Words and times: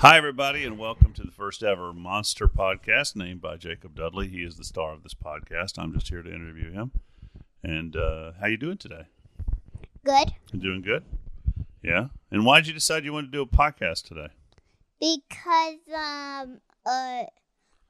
Hi, 0.00 0.18
everybody, 0.18 0.64
and 0.64 0.78
welcome 0.78 1.14
to 1.14 1.22
the 1.22 1.30
first 1.30 1.62
ever 1.62 1.90
Monster 1.90 2.48
podcast 2.48 3.16
named 3.16 3.40
by 3.40 3.56
Jacob 3.56 3.94
Dudley. 3.94 4.28
He 4.28 4.42
is 4.42 4.58
the 4.58 4.62
star 4.62 4.92
of 4.92 5.02
this 5.02 5.14
podcast. 5.14 5.78
I'm 5.78 5.94
just 5.94 6.10
here 6.10 6.20
to 6.20 6.28
interview 6.28 6.70
him. 6.70 6.90
And 7.64 7.96
uh, 7.96 8.32
how 8.38 8.46
you 8.46 8.58
doing 8.58 8.76
today? 8.76 9.06
Good. 10.04 10.34
You 10.52 10.60
doing 10.60 10.82
good? 10.82 11.02
Yeah. 11.82 12.08
And 12.30 12.44
why 12.44 12.60
did 12.60 12.66
you 12.66 12.74
decide 12.74 13.06
you 13.06 13.14
wanted 13.14 13.32
to 13.32 13.38
do 13.38 13.40
a 13.40 13.46
podcast 13.46 14.02
today? 14.06 14.28
Because 15.00 15.78
um 15.88 16.60
uh 16.84 17.24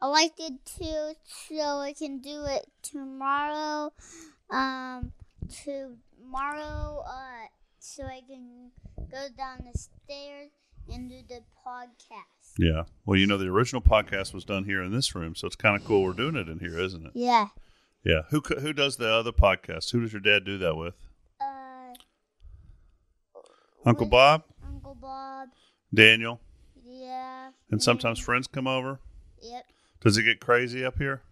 I 0.01 0.07
liked 0.07 0.39
it 0.39 0.65
too, 0.65 1.15
so 1.25 1.81
I 1.81 1.93
can 1.93 2.21
do 2.21 2.45
it 2.45 2.69
tomorrow. 2.83 3.93
Um 4.49 5.13
tomorrow 5.65 7.03
uh 7.05 7.47
so 7.81 8.05
I 8.05 8.21
can 8.29 8.71
go 9.11 9.27
down 9.37 9.67
the 9.73 9.77
stairs 9.77 10.53
and 10.93 11.11
do 11.11 11.17
the 11.29 11.41
podcast. 11.67 12.53
Yeah. 12.59 12.83
Well, 13.05 13.19
you 13.19 13.27
know, 13.27 13.37
the 13.39 13.49
original 13.49 13.83
podcast 13.83 14.33
was 14.33 14.45
done 14.45 14.65
here 14.65 14.83
in 14.83 14.93
this 14.93 15.15
room, 15.15 15.35
so 15.35 15.47
it's 15.47 15.57
kind 15.57 15.77
of 15.81 15.87
cool 15.87 16.03
we're 16.03 16.13
doing 16.13 16.37
it 16.37 16.49
in 16.49 16.59
here, 16.59 16.79
isn't 16.79 17.05
it? 17.07 17.13
Yeah. 17.15 17.49
Yeah. 18.05 18.23
Who 18.31 18.41
who 18.61 18.73
does 18.73 18.97
the 18.97 19.09
other 19.13 19.33
podcast? 19.33 19.91
Who 19.93 20.01
does 20.01 20.13
your 20.13 20.21
dad 20.21 20.45
do 20.45 20.59
that 20.59 20.77
with? 20.77 20.95
Uh 21.41 21.95
Uncle 23.85 24.07
Bob, 24.07 24.45
Uncle 24.67 24.95
Bob. 24.95 25.49
Daniel, 25.95 26.41
Yeah. 26.85 27.51
and 27.71 27.83
sometimes 27.83 28.19
friends 28.19 28.47
come 28.47 28.67
over. 28.67 29.01
Yep. 29.43 29.65
Does 30.01 30.17
it 30.19 30.25
get 30.25 30.41
crazy 30.41 30.85
up 30.85 30.99
here? 30.99 31.23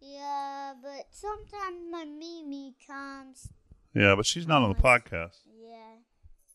Yeah, 0.00 0.74
but 0.82 1.06
sometimes 1.10 1.76
my 1.90 2.04
Mimi 2.04 2.74
comes. 2.86 3.48
Yeah, 3.94 4.14
but 4.14 4.26
she's 4.26 4.46
not 4.46 4.62
on 4.62 4.68
the 4.70 4.74
podcast. 4.80 5.38
Yeah. 5.46 5.96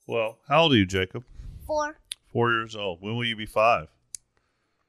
Well, 0.08 0.40
how 0.48 0.64
old 0.64 0.74
are 0.74 0.78
you, 0.78 0.86
Jacob? 0.86 1.24
Four. 1.66 1.98
Four 2.32 2.52
years 2.52 2.76
old. 2.76 3.02
When 3.02 3.16
will 3.16 3.26
you 3.26 3.36
be 3.36 3.46
five? 3.46 3.88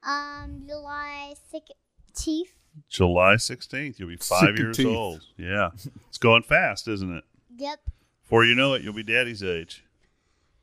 Um, 0.03 0.63
July 0.67 1.33
sixteenth. 1.51 2.49
July 2.87 3.33
16th. 3.35 3.99
You'll 3.99 4.07
be 4.09 4.15
five 4.15 4.57
years 4.57 4.77
16th. 4.77 4.95
old. 4.95 5.21
Yeah. 5.37 5.71
It's 6.07 6.17
going 6.17 6.43
fast, 6.43 6.87
isn't 6.87 7.13
it? 7.17 7.23
Yep. 7.57 7.79
Before 8.23 8.45
you 8.45 8.55
know 8.55 8.73
it, 8.73 8.83
you'll 8.83 8.93
be 8.93 9.03
daddy's 9.03 9.43
age. 9.43 9.83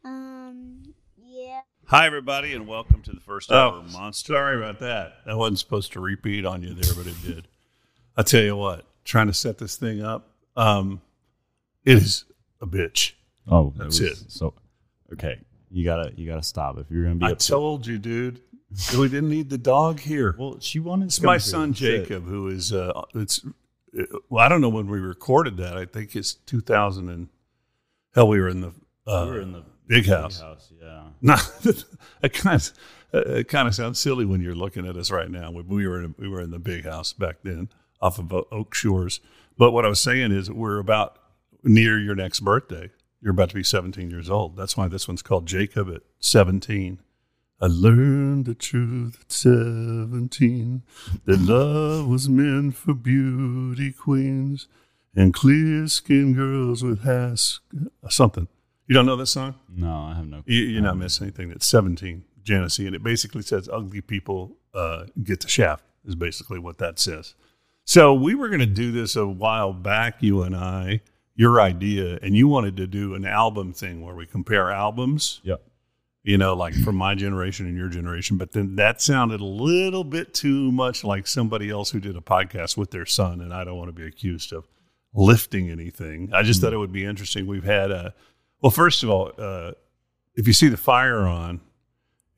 Um, 0.04 0.94
yeah. 1.18 1.60
Hi, 1.86 2.06
everybody, 2.06 2.54
and 2.54 2.66
welcome 2.66 3.02
to 3.02 3.10
the 3.12 3.20
first 3.20 3.50
Oh, 3.52 3.80
ever 3.80 3.92
Monster. 3.92 4.32
Sorry 4.32 4.56
about 4.56 4.78
that. 4.78 5.16
That 5.26 5.36
wasn't 5.36 5.58
supposed 5.58 5.92
to 5.92 6.00
repeat 6.00 6.46
on 6.46 6.62
you 6.62 6.72
there, 6.74 6.94
but 6.94 7.06
it 7.06 7.16
did. 7.22 7.48
I 8.16 8.22
tell 8.22 8.42
you 8.42 8.56
what, 8.56 8.86
trying 9.04 9.26
to 9.26 9.34
set 9.34 9.58
this 9.58 9.76
thing 9.76 10.02
up, 10.02 10.30
um, 10.56 11.02
it 11.84 11.96
is 11.98 12.24
a 12.62 12.66
bitch. 12.66 13.12
Oh, 13.46 13.74
That's 13.76 14.00
was- 14.00 14.22
it. 14.22 14.30
So, 14.30 14.54
okay, 15.12 15.40
you 15.70 15.84
gotta 15.84 16.12
you 16.16 16.26
gotta 16.26 16.42
stop 16.42 16.78
if 16.78 16.90
you're 16.90 17.04
gonna 17.04 17.16
be. 17.16 17.26
I 17.26 17.34
told 17.34 17.86
you, 17.86 17.98
dude. 17.98 18.40
We 18.98 19.08
didn't 19.08 19.30
need 19.30 19.48
the 19.48 19.58
dog 19.58 20.00
here. 20.00 20.34
well, 20.38 20.58
she 20.60 20.80
wanted. 20.80 21.06
It's 21.06 21.22
my 21.22 21.38
son 21.38 21.70
That's 21.70 21.82
it. 21.82 21.98
Jacob, 22.02 22.26
who 22.26 22.48
is 22.48 22.72
uh, 22.72 23.00
it's. 23.14 23.44
uh, 23.98 24.02
Well, 24.28 24.44
I 24.44 24.48
don't 24.48 24.60
know 24.60 24.68
when 24.68 24.88
we 24.88 24.98
recorded 24.98 25.56
that. 25.58 25.76
I 25.76 25.84
think 25.86 26.16
it's 26.16 26.34
2000 26.34 27.08
and 27.08 27.28
hell, 28.14 28.28
we 28.28 28.40
were 28.40 28.48
in 28.48 28.60
the 28.60 28.72
uh, 29.06 29.26
We 29.28 29.36
were 29.36 29.40
in 29.40 29.52
the 29.52 29.62
big 29.86 30.06
house. 30.06 30.40
house, 30.40 30.72
yeah. 30.82 31.02
No, 31.22 31.36
it 32.22 32.32
kind 32.32 32.56
of 32.60 32.72
it 33.12 33.48
kind 33.48 33.68
of 33.68 33.74
sounds 33.74 34.00
silly 34.00 34.24
when 34.24 34.40
you're 34.42 34.54
looking 34.54 34.86
at 34.86 34.96
us 34.96 35.10
right 35.12 35.30
now. 35.30 35.50
We, 35.52 35.62
we 35.62 35.86
were 35.86 36.02
in, 36.02 36.14
we 36.18 36.28
were 36.28 36.40
in 36.40 36.50
the 36.50 36.58
big 36.58 36.84
house 36.84 37.12
back 37.12 37.36
then, 37.44 37.68
off 38.02 38.18
of 38.18 38.32
Oak 38.32 38.74
Shores. 38.74 39.20
But 39.56 39.70
what 39.70 39.86
I 39.86 39.88
was 39.88 40.00
saying 40.00 40.32
is, 40.32 40.50
we're 40.50 40.78
about 40.80 41.18
near 41.62 41.98
your 41.98 42.14
next 42.16 42.40
birthday. 42.40 42.90
You're 43.26 43.32
about 43.32 43.48
to 43.48 43.56
be 43.56 43.64
17 43.64 44.08
years 44.08 44.30
old. 44.30 44.56
That's 44.56 44.76
why 44.76 44.86
this 44.86 45.08
one's 45.08 45.20
called 45.20 45.46
Jacob 45.46 45.92
at 45.92 46.02
17. 46.20 47.00
I 47.60 47.66
learned 47.66 48.44
the 48.44 48.54
truth 48.54 49.18
at 49.20 49.32
17 49.32 50.84
that 51.24 51.40
love 51.40 52.06
was 52.06 52.28
meant 52.28 52.76
for 52.76 52.94
beauty 52.94 53.90
queens 53.90 54.68
and 55.16 55.34
clear 55.34 55.88
skinned 55.88 56.36
girls 56.36 56.84
with 56.84 57.02
has 57.02 57.58
something. 58.08 58.46
You 58.86 58.94
don't 58.94 59.06
know 59.06 59.16
this 59.16 59.32
song? 59.32 59.56
No, 59.68 60.02
I 60.02 60.14
have 60.14 60.28
no. 60.28 60.44
You, 60.46 60.60
you're 60.60 60.82
not 60.82 60.96
missing 60.96 61.24
anything. 61.26 61.48
That's 61.48 61.66
17 61.66 62.22
Janis 62.44 62.78
Ian, 62.78 62.86
and 62.86 62.94
it 62.94 63.02
basically 63.02 63.42
says 63.42 63.68
ugly 63.72 64.02
people 64.02 64.56
uh, 64.72 65.06
get 65.24 65.40
the 65.40 65.48
shaft. 65.48 65.82
Is 66.04 66.14
basically 66.14 66.60
what 66.60 66.78
that 66.78 67.00
says. 67.00 67.34
So 67.84 68.14
we 68.14 68.36
were 68.36 68.46
going 68.46 68.60
to 68.60 68.66
do 68.66 68.92
this 68.92 69.16
a 69.16 69.26
while 69.26 69.72
back, 69.72 70.22
you 70.22 70.44
and 70.44 70.54
I. 70.54 71.00
Your 71.36 71.60
idea, 71.60 72.18
and 72.22 72.34
you 72.34 72.48
wanted 72.48 72.76
to 72.78 72.86
do 72.86 73.14
an 73.14 73.26
album 73.26 73.72
thing 73.72 74.00
where 74.00 74.14
we 74.14 74.26
compare 74.26 74.70
albums. 74.70 75.40
Yeah. 75.44 75.56
You 76.22 76.38
know, 76.38 76.54
like 76.54 76.74
from 76.74 76.96
my 76.96 77.14
generation 77.14 77.66
and 77.66 77.76
your 77.76 77.88
generation. 77.88 78.36
But 78.36 78.50
then 78.52 78.76
that 78.76 79.00
sounded 79.00 79.40
a 79.40 79.44
little 79.44 80.02
bit 80.02 80.34
too 80.34 80.72
much 80.72 81.04
like 81.04 81.26
somebody 81.26 81.70
else 81.70 81.90
who 81.90 82.00
did 82.00 82.16
a 82.16 82.20
podcast 82.20 82.76
with 82.76 82.90
their 82.90 83.06
son, 83.06 83.40
and 83.40 83.54
I 83.54 83.62
don't 83.62 83.76
want 83.76 83.88
to 83.88 83.92
be 83.92 84.06
accused 84.06 84.52
of 84.52 84.66
lifting 85.14 85.70
anything. 85.70 86.30
I 86.32 86.42
just 86.42 86.60
thought 86.60 86.72
it 86.72 86.78
would 86.78 86.92
be 86.92 87.04
interesting. 87.04 87.46
We've 87.46 87.62
had 87.62 87.90
a 87.90 88.14
well, 88.60 88.70
first 88.70 89.02
of 89.02 89.10
all, 89.10 89.32
uh, 89.38 89.72
if 90.34 90.46
you 90.46 90.52
see 90.52 90.68
the 90.68 90.76
fire 90.76 91.20
on, 91.20 91.60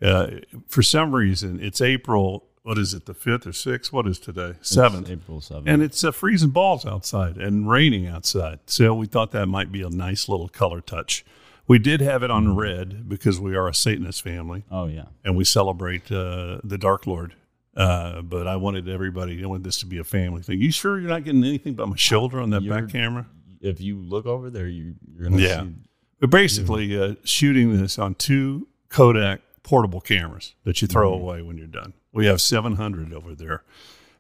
uh, 0.03 0.28
for 0.66 0.82
some 0.82 1.14
reason 1.14 1.60
it's 1.62 1.81
April. 1.81 2.47
What 2.68 2.76
is 2.76 2.92
it? 2.92 3.06
The 3.06 3.14
fifth 3.14 3.46
or 3.46 3.54
sixth? 3.54 3.94
What 3.94 4.06
is 4.06 4.18
today? 4.18 4.52
Seventh. 4.60 5.08
April 5.08 5.40
seventh. 5.40 5.66
And 5.66 5.82
it's 5.82 6.04
uh, 6.04 6.10
freezing 6.10 6.50
balls 6.50 6.84
outside 6.84 7.38
and 7.38 7.66
raining 7.66 8.06
outside. 8.06 8.58
So 8.66 8.92
we 8.92 9.06
thought 9.06 9.30
that 9.30 9.46
might 9.46 9.72
be 9.72 9.80
a 9.80 9.88
nice 9.88 10.28
little 10.28 10.48
color 10.50 10.82
touch. 10.82 11.24
We 11.66 11.78
did 11.78 12.02
have 12.02 12.22
it 12.22 12.30
on 12.30 12.54
red 12.56 13.08
because 13.08 13.40
we 13.40 13.56
are 13.56 13.68
a 13.68 13.74
Satanist 13.74 14.20
family 14.20 14.64
oh 14.70 14.84
yeah. 14.84 15.06
and 15.24 15.34
we 15.34 15.44
celebrate 15.44 16.12
uh, 16.12 16.58
the 16.62 16.76
Dark 16.76 17.06
Lord. 17.06 17.34
Uh, 17.74 18.20
but 18.20 18.46
I 18.46 18.56
wanted 18.56 18.86
everybody, 18.86 19.42
I 19.42 19.46
wanted 19.46 19.64
this 19.64 19.80
to 19.80 19.86
be 19.86 19.96
a 19.96 20.04
family 20.04 20.42
thing. 20.42 20.60
You 20.60 20.70
sure 20.70 21.00
you're 21.00 21.08
not 21.08 21.24
getting 21.24 21.44
anything 21.44 21.72
but 21.72 21.88
my 21.88 21.96
shoulder 21.96 22.38
on 22.38 22.50
that 22.50 22.60
You're- 22.60 22.82
back 22.82 22.90
camera? 22.90 23.24
If 23.62 23.80
you 23.80 23.96
look 23.96 24.26
over 24.26 24.50
there, 24.50 24.68
you 24.68 24.94
you're 25.14 25.30
gonna 25.30 25.40
Yeah. 25.42 25.62
see. 25.62 25.74
But 26.20 26.28
basically, 26.28 27.00
uh, 27.00 27.14
shooting 27.24 27.74
this 27.80 27.98
on 27.98 28.14
two 28.14 28.68
Kodak 28.90 29.40
portable 29.62 30.00
cameras 30.00 30.54
that 30.64 30.80
you 30.82 30.88
throw 30.88 31.12
away 31.12 31.42
when 31.42 31.56
you're 31.58 31.66
done. 31.66 31.94
We 32.12 32.26
have 32.26 32.41
700 32.41 33.12
over 33.12 33.34
there, 33.34 33.62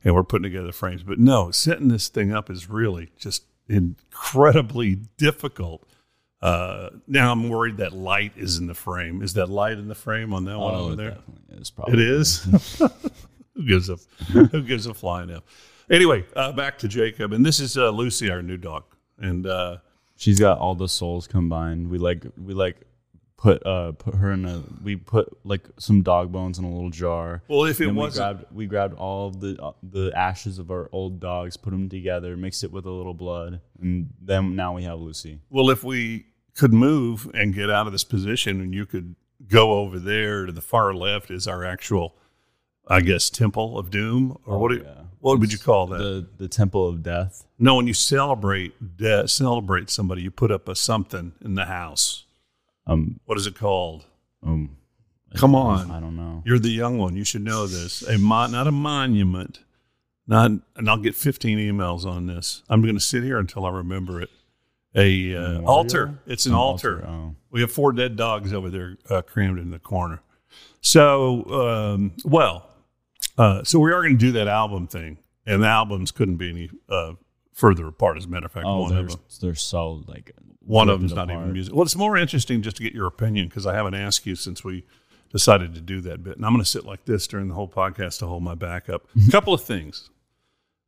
and 0.04 0.14
we're 0.14 0.22
putting 0.24 0.44
together 0.44 0.72
frames. 0.72 1.02
But 1.02 1.18
no, 1.18 1.50
setting 1.50 1.88
this 1.88 2.08
thing 2.08 2.32
up 2.32 2.50
is 2.50 2.68
really 2.68 3.10
just 3.18 3.44
incredibly 3.68 4.96
difficult. 5.16 5.84
Uh, 6.40 6.90
now 7.06 7.32
I'm 7.32 7.48
worried 7.48 7.78
that 7.78 7.92
light 7.92 8.32
is 8.36 8.58
in 8.58 8.66
the 8.68 8.74
frame. 8.74 9.22
Is 9.22 9.34
that 9.34 9.46
light 9.48 9.78
in 9.78 9.88
the 9.88 9.94
frame 9.94 10.32
on 10.32 10.44
that 10.44 10.58
one 10.58 10.74
Oh, 10.74 10.78
over 10.78 10.92
it 10.92 10.96
there? 10.96 11.10
definitely 11.10 11.56
is 11.60 11.70
probably. 11.70 12.04
is. 12.04 12.42
who 13.54 13.66
gives 13.66 13.88
a 13.90 13.96
who 14.32 14.62
gives 14.62 14.86
a 14.86 14.94
flying 14.94 15.30
f? 15.30 15.42
Anyway, 15.90 16.24
uh, 16.36 16.52
back 16.52 16.78
to 16.78 16.86
Jacob, 16.88 17.32
and 17.32 17.44
this 17.44 17.58
is 17.58 17.76
uh, 17.76 17.90
Lucy, 17.90 18.30
our 18.30 18.42
new 18.42 18.56
dog, 18.56 18.84
and 19.18 19.46
uh, 19.46 19.78
She's 20.16 20.38
got 20.40 20.58
all 20.58 20.74
the 20.74 20.88
souls 20.88 21.26
combined. 21.28 21.90
We 21.90 21.98
like 21.98 22.24
we 22.36 22.52
like 22.54 22.76
put 23.38 23.64
uh 23.64 23.92
put 23.92 24.16
her 24.16 24.32
in 24.32 24.44
a 24.44 24.62
we 24.82 24.96
put 24.96 25.28
like 25.44 25.62
some 25.78 26.02
dog 26.02 26.30
bones 26.30 26.58
in 26.58 26.64
a 26.64 26.70
little 26.70 26.90
jar. 26.90 27.42
well, 27.48 27.64
if 27.64 27.80
it 27.80 27.86
Then 27.86 27.94
we 27.94 28.10
grabbed 28.10 28.44
we 28.52 28.66
grabbed 28.66 28.94
all 28.94 29.30
the 29.30 29.56
uh, 29.62 29.72
the 29.82 30.12
ashes 30.14 30.58
of 30.58 30.70
our 30.70 30.88
old 30.92 31.20
dogs, 31.20 31.56
put 31.56 31.70
them 31.70 31.88
together, 31.88 32.36
mixed 32.36 32.62
it 32.64 32.70
with 32.72 32.84
a 32.84 32.90
little 32.90 33.14
blood, 33.14 33.60
and 33.80 34.10
then 34.20 34.54
now 34.56 34.74
we 34.74 34.82
have 34.82 34.98
Lucy. 34.98 35.38
Well, 35.50 35.70
if 35.70 35.82
we 35.82 36.26
could 36.54 36.72
move 36.72 37.30
and 37.32 37.54
get 37.54 37.70
out 37.70 37.86
of 37.86 37.92
this 37.92 38.04
position, 38.04 38.60
and 38.60 38.74
you 38.74 38.84
could 38.84 39.14
go 39.46 39.78
over 39.78 39.98
there 40.00 40.44
to 40.44 40.50
the 40.52 40.60
far 40.60 40.92
left 40.92 41.30
is 41.30 41.46
our 41.46 41.64
actual, 41.64 42.16
I 42.88 43.00
guess, 43.00 43.30
Temple 43.30 43.78
of 43.78 43.90
Doom, 43.90 44.36
or 44.44 44.58
what? 44.58 44.72
do- 44.72 44.84
Oh, 44.84 44.88
yeah. 44.88 45.02
What 45.20 45.40
would 45.40 45.52
you 45.52 45.58
call 45.58 45.86
that? 45.88 45.98
The 45.98 46.26
the 46.38 46.48
Temple 46.48 46.88
of 46.88 47.02
Death. 47.02 47.44
no, 47.58 47.76
when 47.76 47.86
you 47.88 47.94
celebrate 47.94 48.96
death, 48.96 49.30
celebrate 49.30 49.90
somebody, 49.90 50.22
you 50.22 50.30
put 50.32 50.50
up 50.50 50.68
a 50.68 50.74
something 50.74 51.32
in 51.44 51.54
the 51.54 51.64
house. 51.66 52.24
Um 52.88 53.20
What 53.26 53.38
is 53.38 53.46
it 53.46 53.54
called? 53.54 54.06
um. 54.42 54.76
Come 55.34 55.54
on. 55.54 55.90
I 55.90 56.00
don't 56.00 56.16
know. 56.16 56.42
You're 56.46 56.58
the 56.58 56.70
young 56.70 56.96
one. 56.96 57.14
You 57.14 57.22
should 57.22 57.42
know 57.42 57.66
this. 57.66 58.00
A 58.02 58.16
mon- 58.18 58.50
not 58.52 58.66
a 58.66 58.72
monument. 58.72 59.60
Not, 60.26 60.52
and 60.74 60.88
I'll 60.88 60.96
get 60.96 61.14
15 61.14 61.58
emails 61.58 62.06
on 62.06 62.26
this. 62.26 62.62
I'm 62.68 62.80
going 62.80 62.94
to 62.94 63.00
sit 63.00 63.22
here 63.24 63.38
until 63.38 63.66
I 63.66 63.70
remember 63.70 64.22
it. 64.22 64.30
A 64.94 65.34
uh, 65.36 65.60
altar. 65.62 66.18
It's 66.26 66.46
an, 66.46 66.52
An 66.52 66.58
altar. 66.58 66.96
altar, 67.04 67.08
oh. 67.08 67.34
We 67.50 67.60
have 67.60 67.70
four 67.70 67.92
dead 67.92 68.16
dogs 68.16 68.54
over 68.54 68.70
there 68.70 68.96
uh, 69.10 69.20
crammed 69.20 69.58
in 69.58 69.70
the 69.70 69.78
corner. 69.78 70.20
So, 70.80 71.44
um, 71.44 72.12
well, 72.24 72.66
uh, 73.36 73.64
so 73.64 73.78
we 73.80 73.92
are 73.92 74.00
going 74.02 74.14
to 74.14 74.18
do 74.18 74.32
that 74.32 74.48
album 74.48 74.86
thing, 74.86 75.18
and 75.46 75.62
the 75.62 75.66
albums 75.68 76.10
couldn't 76.10 76.36
be 76.36 76.48
any 76.50 76.70
uh, 76.88 77.12
further 77.52 77.86
apart. 77.86 78.16
As 78.16 78.24
a 78.24 78.28
matter 78.28 78.46
of 78.46 78.52
fact, 78.52 78.64
Oh, 78.66 78.80
one 78.82 78.94
they're 78.94 79.04
them, 79.04 79.20
they're 79.42 79.54
so 79.54 80.04
like 80.06 80.32
one 80.68 80.88
of 80.88 81.00
them's 81.00 81.14
not 81.14 81.30
apart. 81.30 81.40
even 81.40 81.52
music. 81.52 81.74
Well, 81.74 81.82
it's 81.82 81.96
more 81.96 82.16
interesting 82.16 82.62
just 82.62 82.76
to 82.76 82.82
get 82.82 82.92
your 82.92 83.06
opinion 83.06 83.48
because 83.48 83.66
I 83.66 83.74
haven't 83.74 83.94
asked 83.94 84.26
you 84.26 84.34
since 84.34 84.62
we 84.62 84.84
decided 85.30 85.74
to 85.74 85.80
do 85.80 86.00
that 86.02 86.22
bit. 86.22 86.36
And 86.36 86.44
I'm 86.44 86.52
going 86.52 86.62
to 86.62 86.70
sit 86.70 86.84
like 86.84 87.04
this 87.06 87.26
during 87.26 87.48
the 87.48 87.54
whole 87.54 87.68
podcast 87.68 88.18
to 88.18 88.26
hold 88.26 88.42
my 88.42 88.54
back 88.54 88.88
up. 88.88 89.06
A 89.28 89.30
couple 89.30 89.54
of 89.54 89.62
things. 89.62 90.10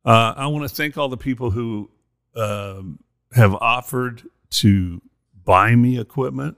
Uh, 0.05 0.33
I 0.37 0.47
want 0.47 0.69
to 0.69 0.75
thank 0.75 0.97
all 0.97 1.09
the 1.09 1.17
people 1.17 1.51
who 1.51 1.89
um, 2.35 2.99
have 3.33 3.55
offered 3.55 4.23
to 4.51 5.01
buy 5.43 5.75
me 5.75 5.99
equipment 5.99 6.57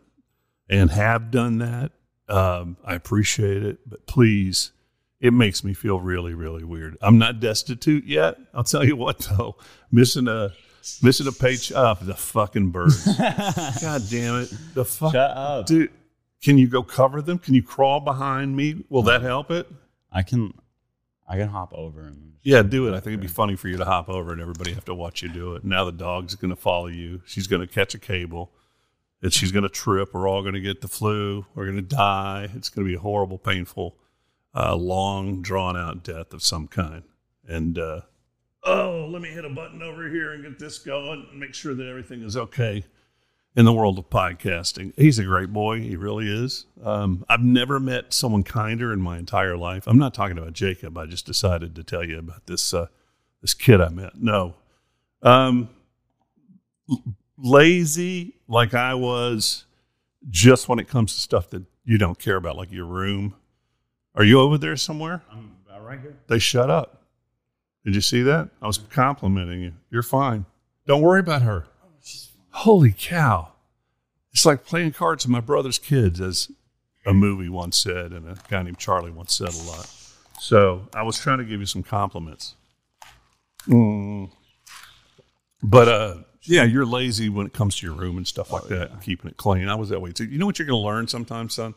and 0.69 0.91
have 0.91 1.31
done 1.31 1.59
that. 1.59 1.91
Um, 2.27 2.77
I 2.85 2.95
appreciate 2.95 3.63
it, 3.63 3.79
but 3.85 4.05
please, 4.05 4.71
it 5.19 5.31
makes 5.33 5.63
me 5.63 5.73
feel 5.73 5.99
really, 5.99 6.33
really 6.33 6.63
weird. 6.63 6.97
I'm 7.01 7.17
not 7.17 7.39
destitute 7.39 8.05
yet. 8.05 8.37
I'll 8.53 8.63
tell 8.63 8.83
you 8.83 8.95
what, 8.95 9.19
though, 9.19 9.55
missing 9.91 10.27
a 10.27 10.53
missing 11.01 11.27
a 11.27 11.31
page 11.31 11.71
off 11.71 12.05
the 12.05 12.13
fucking 12.13 12.69
birds. 12.71 13.05
God 13.17 14.01
damn 14.09 14.41
it, 14.41 14.53
the 14.73 14.85
fuck, 14.85 15.13
Shut 15.13 15.31
up. 15.31 15.65
dude. 15.65 15.91
Can 16.41 16.57
you 16.57 16.67
go 16.67 16.83
cover 16.83 17.21
them? 17.21 17.39
Can 17.39 17.53
you 17.53 17.63
crawl 17.63 18.01
behind 18.01 18.55
me? 18.55 18.83
Will 18.89 19.03
that 19.03 19.21
help 19.21 19.49
it? 19.49 19.65
I 20.11 20.23
can, 20.23 20.53
I 21.27 21.37
can 21.37 21.47
hop 21.47 21.73
over 21.73 22.01
and 22.01 22.33
Yeah, 22.43 22.63
do 22.63 22.87
it. 22.87 22.91
I 22.91 22.95
think 22.95 23.07
it'd 23.07 23.21
be 23.21 23.27
funny 23.27 23.55
for 23.55 23.69
you 23.69 23.77
to 23.77 23.85
hop 23.85 24.09
over 24.09 24.33
and 24.33 24.41
everybody 24.41 24.73
have 24.73 24.83
to 24.85 24.93
watch 24.93 25.21
you 25.21 25.29
do 25.29 25.55
it. 25.55 25.63
Now 25.63 25.85
the 25.85 25.93
dog's 25.93 26.35
going 26.35 26.49
to 26.53 26.57
follow 26.59 26.87
you. 26.87 27.21
She's 27.25 27.47
going 27.47 27.61
to 27.61 27.67
catch 27.73 27.95
a 27.95 27.99
cable. 27.99 28.51
And 29.21 29.31
she's 29.31 29.53
going 29.53 29.63
to 29.63 29.69
trip. 29.69 30.13
We're 30.13 30.27
all 30.27 30.41
going 30.41 30.53
to 30.53 30.59
get 30.59 30.81
the 30.81 30.89
flu. 30.89 31.45
We're 31.55 31.63
going 31.63 31.77
to 31.77 31.81
die. 31.81 32.49
It's 32.55 32.67
going 32.67 32.85
to 32.85 32.91
be 32.91 32.95
a 32.97 32.99
horrible, 32.99 33.37
painful, 33.37 33.95
uh, 34.53 34.75
long, 34.75 35.41
drawn 35.41 35.77
out 35.77 36.03
death 36.03 36.33
of 36.33 36.43
some 36.43 36.67
kind. 36.67 37.03
And, 37.47 37.79
uh, 37.79 38.01
oh, 38.63 39.07
let 39.09 39.21
me 39.21 39.29
hit 39.29 39.45
a 39.45 39.49
button 39.49 39.81
over 39.81 40.09
here 40.09 40.33
and 40.33 40.43
get 40.43 40.59
this 40.59 40.79
going 40.79 41.27
and 41.29 41.39
make 41.39 41.53
sure 41.53 41.73
that 41.73 41.87
everything 41.87 42.21
is 42.23 42.37
okay 42.37 42.83
in 43.55 43.65
the 43.65 43.73
world 43.73 43.99
of 43.99 44.09
podcasting. 44.09 44.93
He's 44.97 45.19
a 45.19 45.23
great 45.23 45.53
boy. 45.53 45.81
He 45.81 45.95
really 45.95 46.27
is. 46.27 46.65
Um, 46.83 47.25
I've 47.29 47.43
never 47.43 47.79
met 47.79 48.13
someone 48.13 48.43
kinder 48.43 48.91
in 48.91 49.01
my 49.01 49.17
entire 49.17 49.57
life. 49.57 49.83
I'm 49.85 49.99
not 49.99 50.13
talking 50.13 50.37
about 50.37 50.53
Jacob. 50.53 50.97
I 50.97 51.05
just 51.05 51.25
decided 51.25 51.75
to 51.75 51.83
tell 51.83 52.03
you 52.03 52.19
about 52.19 52.47
this 52.47 52.73
uh, 52.73 52.87
this 53.41 53.53
kid 53.53 53.81
I 53.81 53.89
met. 53.89 54.15
No, 54.15 54.55
um, 55.21 55.69
lazy 57.37 58.35
like 58.47 58.73
I 58.73 58.93
was, 58.93 59.65
just 60.29 60.69
when 60.69 60.79
it 60.79 60.87
comes 60.87 61.13
to 61.13 61.19
stuff 61.19 61.49
that 61.51 61.63
you 61.83 61.97
don't 61.97 62.17
care 62.17 62.37
about, 62.37 62.55
like 62.55 62.71
your 62.71 62.85
room. 62.85 63.35
Are 64.15 64.23
you 64.23 64.39
over 64.39 64.57
there 64.57 64.77
somewhere? 64.77 65.23
I'm 65.31 65.53
right 65.83 65.99
here. 65.99 66.17
They 66.27 66.39
shut 66.39 66.69
up. 66.69 67.02
Did 67.85 67.95
you 67.95 68.01
see 68.01 68.21
that? 68.23 68.49
I 68.61 68.67
was 68.67 68.77
complimenting 68.77 69.61
you. 69.61 69.73
You're 69.89 70.03
fine. 70.03 70.45
Don't 70.87 71.01
worry 71.01 71.19
about 71.19 71.41
her. 71.41 71.65
Holy 72.51 72.93
cow. 72.97 73.49
It's 74.31 74.45
like 74.45 74.65
playing 74.65 74.93
cards 74.93 75.25
with 75.25 75.31
my 75.31 75.41
brother's 75.41 75.79
kids, 75.79 76.21
as 76.21 76.51
a 77.05 77.13
movie 77.13 77.49
once 77.49 77.77
said, 77.77 78.11
and 78.11 78.27
a 78.27 78.37
guy 78.49 78.63
named 78.63 78.77
Charlie 78.77 79.11
once 79.11 79.33
said 79.33 79.53
a 79.53 79.63
lot. 79.63 79.89
So 80.39 80.87
I 80.93 81.03
was 81.03 81.19
trying 81.19 81.39
to 81.39 81.43
give 81.43 81.59
you 81.59 81.65
some 81.65 81.83
compliments. 81.83 82.55
Mm. 83.67 84.29
But 85.61 85.87
uh, 85.87 86.15
yeah, 86.41 86.63
you're 86.63 86.85
lazy 86.85 87.29
when 87.29 87.45
it 87.45 87.53
comes 87.53 87.77
to 87.77 87.85
your 87.85 87.95
room 87.95 88.17
and 88.17 88.27
stuff 88.27 88.51
like 88.51 88.67
that, 88.67 88.91
and 88.91 89.01
keeping 89.01 89.29
it 89.29 89.37
clean. 89.37 89.67
I 89.69 89.75
was 89.75 89.89
that 89.89 90.01
way 90.01 90.11
too. 90.11 90.25
You 90.25 90.37
know 90.37 90.45
what 90.45 90.59
you're 90.59 90.67
going 90.67 90.81
to 90.81 90.85
learn 90.85 91.07
sometimes, 91.07 91.53
son? 91.53 91.73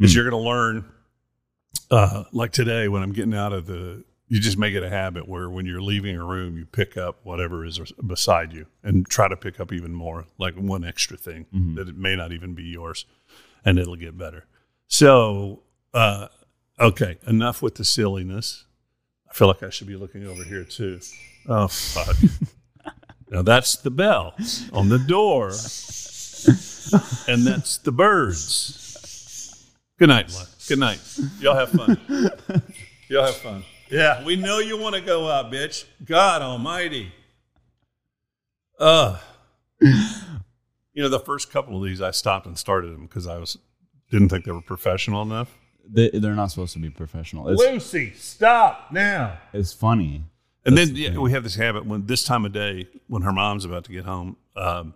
Is 0.00 0.14
you're 0.14 0.28
going 0.28 0.42
to 0.42 0.48
learn, 0.48 0.84
uh, 1.90 2.24
like 2.32 2.50
today 2.50 2.88
when 2.88 3.02
I'm 3.02 3.12
getting 3.12 3.34
out 3.34 3.52
of 3.52 3.66
the, 3.66 4.02
you 4.34 4.40
just 4.40 4.58
make 4.58 4.74
it 4.74 4.82
a 4.82 4.90
habit 4.90 5.28
where 5.28 5.48
when 5.48 5.64
you're 5.64 5.80
leaving 5.80 6.16
a 6.16 6.24
room, 6.24 6.58
you 6.58 6.66
pick 6.66 6.96
up 6.96 7.20
whatever 7.22 7.64
is 7.64 7.78
beside 8.04 8.52
you 8.52 8.66
and 8.82 9.08
try 9.08 9.28
to 9.28 9.36
pick 9.36 9.60
up 9.60 9.72
even 9.72 9.94
more, 9.94 10.24
like 10.38 10.56
one 10.56 10.84
extra 10.84 11.16
thing 11.16 11.46
that 11.76 11.88
it 11.88 11.96
may 11.96 12.16
not 12.16 12.32
even 12.32 12.52
be 12.52 12.64
yours, 12.64 13.06
and 13.64 13.78
it'll 13.78 13.94
get 13.94 14.18
better. 14.18 14.44
So, 14.88 15.62
uh, 15.92 16.26
okay, 16.80 17.18
enough 17.28 17.62
with 17.62 17.76
the 17.76 17.84
silliness. 17.84 18.64
I 19.30 19.34
feel 19.34 19.46
like 19.46 19.62
I 19.62 19.70
should 19.70 19.86
be 19.86 19.94
looking 19.94 20.26
over 20.26 20.42
here 20.42 20.64
too. 20.64 20.98
Oh 21.48 21.68
fuck! 21.68 22.16
now 23.30 23.42
that's 23.42 23.76
the 23.76 23.92
bell 23.92 24.34
on 24.72 24.88
the 24.88 24.98
door, 24.98 25.50
and 27.28 27.46
that's 27.46 27.78
the 27.78 27.92
birds. 27.92 29.70
Good 29.96 30.08
night. 30.08 30.36
Good 30.66 30.80
night. 30.80 30.98
Y'all 31.38 31.54
have 31.54 31.70
fun. 31.70 32.00
Y'all 33.08 33.26
have 33.26 33.36
fun. 33.36 33.62
Yeah, 33.94 34.24
we 34.24 34.34
know 34.34 34.58
you 34.58 34.76
want 34.76 34.96
to 34.96 35.00
go 35.00 35.28
out, 35.30 35.52
bitch. 35.52 35.84
God 36.04 36.42
Almighty. 36.42 37.12
Uh 38.78 39.18
you 39.80 41.02
know, 41.02 41.08
the 41.08 41.20
first 41.20 41.52
couple 41.52 41.76
of 41.76 41.84
these, 41.84 42.00
I 42.02 42.10
stopped 42.10 42.46
and 42.46 42.58
started 42.58 42.92
them 42.92 43.02
because 43.06 43.28
I 43.28 43.38
was 43.38 43.56
didn't 44.10 44.30
think 44.30 44.44
they 44.46 44.50
were 44.50 44.60
professional 44.60 45.22
enough. 45.22 45.56
They, 45.88 46.10
they're 46.10 46.34
not 46.34 46.46
supposed 46.50 46.72
to 46.72 46.78
be 46.80 46.90
professional. 46.90 47.48
It's, 47.50 47.60
Lucy, 47.60 48.12
stop 48.16 48.88
now. 48.90 49.38
it's 49.52 49.72
funny. 49.72 50.24
And 50.66 50.76
That's 50.76 50.88
then 50.88 50.94
the 50.96 51.00
yeah, 51.02 51.18
we 51.18 51.30
have 51.30 51.44
this 51.44 51.54
habit 51.56 51.86
when 51.86 52.06
this 52.06 52.24
time 52.24 52.44
of 52.44 52.52
day, 52.52 52.88
when 53.06 53.22
her 53.22 53.32
mom's 53.32 53.64
about 53.64 53.84
to 53.84 53.92
get 53.92 54.06
home, 54.06 54.36
um, 54.56 54.94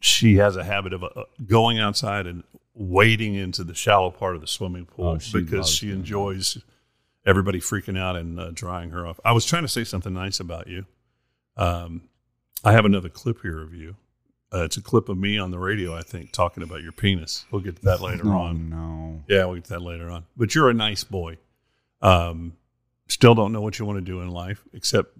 she 0.00 0.36
has 0.36 0.56
a 0.56 0.64
habit 0.64 0.92
of 0.92 1.02
uh, 1.02 1.08
going 1.46 1.78
outside 1.78 2.26
and 2.26 2.42
wading 2.74 3.34
into 3.34 3.64
the 3.64 3.74
shallow 3.74 4.10
part 4.10 4.34
of 4.34 4.40
the 4.42 4.46
swimming 4.46 4.84
pool 4.84 5.06
Oh, 5.06 5.18
she 5.18 5.40
because 5.40 5.70
she 5.70 5.92
enjoys. 5.92 6.54
that. 6.54 6.62
Everybody 7.26 7.60
freaking 7.60 7.98
out 7.98 8.16
and 8.16 8.38
uh, 8.40 8.50
drying 8.52 8.90
her 8.90 9.06
off. 9.06 9.18
I 9.24 9.32
was 9.32 9.44
trying 9.44 9.62
to 9.64 9.68
say 9.68 9.84
something 9.84 10.14
nice 10.14 10.40
about 10.40 10.68
you. 10.68 10.86
Um, 11.56 12.02
I 12.64 12.72
have 12.72 12.84
another 12.84 13.08
clip 13.08 13.42
here 13.42 13.60
of 13.62 13.74
you. 13.74 13.96
Uh, 14.54 14.62
it's 14.64 14.76
a 14.76 14.82
clip 14.82 15.08
of 15.08 15.18
me 15.18 15.38
on 15.38 15.50
the 15.50 15.58
radio, 15.58 15.94
I 15.94 16.02
think, 16.02 16.30
talking 16.32 16.62
about 16.62 16.82
your 16.82 16.92
penis. 16.92 17.44
We'll 17.50 17.60
get 17.62 17.76
to 17.76 17.82
that 17.82 18.00
later 18.00 18.28
Oh 18.28 18.38
on. 18.38 18.70
no. 18.70 19.22
Yeah, 19.28 19.44
we'll 19.46 19.56
get 19.56 19.64
to 19.64 19.70
that 19.70 19.82
later 19.82 20.08
on. 20.08 20.24
But 20.36 20.54
you're 20.54 20.70
a 20.70 20.74
nice 20.74 21.02
boy. 21.02 21.38
Um, 22.00 22.56
still 23.08 23.34
don't 23.34 23.52
know 23.52 23.60
what 23.60 23.78
you 23.78 23.84
want 23.84 23.98
to 23.98 24.04
do 24.04 24.20
in 24.20 24.30
life, 24.30 24.62
except 24.72 25.10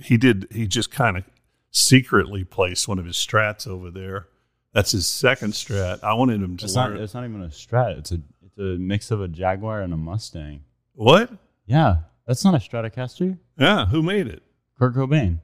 he 0.00 0.16
did. 0.16 0.46
He 0.50 0.66
just 0.66 0.90
kind 0.90 1.18
of 1.18 1.24
secretly 1.70 2.44
placed 2.44 2.88
one 2.88 2.98
of 2.98 3.04
his 3.04 3.16
strats 3.16 3.66
over 3.68 3.90
there. 3.90 4.26
That's 4.72 4.92
his 4.92 5.06
second 5.06 5.52
strat. 5.52 6.02
I 6.02 6.14
wanted 6.14 6.42
him 6.42 6.56
to 6.56 6.64
It's 6.64 6.74
not. 6.74 6.92
It's 6.92 7.14
not 7.14 7.24
even 7.24 7.42
a 7.42 7.48
Strat. 7.48 7.98
It's 7.98 8.12
a. 8.12 8.20
It's 8.44 8.58
a 8.58 8.78
mix 8.80 9.10
of 9.10 9.20
a 9.20 9.28
Jaguar 9.28 9.82
and 9.82 9.92
a 9.92 9.96
Mustang. 9.98 10.60
What? 10.96 11.30
Yeah, 11.66 11.98
that's 12.26 12.44
not 12.44 12.54
a 12.54 12.58
Stratocaster. 12.58 13.38
Yeah, 13.58 13.86
who 13.86 14.02
made 14.02 14.26
it? 14.26 14.42
Kurt 14.78 14.94
Cobain. 14.94 15.40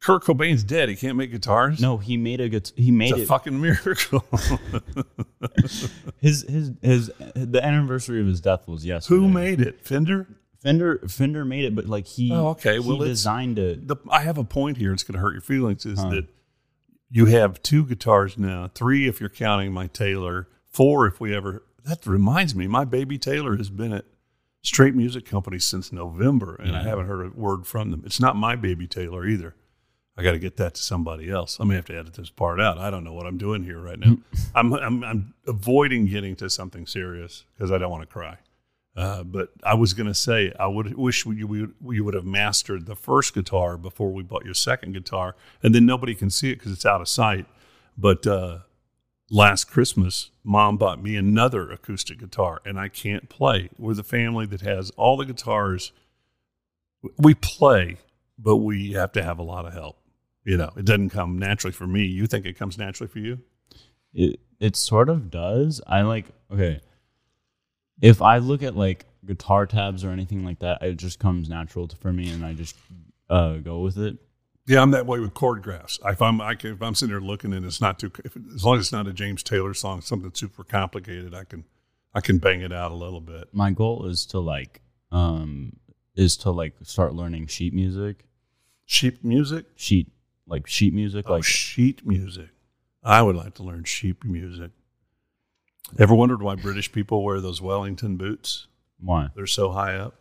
Kurt 0.00 0.24
Cobain's 0.24 0.64
dead. 0.64 0.88
He 0.88 0.96
can't 0.96 1.16
make 1.16 1.30
guitars. 1.30 1.80
No, 1.80 1.96
he 1.98 2.16
made 2.16 2.40
a 2.40 2.48
good. 2.48 2.70
He 2.74 2.90
made 2.90 3.10
it's 3.10 3.20
a 3.20 3.22
it. 3.22 3.26
fucking 3.28 3.60
miracle. 3.60 4.24
his 6.20 6.42
his 6.42 6.72
his 6.82 7.10
the 7.34 7.60
anniversary 7.62 8.20
of 8.20 8.26
his 8.26 8.40
death 8.40 8.66
was 8.66 8.84
yesterday. 8.84 9.20
who 9.20 9.28
made 9.28 9.60
it? 9.60 9.84
Fender. 9.84 10.26
Fender? 10.60 10.98
Fender 11.08 11.44
made 11.44 11.64
it, 11.64 11.74
but 11.74 11.86
like 11.86 12.06
he. 12.06 12.32
Oh, 12.32 12.48
okay. 12.48 12.78
Well, 12.78 12.98
designed 12.98 13.58
it. 13.58 13.86
the 13.88 13.96
I 14.10 14.20
have 14.20 14.38
a 14.38 14.44
point 14.44 14.76
here. 14.76 14.92
It's 14.92 15.02
going 15.04 15.14
to 15.14 15.20
hurt 15.20 15.32
your 15.32 15.40
feelings. 15.40 15.84
Is 15.86 15.98
Huh. 16.00 16.10
that 16.10 16.26
you 17.10 17.26
have 17.26 17.62
two 17.62 17.84
guitars 17.84 18.38
now, 18.38 18.70
three 18.74 19.06
if 19.06 19.20
you're 19.20 19.28
counting 19.28 19.72
my 19.72 19.86
Taylor, 19.88 20.48
four 20.70 21.06
if 21.06 21.20
we 21.20 21.34
ever. 21.34 21.64
That 21.84 22.06
reminds 22.06 22.54
me, 22.54 22.66
my 22.68 22.84
baby 22.84 23.18
Taylor 23.18 23.56
has 23.56 23.68
been 23.70 23.92
at 23.92 24.04
Strait 24.62 24.94
Music 24.94 25.26
Company 25.26 25.58
since 25.58 25.92
November, 25.92 26.54
and 26.54 26.76
I 26.76 26.82
haven't 26.84 27.06
heard 27.06 27.26
a 27.26 27.30
word 27.30 27.66
from 27.66 27.90
them. 27.90 28.02
It's 28.06 28.20
not 28.20 28.36
my 28.36 28.54
baby 28.54 28.86
Taylor 28.86 29.26
either. 29.26 29.54
I 30.16 30.22
got 30.22 30.32
to 30.32 30.38
get 30.38 30.56
that 30.58 30.74
to 30.74 30.82
somebody 30.82 31.30
else. 31.30 31.58
I 31.58 31.64
may 31.64 31.74
have 31.74 31.86
to 31.86 31.98
edit 31.98 32.14
this 32.14 32.30
part 32.30 32.60
out. 32.60 32.78
I 32.78 32.90
don't 32.90 33.02
know 33.02 33.14
what 33.14 33.26
I'm 33.26 33.38
doing 33.38 33.64
here 33.64 33.80
right 33.80 33.98
now. 33.98 34.18
I'm, 34.54 34.72
I'm 34.74 35.02
I'm 35.02 35.34
avoiding 35.46 36.06
getting 36.06 36.36
to 36.36 36.50
something 36.50 36.86
serious 36.86 37.44
because 37.54 37.72
I 37.72 37.78
don't 37.78 37.90
want 37.90 38.02
to 38.02 38.06
cry. 38.06 38.36
Uh, 38.94 39.24
but 39.24 39.48
I 39.64 39.74
was 39.74 39.94
going 39.94 40.06
to 40.06 40.14
say, 40.14 40.52
I 40.60 40.66
would 40.66 40.94
wish 40.96 41.24
you 41.24 41.46
would, 41.46 41.74
you 41.90 42.04
would 42.04 42.12
have 42.12 42.26
mastered 42.26 42.84
the 42.84 42.94
first 42.94 43.32
guitar 43.32 43.78
before 43.78 44.12
we 44.12 44.22
bought 44.22 44.44
your 44.44 44.52
second 44.54 44.92
guitar, 44.92 45.34
and 45.62 45.74
then 45.74 45.86
nobody 45.86 46.14
can 46.14 46.28
see 46.28 46.50
it 46.50 46.56
because 46.56 46.72
it's 46.72 46.84
out 46.84 47.00
of 47.00 47.08
sight. 47.08 47.46
But 47.96 48.26
uh, 48.26 48.58
last 49.32 49.64
Christmas, 49.64 50.30
Mom 50.44 50.76
bought 50.76 51.02
me 51.02 51.16
another 51.16 51.70
acoustic 51.70 52.18
guitar, 52.18 52.60
and 52.64 52.78
I 52.78 52.88
can't 52.88 53.28
play. 53.28 53.70
We're 53.78 53.94
the 53.94 54.04
family 54.04 54.46
that 54.46 54.60
has 54.60 54.90
all 54.90 55.16
the 55.16 55.24
guitars. 55.24 55.92
We 57.16 57.34
play, 57.34 57.96
but 58.38 58.58
we 58.58 58.92
have 58.92 59.10
to 59.12 59.22
have 59.22 59.38
a 59.38 59.42
lot 59.42 59.66
of 59.66 59.72
help. 59.72 59.98
You 60.44 60.58
know, 60.58 60.70
it 60.76 60.84
doesn't 60.84 61.10
come 61.10 61.38
naturally 61.38 61.72
for 61.72 61.86
me. 61.86 62.04
You 62.04 62.26
think 62.26 62.44
it 62.46 62.58
comes 62.58 62.76
naturally 62.76 63.08
for 63.08 63.18
you? 63.18 63.38
It 64.12 64.38
it 64.60 64.76
sort 64.76 65.08
of 65.08 65.30
does. 65.30 65.80
I 65.86 66.02
like 66.02 66.26
okay. 66.52 66.80
If 68.00 68.20
I 68.20 68.38
look 68.38 68.62
at 68.62 68.76
like 68.76 69.06
guitar 69.24 69.66
tabs 69.66 70.04
or 70.04 70.10
anything 70.10 70.44
like 70.44 70.58
that, 70.58 70.82
it 70.82 70.96
just 70.96 71.18
comes 71.18 71.48
natural 71.48 71.88
for 72.00 72.12
me, 72.12 72.28
and 72.30 72.44
I 72.44 72.52
just 72.52 72.76
uh, 73.30 73.54
go 73.54 73.80
with 73.80 73.98
it. 73.98 74.18
Yeah, 74.66 74.80
I'm 74.80 74.92
that 74.92 75.06
way 75.06 75.18
with 75.18 75.34
chord 75.34 75.62
graphs. 75.62 75.98
If 76.04 76.22
I'm 76.22 76.40
I 76.40 76.54
can, 76.54 76.74
if 76.74 76.82
I'm 76.82 76.94
sitting 76.94 77.12
there 77.12 77.20
looking 77.20 77.52
and 77.52 77.66
it's 77.66 77.80
not 77.80 77.98
too 77.98 78.12
if, 78.24 78.36
as 78.54 78.64
long 78.64 78.76
as 78.76 78.82
it's 78.82 78.92
not 78.92 79.08
a 79.08 79.12
James 79.12 79.42
Taylor 79.42 79.74
song, 79.74 80.00
something 80.00 80.30
super 80.34 80.62
complicated, 80.62 81.34
I 81.34 81.44
can 81.44 81.64
I 82.14 82.20
can 82.20 82.38
bang 82.38 82.60
it 82.60 82.72
out 82.72 82.92
a 82.92 82.94
little 82.94 83.20
bit. 83.20 83.48
My 83.52 83.72
goal 83.72 84.06
is 84.06 84.24
to 84.26 84.38
like 84.38 84.80
um 85.10 85.76
is 86.14 86.36
to 86.38 86.50
like 86.50 86.74
start 86.82 87.14
learning 87.14 87.48
sheet 87.48 87.74
music, 87.74 88.24
Sheep 88.84 89.24
music, 89.24 89.66
sheet 89.74 90.12
like 90.46 90.66
sheet 90.66 90.92
music, 90.92 91.24
oh, 91.28 91.32
like 91.32 91.44
sheet 91.44 92.06
music. 92.06 92.50
I 93.02 93.22
would 93.22 93.36
like 93.36 93.54
to 93.54 93.62
learn 93.62 93.84
sheep 93.84 94.22
music. 94.22 94.70
Ever 95.98 96.14
wondered 96.14 96.42
why 96.42 96.56
British 96.56 96.92
people 96.92 97.24
wear 97.24 97.40
those 97.40 97.62
Wellington 97.62 98.16
boots? 98.16 98.66
why? 99.00 99.28
They're 99.34 99.46
so 99.46 99.72
high 99.72 99.96
up, 99.96 100.14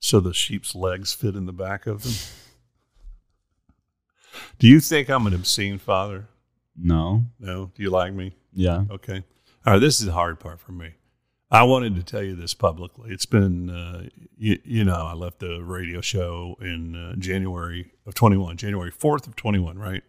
so 0.00 0.18
the 0.18 0.34
sheep's 0.34 0.74
legs 0.74 1.12
fit 1.12 1.36
in 1.36 1.46
the 1.46 1.52
back 1.52 1.86
of 1.86 2.02
them. 2.02 2.12
Do 4.58 4.68
you 4.68 4.80
think 4.80 5.08
I'm 5.08 5.26
an 5.26 5.34
obscene 5.34 5.78
father? 5.78 6.28
No, 6.76 7.24
No. 7.38 7.70
Do 7.74 7.82
you 7.82 7.90
like 7.90 8.12
me? 8.12 8.34
yeah, 8.52 8.84
Okay. 8.90 9.22
All 9.66 9.72
right. 9.74 9.78
This 9.78 10.00
is 10.00 10.06
the 10.06 10.12
hard 10.12 10.38
part 10.40 10.60
for 10.60 10.72
me. 10.72 10.94
I 11.50 11.62
wanted 11.62 11.94
to 11.96 12.02
tell 12.02 12.22
you 12.22 12.34
this 12.34 12.54
publicly. 12.54 13.12
It's 13.12 13.26
been, 13.26 13.70
uh, 13.70 14.08
you, 14.36 14.58
you, 14.64 14.84
know, 14.84 15.06
I 15.06 15.14
left 15.14 15.38
the 15.38 15.62
radio 15.62 16.00
show 16.00 16.56
in 16.60 16.96
uh, 16.96 17.14
January 17.16 17.92
of 18.04 18.14
21, 18.14 18.56
January 18.56 18.90
4th 18.90 19.28
of 19.28 19.36
21, 19.36 19.78
right? 19.78 20.02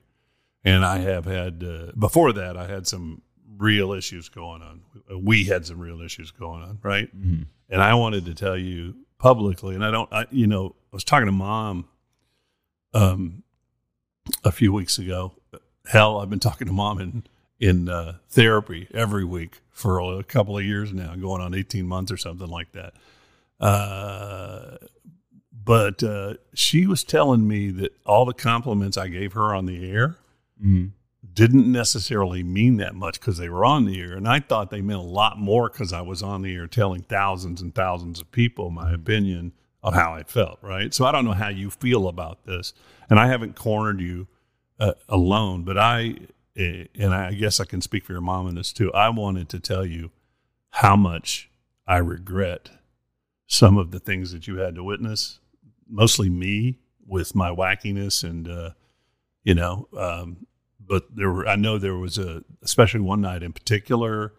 And 0.63 0.84
I 0.84 0.98
have 1.00 1.25
had, 1.25 1.63
uh, 1.63 1.92
before 1.98 2.34
that, 2.34 2.58
I 2.58 2.68
had 2.68 2.88
some 2.88 3.22
real 3.58 3.94
issues 3.94 4.30
going 4.30 4.62
on. 4.63 4.82
We 5.24 5.44
had 5.44 5.66
some 5.66 5.80
real 5.80 6.01
issues 6.01 6.32
going 6.32 6.63
on, 6.63 6.80
right? 6.82 7.16
Mm-hmm. 7.16 7.44
And 7.70 7.82
I 7.82 7.94
wanted 7.94 8.25
to 8.25 8.34
tell 8.34 8.58
you 8.58 8.96
publicly, 9.20 9.75
and 9.75 9.86
I 9.86 9.92
don't, 9.92 10.12
I, 10.12 10.25
you 10.32 10.48
know, 10.48 10.75
I 10.92 10.96
was 10.96 11.04
talking 11.04 11.27
to 11.27 11.32
mom 11.32 11.88
um, 12.94 13.44
a 14.43 14.51
few 14.51 14.74
weeks 14.74 14.98
ago. 14.98 15.34
Hell, 15.88 16.19
I've 16.19 16.29
been 16.29 16.39
talking 16.39 16.67
to 16.67 16.74
mom 16.74 17.00
in, 17.00 17.24
in 17.60 17.89
uh, 17.89 18.17
therapy 18.29 18.88
every 18.93 19.24
week 19.24 19.62
for 19.72 20.00
a 20.00 20.24
couple 20.24 20.57
of 20.57 20.65
years 20.65 20.93
now, 20.93 21.15
going 21.15 21.41
on 21.41 21.53
18 21.53 21.88
months 21.88 22.12
or 22.12 22.17
something 22.17 22.48
like 22.48 22.72
that. 22.74 22.93
Uh, 23.60 24.77
but 25.67 26.01
uh, 26.01 26.36
she 26.53 26.88
was 26.88 27.03
telling 27.03 27.48
me 27.48 27.72
that 27.72 27.93
all 28.05 28.25
the 28.25 28.34
compliments 28.34 28.98
I 28.98 29.07
gave 29.10 29.34
her 29.34 29.53
on 29.53 29.65
the 29.65 29.91
air 29.91 30.17
mm-hmm. 30.62 30.88
didn't 31.34 31.69
necessarily 31.72 32.41
mean 32.41 32.77
that 32.77 32.96
much 32.96 33.19
because 33.19 33.38
they 33.38 33.50
were 33.50 33.65
on 33.65 33.86
the 33.86 34.00
air. 34.00 34.13
And 34.13 34.27
I 34.27 34.39
thought 34.39 34.69
they 34.69 34.81
meant 34.81 35.00
a 35.00 35.03
lot 35.03 35.38
more 35.38 35.69
because 35.69 35.91
I 35.91 36.01
was 36.01 36.24
on 36.24 36.41
the 36.41 36.55
air 36.55 36.67
telling 36.67 37.01
thousands 37.01 37.62
and 37.62 37.75
thousands 37.75 38.22
of 38.22 38.31
people 38.31 38.69
my 38.69 38.93
opinion 38.93 39.51
of 39.84 39.93
how 39.93 40.13
I 40.13 40.24
felt, 40.24 40.60
right? 40.62 40.93
So 40.93 41.05
I 41.05 41.12
don't 41.12 41.25
know 41.25 41.34
how 41.34 41.50
you 41.50 41.69
feel 41.69 42.07
about 42.07 42.46
this. 42.46 42.74
And 43.09 43.19
I 43.19 43.27
haven't 43.27 43.55
cornered 43.55 44.01
you 44.01 44.27
uh, 44.79 44.93
alone, 45.07 45.63
but 45.63 45.77
I 45.77 46.15
and 46.55 47.13
I 47.13 47.33
guess 47.33 47.59
I 47.59 47.65
can 47.65 47.81
speak 47.81 48.03
for 48.03 48.13
your 48.13 48.21
mom 48.21 48.47
in 48.47 48.55
this 48.55 48.73
too. 48.73 48.91
I 48.93 49.09
wanted 49.09 49.47
to 49.49 49.59
tell 49.59 49.85
you 49.85 50.11
how 50.71 50.95
much 50.95 51.49
I 51.85 51.97
regret 51.97 52.71
some 53.45 53.77
of 53.77 53.91
the 53.91 53.99
things 53.99 54.31
that 54.31 54.47
you 54.47 54.57
had 54.57 54.75
to 54.75 54.83
witness, 54.83 55.39
mostly 55.87 56.29
me 56.29 56.79
with 57.05 57.35
my 57.35 57.49
wackiness 57.49 58.23
and, 58.23 58.49
uh, 58.49 58.71
you 59.43 59.55
know, 59.55 59.87
um, 59.97 60.47
but 60.79 61.15
there 61.15 61.31
were, 61.31 61.47
I 61.47 61.55
know 61.55 61.77
there 61.77 61.95
was 61.95 62.17
a, 62.17 62.43
especially 62.61 62.99
one 62.99 63.21
night 63.21 63.43
in 63.43 63.53
particular, 63.53 64.33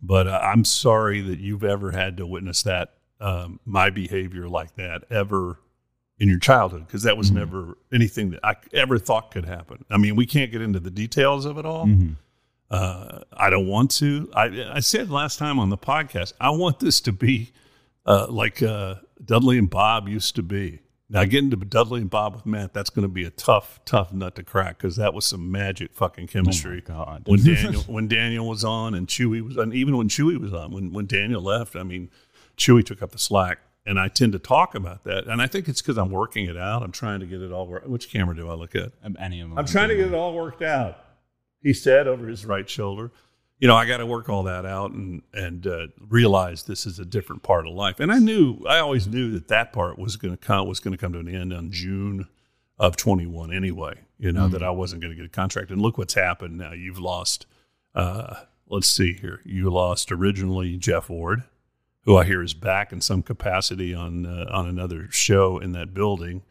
but 0.00 0.26
uh, 0.26 0.40
I'm 0.42 0.64
sorry 0.64 1.20
that 1.22 1.38
you've 1.38 1.64
ever 1.64 1.90
had 1.90 2.16
to 2.16 2.26
witness 2.26 2.62
that, 2.62 2.94
um, 3.20 3.60
my 3.64 3.90
behavior 3.90 4.48
like 4.48 4.76
that 4.76 5.04
ever 5.10 5.58
in 6.18 6.28
your 6.28 6.38
childhood 6.38 6.86
because 6.86 7.02
that 7.02 7.16
was 7.16 7.28
mm-hmm. 7.28 7.38
never 7.40 7.78
anything 7.92 8.30
that 8.30 8.40
I 8.44 8.56
ever 8.72 8.98
thought 8.98 9.30
could 9.30 9.44
happen. 9.44 9.84
I 9.90 9.98
mean, 9.98 10.16
we 10.16 10.26
can't 10.26 10.50
get 10.50 10.62
into 10.62 10.80
the 10.80 10.90
details 10.90 11.44
of 11.44 11.58
it 11.58 11.66
all. 11.66 11.86
Mm-hmm. 11.86 12.12
Uh, 12.70 13.20
I 13.32 13.50
don't 13.50 13.66
want 13.66 13.90
to. 13.92 14.30
I, 14.34 14.72
I, 14.74 14.80
said 14.80 15.10
last 15.10 15.38
time 15.38 15.58
on 15.58 15.68
the 15.68 15.78
podcast, 15.78 16.32
I 16.40 16.50
want 16.50 16.80
this 16.80 17.00
to 17.02 17.12
be 17.12 17.52
uh, 18.06 18.26
like 18.28 18.62
uh, 18.62 18.96
Dudley 19.24 19.58
and 19.58 19.68
Bob 19.68 20.08
used 20.08 20.34
to 20.36 20.42
be. 20.42 20.80
Now, 21.10 21.24
getting 21.24 21.50
to 21.50 21.56
Dudley 21.56 22.00
and 22.00 22.08
Bob 22.08 22.34
with 22.34 22.46
Matt, 22.46 22.72
that's 22.72 22.88
going 22.90 23.02
to 23.02 23.12
be 23.12 23.24
a 23.24 23.30
tough, 23.30 23.78
tough 23.84 24.12
nut 24.12 24.34
to 24.36 24.42
crack 24.42 24.78
because 24.78 24.96
that 24.96 25.12
was 25.12 25.26
some 25.26 25.52
magic 25.52 25.92
fucking 25.92 26.28
chemistry. 26.28 26.82
Oh 26.88 27.18
when 27.26 27.44
Daniel 27.44 27.82
when 27.82 28.08
Daniel 28.08 28.48
was 28.48 28.64
on 28.64 28.94
and 28.94 29.06
Chewy 29.06 29.42
was, 29.42 29.56
and 29.56 29.74
even 29.74 29.96
when 29.96 30.08
Chewy 30.08 30.40
was 30.40 30.54
on, 30.54 30.72
when 30.72 30.92
when 30.92 31.06
Daniel 31.06 31.42
left, 31.42 31.76
I 31.76 31.82
mean, 31.82 32.10
Chewy 32.56 32.84
took 32.84 33.02
up 33.02 33.12
the 33.12 33.18
slack 33.18 33.58
and 33.86 34.00
I 34.00 34.08
tend 34.08 34.32
to 34.32 34.38
talk 34.38 34.74
about 34.74 35.04
that. 35.04 35.26
And 35.26 35.42
I 35.42 35.46
think 35.46 35.68
it's 35.68 35.82
because 35.82 35.98
I'm 35.98 36.10
working 36.10 36.46
it 36.46 36.56
out. 36.56 36.82
I'm 36.82 36.92
trying 36.92 37.20
to 37.20 37.26
get 37.26 37.42
it 37.42 37.52
all. 37.52 37.66
worked. 37.66 37.88
Which 37.88 38.10
camera 38.10 38.34
do 38.34 38.48
I 38.48 38.54
look 38.54 38.74
at? 38.74 38.92
Um, 39.02 39.16
any 39.20 39.40
of 39.40 39.50
them. 39.50 39.58
I'm 39.58 39.66
trying 39.66 39.88
to 39.90 39.96
get 39.96 40.08
it 40.08 40.14
all 40.14 40.34
worked 40.34 40.62
out. 40.62 40.98
He 41.62 41.72
said 41.72 42.06
over 42.06 42.26
his 42.26 42.44
right 42.44 42.68
shoulder. 42.68 43.10
You 43.58 43.68
know, 43.68 43.76
I 43.76 43.86
got 43.86 43.98
to 43.98 44.06
work 44.06 44.28
all 44.28 44.42
that 44.44 44.66
out 44.66 44.90
and 44.90 45.22
and 45.32 45.66
uh, 45.66 45.86
realize 46.08 46.64
this 46.64 46.86
is 46.86 46.98
a 46.98 47.04
different 47.04 47.42
part 47.42 47.66
of 47.66 47.72
life. 47.72 48.00
And 48.00 48.12
I 48.12 48.18
knew, 48.18 48.58
I 48.68 48.78
always 48.78 49.06
knew 49.06 49.30
that 49.32 49.48
that 49.48 49.72
part 49.72 49.98
was 49.98 50.16
going 50.16 50.36
to 50.36 50.38
come 50.38 50.66
was 50.66 50.80
going 50.80 50.92
to 50.92 50.98
come 50.98 51.12
to 51.12 51.20
an 51.20 51.28
end 51.28 51.52
on 51.52 51.70
June 51.70 52.28
of 52.78 52.96
21 52.96 53.54
anyway. 53.54 53.94
You 54.18 54.32
know 54.32 54.42
mm-hmm. 54.42 54.52
that 54.52 54.62
I 54.62 54.70
wasn't 54.70 55.02
going 55.02 55.12
to 55.12 55.16
get 55.16 55.26
a 55.26 55.30
contract. 55.30 55.70
And 55.70 55.80
look 55.80 55.98
what's 55.98 56.14
happened 56.14 56.58
now. 56.58 56.72
You've 56.72 56.98
lost. 56.98 57.46
Uh, 57.94 58.34
let's 58.68 58.88
see 58.88 59.12
here. 59.12 59.40
You 59.44 59.70
lost 59.70 60.10
originally 60.10 60.76
Jeff 60.76 61.08
Ward 61.08 61.44
who 62.04 62.16
I 62.16 62.24
hear 62.24 62.42
is 62.42 62.54
back 62.54 62.92
in 62.92 63.00
some 63.00 63.22
capacity 63.22 63.94
on 63.94 64.26
uh, 64.26 64.46
on 64.50 64.68
another 64.68 65.08
show 65.10 65.58
in 65.58 65.72
that 65.72 65.94
building, 65.94 66.42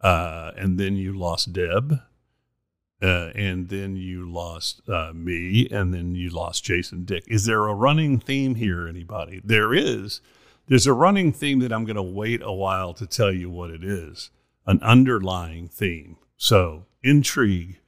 uh, 0.00 0.52
and 0.56 0.78
then 0.78 0.96
you 0.96 1.16
lost 1.16 1.52
Deb, 1.52 2.00
uh, 3.02 3.30
and 3.34 3.68
then 3.68 3.96
you 3.96 4.30
lost 4.30 4.80
uh, 4.88 5.12
me, 5.14 5.68
and 5.70 5.92
then 5.92 6.14
you 6.14 6.30
lost 6.30 6.64
Jason 6.64 7.04
Dick. 7.04 7.24
Is 7.26 7.44
there 7.44 7.66
a 7.66 7.74
running 7.74 8.18
theme 8.18 8.54
here? 8.54 8.88
Anybody? 8.88 9.40
There 9.44 9.74
is. 9.74 10.20
There's 10.66 10.86
a 10.86 10.94
running 10.94 11.32
theme 11.32 11.58
that 11.58 11.72
I'm 11.72 11.84
going 11.84 11.96
to 11.96 12.02
wait 12.02 12.40
a 12.42 12.52
while 12.52 12.94
to 12.94 13.06
tell 13.06 13.30
you 13.30 13.50
what 13.50 13.70
it 13.70 13.84
is. 13.84 14.30
An 14.66 14.80
underlying 14.80 15.68
theme. 15.68 16.16
So 16.38 16.86
intrigue 17.02 17.80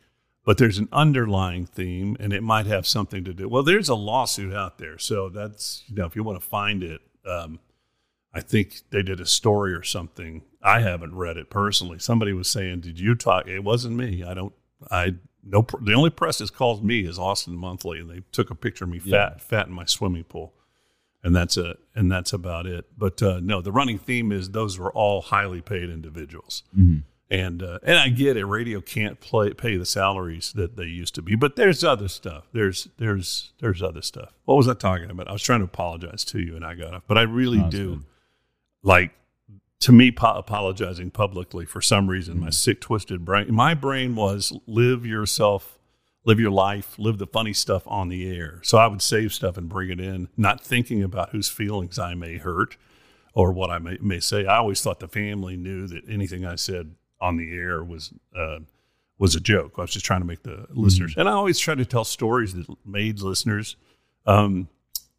but 0.46 0.56
there's 0.56 0.78
an 0.78 0.88
underlying 0.92 1.66
theme 1.66 2.16
and 2.18 2.32
it 2.32 2.42
might 2.42 2.64
have 2.64 2.86
something 2.86 3.24
to 3.24 3.34
do 3.34 3.48
well 3.48 3.62
there's 3.62 3.90
a 3.90 3.94
lawsuit 3.94 4.54
out 4.54 4.78
there 4.78 4.96
so 4.96 5.28
that's 5.28 5.84
you 5.88 5.96
know 5.96 6.06
if 6.06 6.16
you 6.16 6.22
want 6.22 6.40
to 6.40 6.46
find 6.46 6.82
it 6.82 7.02
um, 7.26 7.58
i 8.32 8.40
think 8.40 8.80
they 8.90 9.02
did 9.02 9.20
a 9.20 9.26
story 9.26 9.74
or 9.74 9.82
something. 9.82 10.42
I 10.62 10.80
haven't 10.80 11.14
read 11.14 11.36
it 11.36 11.48
personally. 11.48 12.00
Somebody 12.00 12.32
was 12.32 12.48
saying 12.48 12.80
did 12.80 12.98
you 12.98 13.14
talk 13.14 13.46
it 13.46 13.62
wasn't 13.62 13.96
me. 13.96 14.24
I 14.24 14.32
don't 14.32 14.54
i 14.90 15.14
no 15.44 15.66
the 15.80 15.92
only 15.92 16.10
press 16.10 16.38
that's 16.38 16.50
called 16.50 16.84
me 16.84 17.06
is 17.06 17.18
austin 17.18 17.56
monthly 17.56 18.00
and 18.00 18.10
they 18.10 18.22
took 18.32 18.50
a 18.50 18.54
picture 18.54 18.84
of 18.84 18.90
me 18.90 18.98
fat 18.98 19.40
fat 19.40 19.68
in 19.68 19.72
my 19.72 19.84
swimming 19.84 20.24
pool 20.24 20.54
and 21.22 21.34
that's 21.34 21.56
a 21.56 21.76
and 21.94 22.10
that's 22.10 22.32
about 22.32 22.66
it. 22.66 22.86
But 22.96 23.20
uh, 23.20 23.40
no 23.42 23.60
the 23.60 23.72
running 23.72 23.98
theme 23.98 24.30
is 24.30 24.50
those 24.50 24.78
were 24.78 24.92
all 24.92 25.22
highly 25.22 25.60
paid 25.60 25.90
individuals. 25.90 26.62
Mm-hmm 26.76 27.00
and 27.30 27.62
uh, 27.62 27.78
and 27.83 27.99
I 27.99 28.09
get 28.09 28.37
it. 28.37 28.45
Radio 28.45 28.80
can't 28.80 29.21
play, 29.21 29.52
pay 29.52 29.76
the 29.76 29.87
salaries 29.87 30.52
that 30.52 30.76
they 30.76 30.85
used 30.85 31.14
to 31.16 31.23
be, 31.23 31.35
but 31.35 31.56
there's 31.56 31.83
other 31.83 32.09
stuff. 32.09 32.45
There's 32.52 32.88
there's 32.99 33.52
there's 33.61 33.83
other 33.83 34.02
stuff. 34.02 34.33
What 34.45 34.56
was 34.56 34.68
I 34.68 34.75
talking 34.75 35.11
about? 35.11 35.28
I 35.28 35.33
was 35.33 35.42
trying 35.42 35.61
to 35.61 35.64
apologize 35.64 36.25
to 36.26 36.40
you, 36.40 36.54
and 36.54 36.64
I 36.64 36.75
got 36.75 36.95
off. 36.95 37.02
But 37.06 37.18
I 37.18 37.23
really 37.23 37.62
do 37.68 37.97
good. 37.97 38.04
like 38.83 39.11
to 39.80 39.92
me 39.92 40.11
po- 40.11 40.35
apologizing 40.35 41.11
publicly 41.11 41.66
for 41.66 41.80
some 41.80 42.09
reason. 42.09 42.35
Mm-hmm. 42.37 42.45
My 42.45 42.50
sick, 42.50 42.80
twisted 42.80 43.25
brain. 43.25 43.52
My 43.52 43.75
brain 43.75 44.14
was 44.14 44.52
live 44.66 45.04
yourself, 45.04 45.78
live 46.25 46.38
your 46.38 46.52
life, 46.52 46.97
live 46.97 47.18
the 47.18 47.26
funny 47.26 47.52
stuff 47.52 47.83
on 47.87 48.09
the 48.09 48.30
air. 48.30 48.61
So 48.62 48.78
I 48.78 48.87
would 48.87 49.02
save 49.02 49.33
stuff 49.33 49.56
and 49.56 49.68
bring 49.68 49.90
it 49.90 50.00
in, 50.00 50.28
not 50.37 50.64
thinking 50.64 51.02
about 51.02 51.30
whose 51.30 51.49
feelings 51.49 51.99
I 51.99 52.14
may 52.14 52.37
hurt 52.37 52.76
or 53.35 53.52
what 53.52 53.68
I 53.68 53.78
may, 53.78 53.99
may 54.00 54.21
say. 54.21 54.47
I 54.47 54.59
always 54.59 54.80
thought 54.80 55.00
the 55.00 55.09
family 55.09 55.56
knew 55.56 55.87
that 55.88 56.09
anything 56.09 56.47
I 56.47 56.54
said 56.54 56.95
on 57.20 57.37
the 57.37 57.52
air 57.52 57.82
was 57.82 58.12
uh, 58.37 58.58
was 59.18 59.35
a 59.35 59.40
joke. 59.40 59.75
I 59.78 59.82
was 59.82 59.92
just 59.92 60.04
trying 60.04 60.20
to 60.20 60.26
make 60.26 60.42
the 60.42 60.50
mm-hmm. 60.50 60.80
listeners, 60.80 61.14
and 61.16 61.28
I 61.28 61.32
always 61.32 61.58
try 61.58 61.75
to 61.75 61.85
tell 61.85 62.04
stories 62.04 62.54
that 62.54 62.66
made 62.85 63.20
listeners 63.20 63.76
um, 64.26 64.68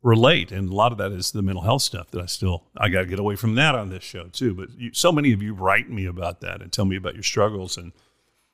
relate. 0.02 0.52
And 0.52 0.70
a 0.70 0.76
lot 0.76 0.92
of 0.92 0.98
that 1.00 1.12
is 1.12 1.32
the 1.32 1.42
mental 1.42 1.64
health 1.64 1.82
stuff 1.82 2.12
that 2.12 2.22
I 2.22 2.26
still 2.26 2.66
I 2.78 2.90
got 2.90 3.02
to 3.02 3.08
get 3.08 3.20
away 3.20 3.36
from 3.36 3.56
that 3.56 3.76
on 3.76 3.90
this 3.90 4.04
show 4.04 4.26
too. 4.26 4.54
But 4.54 4.70
you, 4.78 4.94
so 4.94 5.12
many 5.12 5.34
of 5.34 5.42
you 5.42 5.54
write 5.54 5.90
me 5.90 6.06
about 6.06 6.42
that 6.42 6.62
and 6.62 6.72
tell 6.72 6.86
me 6.86 6.96
about 6.96 7.16
your 7.16 7.24
struggles, 7.24 7.78
and 7.78 7.92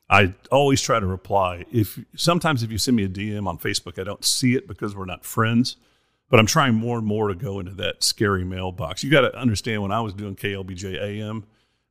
I 0.08 0.34
always 0.50 0.80
try 0.80 1.00
to 1.00 1.06
reply. 1.06 1.64
If 1.72 1.98
sometimes 2.16 2.62
if 2.62 2.70
you 2.70 2.78
send 2.78 2.96
me 2.96 3.04
a 3.04 3.08
DM 3.08 3.46
on 3.46 3.58
Facebook, 3.58 3.98
I 3.98 4.04
don't 4.04 4.24
see 4.24 4.54
it 4.54 4.66
because 4.66 4.94
we're 4.94 5.04
not 5.06 5.24
friends. 5.24 5.76
But 6.30 6.40
I'm 6.40 6.46
trying 6.46 6.74
more 6.74 6.98
and 6.98 7.06
more 7.06 7.28
to 7.28 7.34
go 7.34 7.60
into 7.60 7.74
that 7.74 8.02
scary 8.02 8.44
mailbox. 8.44 9.04
You 9.04 9.10
got 9.10 9.20
to 9.20 9.36
understand 9.36 9.82
when 9.82 9.92
I 9.92 10.00
was 10.00 10.14
doing 10.14 10.34
KLBJ 10.34 11.00
AM, 11.00 11.44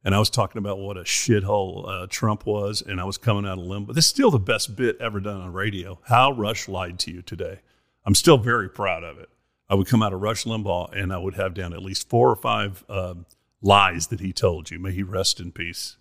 and 0.03 0.13
I 0.13 0.19
was 0.19 0.29
talking 0.29 0.59
about 0.59 0.79
what 0.79 0.97
a 0.97 1.01
shithole 1.03 1.87
uh, 1.87 2.07
Trump 2.09 2.45
was, 2.45 2.81
and 2.81 2.99
I 2.99 3.05
was 3.05 3.17
coming 3.17 3.45
out 3.45 3.57
of 3.57 3.65
Limbaugh. 3.65 3.93
This 3.93 4.05
is 4.05 4.09
still 4.09 4.31
the 4.31 4.39
best 4.39 4.75
bit 4.75 4.97
ever 4.99 5.19
done 5.19 5.41
on 5.41 5.53
radio. 5.53 5.99
How 6.03 6.31
Rush 6.31 6.67
lied 6.67 6.99
to 6.99 7.11
you 7.11 7.21
today. 7.21 7.59
I'm 8.05 8.15
still 8.15 8.37
very 8.37 8.69
proud 8.69 9.03
of 9.03 9.17
it. 9.17 9.29
I 9.69 9.75
would 9.75 9.87
come 9.87 10.03
out 10.03 10.13
of 10.13 10.21
Rush 10.21 10.43
Limbaugh, 10.43 10.95
and 10.95 11.13
I 11.13 11.17
would 11.17 11.35
have 11.35 11.53
down 11.53 11.73
at 11.73 11.81
least 11.81 12.09
four 12.09 12.29
or 12.29 12.35
five 12.35 12.83
uh, 12.89 13.15
lies 13.61 14.07
that 14.07 14.19
he 14.19 14.33
told 14.33 14.69
you. 14.71 14.79
May 14.79 14.91
he 14.91 15.03
rest 15.03 15.39
in 15.39 15.51
peace. 15.51 15.97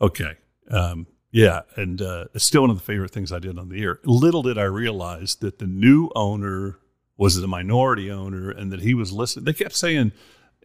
Okay. 0.00 0.36
Um, 0.70 1.06
yeah, 1.32 1.62
and 1.74 2.00
uh, 2.00 2.26
it's 2.32 2.44
still 2.44 2.62
one 2.62 2.70
of 2.70 2.78
the 2.78 2.84
favorite 2.84 3.10
things 3.10 3.32
I 3.32 3.40
did 3.40 3.58
on 3.58 3.68
the 3.68 3.82
air. 3.82 3.98
Little 4.04 4.42
did 4.42 4.56
I 4.56 4.64
realize 4.64 5.34
that 5.36 5.58
the 5.58 5.66
new 5.66 6.10
owner 6.14 6.78
was 7.18 7.40
the 7.40 7.48
minority 7.48 8.10
owner, 8.10 8.50
and 8.50 8.70
that 8.72 8.80
he 8.80 8.94
was 8.94 9.12
listening. 9.12 9.44
They 9.44 9.52
kept 9.52 9.74
saying 9.74 10.12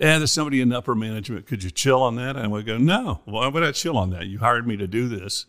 yeah, 0.01 0.17
there's 0.17 0.31
somebody 0.31 0.61
in 0.61 0.73
upper 0.73 0.95
management. 0.95 1.45
Could 1.45 1.63
you 1.63 1.69
chill 1.69 2.01
on 2.01 2.15
that? 2.15 2.35
And 2.35 2.51
would 2.51 2.65
go, 2.65 2.79
no, 2.79 3.21
why 3.25 3.47
would 3.47 3.61
I 3.61 3.71
chill 3.71 3.99
on 3.99 4.09
that? 4.09 4.25
You 4.25 4.39
hired 4.39 4.65
me 4.65 4.75
to 4.77 4.87
do 4.87 5.07
this 5.07 5.45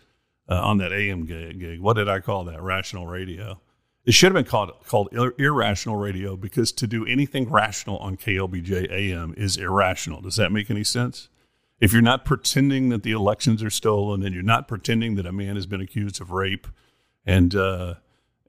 uh, 0.46 0.60
on 0.60 0.76
that 0.78 0.92
AM 0.92 1.24
gig, 1.24 1.58
gig. 1.58 1.80
What 1.80 1.94
did 1.94 2.06
I 2.06 2.20
call 2.20 2.44
that? 2.44 2.60
Rational 2.60 3.06
radio. 3.06 3.62
It 4.04 4.12
should 4.12 4.34
have 4.34 4.44
been 4.44 4.50
called 4.50 4.72
called 4.84 5.08
ir- 5.12 5.34
irrational 5.38 5.96
radio 5.96 6.36
because 6.36 6.70
to 6.72 6.86
do 6.86 7.06
anything 7.06 7.48
rational 7.48 7.96
on 7.98 8.18
KLBJ 8.18 8.90
AM 8.90 9.32
is 9.38 9.56
irrational. 9.56 10.20
Does 10.20 10.36
that 10.36 10.52
make 10.52 10.70
any 10.70 10.84
sense? 10.84 11.30
If 11.80 11.94
you're 11.94 12.02
not 12.02 12.26
pretending 12.26 12.90
that 12.90 13.04
the 13.04 13.12
elections 13.12 13.62
are 13.62 13.70
stolen 13.70 14.22
and 14.22 14.34
you're 14.34 14.44
not 14.44 14.68
pretending 14.68 15.14
that 15.14 15.24
a 15.24 15.32
man 15.32 15.54
has 15.56 15.66
been 15.66 15.80
accused 15.80 16.20
of 16.20 16.30
rape 16.30 16.66
and 17.24 17.54
uh, 17.54 17.94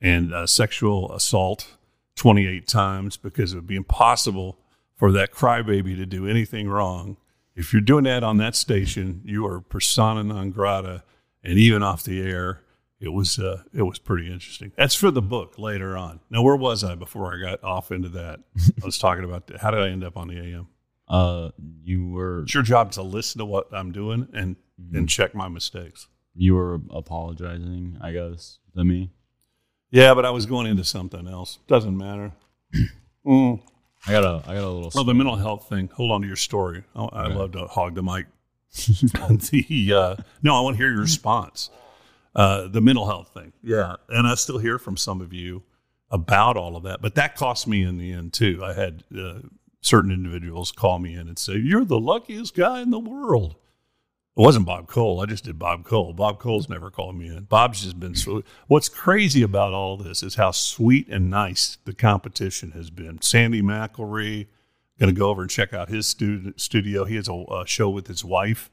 and 0.01 0.33
uh, 0.33 0.47
sexual 0.47 1.13
assault 1.13 1.77
28 2.15 2.67
times 2.67 3.15
because 3.15 3.53
it 3.53 3.55
would 3.55 3.67
be 3.67 3.77
impossible 3.77 4.57
for 4.95 5.11
that 5.11 5.31
crybaby 5.31 5.95
to 5.97 6.05
do 6.05 6.27
anything 6.27 6.69
wrong. 6.69 7.17
If 7.55 7.71
you're 7.73 7.81
doing 7.81 8.03
that 8.05 8.23
on 8.23 8.37
that 8.37 8.55
station, 8.55 9.21
you 9.25 9.45
are 9.45 9.61
persona 9.61 10.23
non 10.23 10.51
grata, 10.51 11.03
and 11.43 11.59
even 11.59 11.83
off 11.83 12.03
the 12.03 12.21
air, 12.21 12.61
it 12.99 13.09
was 13.09 13.37
uh, 13.37 13.63
it 13.73 13.83
was 13.83 13.99
pretty 13.99 14.31
interesting. 14.31 14.71
That's 14.77 14.95
for 14.95 15.11
the 15.11 15.21
book 15.21 15.59
later 15.59 15.95
on. 15.97 16.19
Now, 16.29 16.41
where 16.41 16.55
was 16.55 16.83
I 16.83 16.95
before 16.95 17.33
I 17.35 17.39
got 17.39 17.63
off 17.63 17.91
into 17.91 18.09
that? 18.09 18.39
I 18.81 18.85
was 18.85 18.97
talking 18.97 19.23
about 19.23 19.51
how 19.59 19.71
did 19.71 19.81
I 19.81 19.89
end 19.89 20.03
up 20.03 20.17
on 20.17 20.29
the 20.29 20.39
AM? 20.39 20.67
Uh, 21.07 21.49
you 21.83 22.09
were 22.09 22.43
It's 22.43 22.53
your 22.53 22.63
job 22.63 22.91
to 22.93 23.03
listen 23.03 23.39
to 23.39 23.45
what 23.45 23.67
I'm 23.73 23.91
doing 23.91 24.27
and 24.33 24.55
and 24.93 25.07
check 25.07 25.35
my 25.35 25.47
mistakes. 25.47 26.07
you 26.33 26.55
were 26.55 26.79
apologizing, 26.89 27.97
I 28.01 28.11
guess, 28.13 28.57
to 28.75 28.83
me. 28.83 29.11
Yeah, 29.91 30.15
but 30.15 30.25
I 30.25 30.31
was 30.31 30.47
going 30.47 30.65
into 30.65 30.83
something 30.83 31.27
else. 31.27 31.59
Doesn't 31.67 31.95
matter. 31.97 32.31
Mm. 33.25 33.61
I 34.07 34.11
got 34.11 34.23
a 34.23 34.49
I 34.49 34.55
got 34.55 34.63
a 34.63 34.69
little. 34.69 34.91
Well, 34.93 35.03
the 35.03 35.13
mental 35.13 35.35
health 35.35 35.69
thing. 35.69 35.89
Hold 35.95 36.11
on 36.11 36.21
to 36.21 36.27
your 36.27 36.35
story. 36.35 36.83
Oh, 36.95 37.07
I 37.09 37.27
love 37.27 37.53
to 37.53 37.67
hog 37.67 37.95
the 37.95 38.03
mic. 38.03 38.25
the 38.73 39.93
uh, 39.93 40.15
no, 40.41 40.55
I 40.55 40.61
want 40.61 40.75
to 40.75 40.83
hear 40.83 40.91
your 40.91 41.01
response. 41.01 41.69
Uh, 42.35 42.67
the 42.67 42.81
mental 42.81 43.05
health 43.05 43.29
thing. 43.33 43.53
Yeah, 43.61 43.95
and 44.09 44.27
I 44.27 44.35
still 44.35 44.57
hear 44.57 44.79
from 44.79 44.97
some 44.97 45.21
of 45.21 45.31
you 45.31 45.63
about 46.09 46.57
all 46.57 46.75
of 46.75 46.83
that, 46.83 47.01
but 47.01 47.15
that 47.15 47.35
cost 47.35 47.67
me 47.67 47.83
in 47.83 47.97
the 47.97 48.11
end 48.11 48.33
too. 48.33 48.61
I 48.63 48.73
had 48.73 49.03
uh, 49.17 49.39
certain 49.81 50.11
individuals 50.11 50.71
call 50.71 50.99
me 50.99 51.13
in 51.13 51.27
and 51.27 51.37
say, 51.37 51.53
"You're 51.53 51.85
the 51.85 51.99
luckiest 51.99 52.55
guy 52.55 52.81
in 52.81 52.89
the 52.89 52.99
world." 52.99 53.55
It 54.35 54.41
wasn't 54.41 54.65
Bob 54.65 54.87
Cole. 54.87 55.21
I 55.21 55.27
just 55.27 55.43
did 55.43 55.59
Bob 55.59 55.85
Cole. 55.85 56.11
Bob 56.11 56.39
Cole's 56.39 56.67
never 56.67 56.89
called 56.89 57.15
me 57.15 57.27
in. 57.27 57.43
Bob's 57.43 57.83
just 57.83 57.99
been 57.99 58.15
so. 58.15 58.43
What's 58.67 58.89
crazy 58.89 59.43
about 59.43 59.73
all 59.73 59.95
this 59.95 60.23
is 60.23 60.35
how 60.35 60.49
sweet 60.49 61.07
and 61.07 61.29
nice 61.29 61.77
the 61.85 61.93
competition 61.93 62.71
has 62.71 62.89
been. 62.89 63.21
Sandy 63.21 63.61
McElree, 63.61 64.47
going 64.99 65.13
to 65.13 65.19
go 65.19 65.29
over 65.29 65.41
and 65.41 65.51
check 65.51 65.71
out 65.73 65.89
his 65.89 66.07
stu- 66.07 66.53
studio. 66.57 67.05
He 67.05 67.15
has 67.15 67.27
a, 67.27 67.33
a 67.33 67.67
show 67.67 67.89
with 67.89 68.07
his 68.07 68.25
wife, 68.25 68.71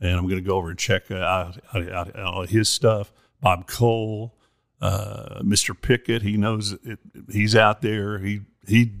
and 0.00 0.12
I'm 0.12 0.24
going 0.24 0.42
to 0.42 0.48
go 0.48 0.56
over 0.56 0.70
and 0.70 0.78
check 0.78 1.10
out, 1.10 1.58
out, 1.74 1.92
out, 1.92 2.16
out 2.16 2.48
his 2.48 2.70
stuff. 2.70 3.12
Bob 3.42 3.66
Cole, 3.66 4.34
uh, 4.80 5.40
Mr. 5.42 5.78
Pickett, 5.78 6.22
he 6.22 6.38
knows 6.38 6.72
it, 6.82 6.98
he's 7.30 7.54
out 7.54 7.82
there. 7.82 8.18
He 8.18 8.40
he, 8.66 8.92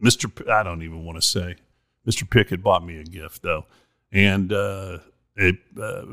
Mr. 0.00 0.32
P- 0.32 0.48
I 0.48 0.62
don't 0.62 0.82
even 0.82 1.04
want 1.04 1.16
to 1.16 1.26
say. 1.26 1.56
Mr. 2.06 2.28
Pickett 2.28 2.62
bought 2.62 2.84
me 2.84 3.00
a 3.00 3.04
gift 3.04 3.42
though, 3.42 3.66
and 4.12 4.52
uh, 4.52 4.98
it, 5.38 5.56
uh, 5.80 6.04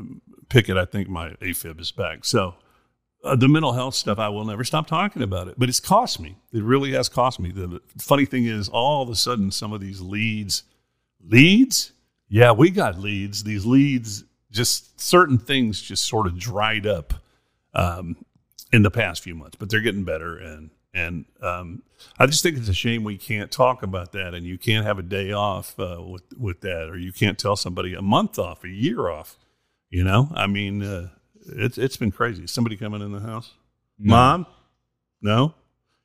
I 0.54 0.84
think 0.84 1.08
my 1.08 1.30
AFib 1.42 1.80
is 1.80 1.92
back. 1.92 2.24
So 2.24 2.54
uh, 3.24 3.36
the 3.36 3.48
mental 3.48 3.72
health 3.72 3.94
stuff, 3.94 4.18
I 4.18 4.28
will 4.28 4.44
never 4.44 4.64
stop 4.64 4.86
talking 4.86 5.22
about 5.22 5.48
it. 5.48 5.56
But 5.58 5.68
it's 5.68 5.80
cost 5.80 6.20
me. 6.20 6.36
It 6.52 6.62
really 6.62 6.92
has 6.92 7.08
cost 7.08 7.40
me. 7.40 7.50
The 7.50 7.80
funny 7.98 8.24
thing 8.24 8.46
is, 8.46 8.68
all 8.68 9.02
of 9.02 9.10
a 9.10 9.16
sudden, 9.16 9.50
some 9.50 9.72
of 9.72 9.80
these 9.80 10.00
leads, 10.00 10.62
leads, 11.20 11.92
yeah, 12.28 12.52
we 12.52 12.70
got 12.70 12.98
leads. 12.98 13.42
These 13.42 13.66
leads, 13.66 14.24
just 14.50 15.00
certain 15.00 15.38
things, 15.38 15.82
just 15.82 16.04
sort 16.04 16.26
of 16.26 16.38
dried 16.38 16.86
up 16.86 17.14
um, 17.74 18.16
in 18.72 18.82
the 18.82 18.90
past 18.90 19.22
few 19.22 19.34
months, 19.34 19.56
but 19.58 19.70
they're 19.70 19.80
getting 19.80 20.04
better. 20.04 20.38
And 20.38 20.70
and 20.96 21.24
um, 21.42 21.82
I 22.18 22.26
just 22.26 22.42
think 22.42 22.56
it's 22.56 22.68
a 22.68 22.74
shame 22.74 23.04
we 23.04 23.16
can't 23.18 23.50
talk 23.52 23.82
about 23.82 24.12
that, 24.12 24.34
and 24.34 24.44
you 24.46 24.58
can't 24.58 24.84
have 24.86 24.98
a 24.98 25.02
day 25.02 25.30
off 25.32 25.78
uh, 25.78 25.98
with 26.04 26.24
with 26.38 26.60
that, 26.62 26.88
or 26.88 26.98
you 26.98 27.12
can't 27.12 27.38
tell 27.38 27.54
somebody 27.56 27.94
a 27.94 28.02
month 28.02 28.38
off, 28.38 28.64
a 28.64 28.68
year 28.68 29.08
off. 29.08 29.36
You 29.90 30.02
know, 30.04 30.28
I 30.34 30.46
mean, 30.46 30.82
uh, 30.82 31.10
it's 31.46 31.78
it's 31.78 31.96
been 31.96 32.10
crazy. 32.10 32.44
Is 32.44 32.50
Somebody 32.50 32.76
coming 32.76 33.02
in 33.02 33.12
the 33.12 33.20
house, 33.20 33.52
mom? 33.98 34.46
No, 35.22 35.54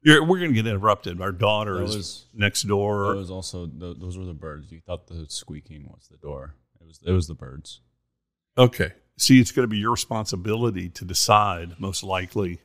You're, 0.04 0.24
we're 0.26 0.40
gonna 0.40 0.54
get 0.54 0.68
interrupted. 0.68 1.20
Our 1.22 1.32
daughter 1.32 1.78
That 1.80 1.84
is 1.86 1.96
was- 1.96 2.26
next 2.34 2.64
door. 2.64 3.14
It 3.14 3.18
was 3.18 3.32
also 3.32 3.66
th- 3.68 3.98
those 4.00 4.18
were 4.18 4.26
the 4.26 4.34
birds. 4.34 4.72
You 4.72 4.80
thought 4.82 5.08
the 5.08 5.26
squeaking 5.30 5.88
was 5.90 6.08
the 6.10 6.18
door. 6.18 6.56
It 6.80 6.88
was 6.88 7.00
it 7.06 7.12
was 7.12 7.28
the 7.28 7.36
birds. 7.36 7.82
Okay. 8.58 8.92
See, 9.18 9.40
it's 9.40 9.52
going 9.52 9.64
to 9.64 9.68
be 9.70 9.78
your 9.78 9.92
responsibility 9.92 10.90
to 10.90 11.06
decide, 11.06 11.80
most 11.80 12.04
likely, 12.04 12.60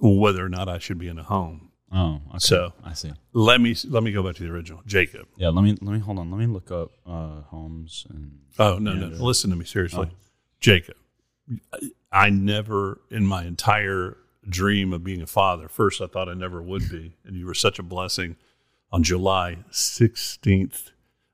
whether 0.00 0.44
or 0.44 0.48
not 0.48 0.68
I 0.68 0.78
should 0.78 0.98
be 0.98 1.08
in 1.08 1.18
a 1.18 1.22
home. 1.22 1.70
Oh, 1.92 2.20
okay. 2.30 2.38
So- 2.38 2.72
I 2.84 2.92
see. 2.94 3.12
Let 3.32 3.60
me 3.60 3.74
let 3.88 4.02
me 4.02 4.12
go 4.12 4.22
back 4.22 4.34
to 4.36 4.42
the 4.42 4.50
original. 4.50 4.82
Jacob. 4.86 5.26
Yeah, 5.36 5.48
let 5.48 5.62
me 5.62 5.70
let 5.80 5.92
me 5.92 5.98
hold 6.00 6.18
on. 6.18 6.30
Let 6.30 6.38
me 6.38 6.46
look 6.46 6.70
up 6.70 6.90
uh, 7.06 7.42
homes 7.48 8.06
and 8.10 8.38
Oh 8.58 8.78
no, 8.78 8.92
no, 8.94 9.08
no. 9.08 9.24
Listen 9.24 9.50
to 9.50 9.56
me 9.56 9.64
seriously, 9.64 10.08
Oh. 10.10 10.16
Jacob. 10.60 10.96
I- 12.12 12.30
never, 12.30 13.00
in 13.10 13.26
my 13.26 13.44
entire 13.44 14.16
dream 14.48 14.92
of 14.92 15.02
being 15.04 15.22
a 15.22 15.26
father, 15.26 15.68
first 15.68 16.00
I 16.00 16.06
thought 16.06 16.28
I 16.28 16.34
never 16.34 16.60
would 16.62 16.90
be, 16.90 17.14
and 17.24 17.36
you 17.36 17.46
were 17.46 17.54
such 17.54 17.78
a 17.78 17.82
blessing. 17.82 18.36
On 18.90 19.02
July 19.02 19.58
sixteenth 19.70 20.90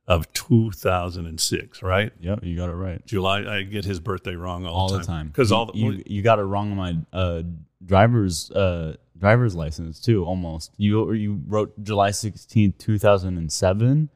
of 0.06 0.30
two 0.32 0.70
thousand 0.72 1.26
and 1.26 1.40
six, 1.40 1.82
right? 1.82 2.12
Yep, 2.20 2.40
you 2.42 2.56
got 2.56 2.68
it 2.68 2.74
right. 2.74 3.04
July. 3.06 3.44
I 3.58 3.62
get 3.62 3.84
his 3.84 4.00
birthday 4.00 4.34
wrong 4.34 4.66
all, 4.66 4.74
All 4.74 4.88
the 4.88 5.02
time. 5.04 5.28
because 5.28 5.52
all 5.52 5.66
the, 5.66 5.76
you, 5.78 6.02
you 6.04 6.22
got 6.22 6.38
it 6.40 6.42
wrong 6.42 6.72
on 6.72 6.76
my 6.76 6.96
uh, 7.12 7.42
driver's 7.84 8.50
uh, 8.50 8.96
driver's 9.18 9.54
license 9.54 10.00
too. 10.00 10.24
Almost 10.24 10.72
you 10.76 11.12
you 11.12 11.40
wrote 11.46 11.82
July 11.82 12.10
sixteenth, 12.10 12.78
two 12.78 12.98
thousand 12.98 13.38
and 13.38 13.52
seven 13.52 14.10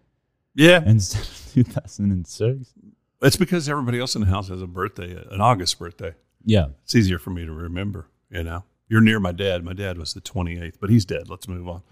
yeah, 0.54 0.82
instead 0.84 1.22
of 1.22 1.50
two 1.54 1.64
thousand 1.64 2.12
and 2.12 2.26
six. 2.26 2.72
It's 3.20 3.36
because 3.36 3.68
everybody 3.68 3.98
else 3.98 4.14
in 4.14 4.20
the 4.20 4.28
house 4.28 4.48
has 4.48 4.62
a 4.62 4.66
birthday, 4.66 5.16
an 5.30 5.40
August 5.40 5.78
birthday. 5.78 6.14
Yeah, 6.44 6.68
It's 6.84 6.94
easier 6.94 7.18
for 7.18 7.30
me 7.30 7.44
to 7.44 7.52
remember, 7.52 8.08
you 8.30 8.44
know. 8.44 8.64
You're 8.88 9.00
near 9.02 9.20
my 9.20 9.32
dad. 9.32 9.64
My 9.64 9.74
dad 9.74 9.98
was 9.98 10.14
the 10.14 10.20
28th, 10.20 10.76
but 10.80 10.88
he's 10.88 11.04
dead. 11.04 11.28
Let's 11.28 11.46
move 11.46 11.68
on. 11.68 11.82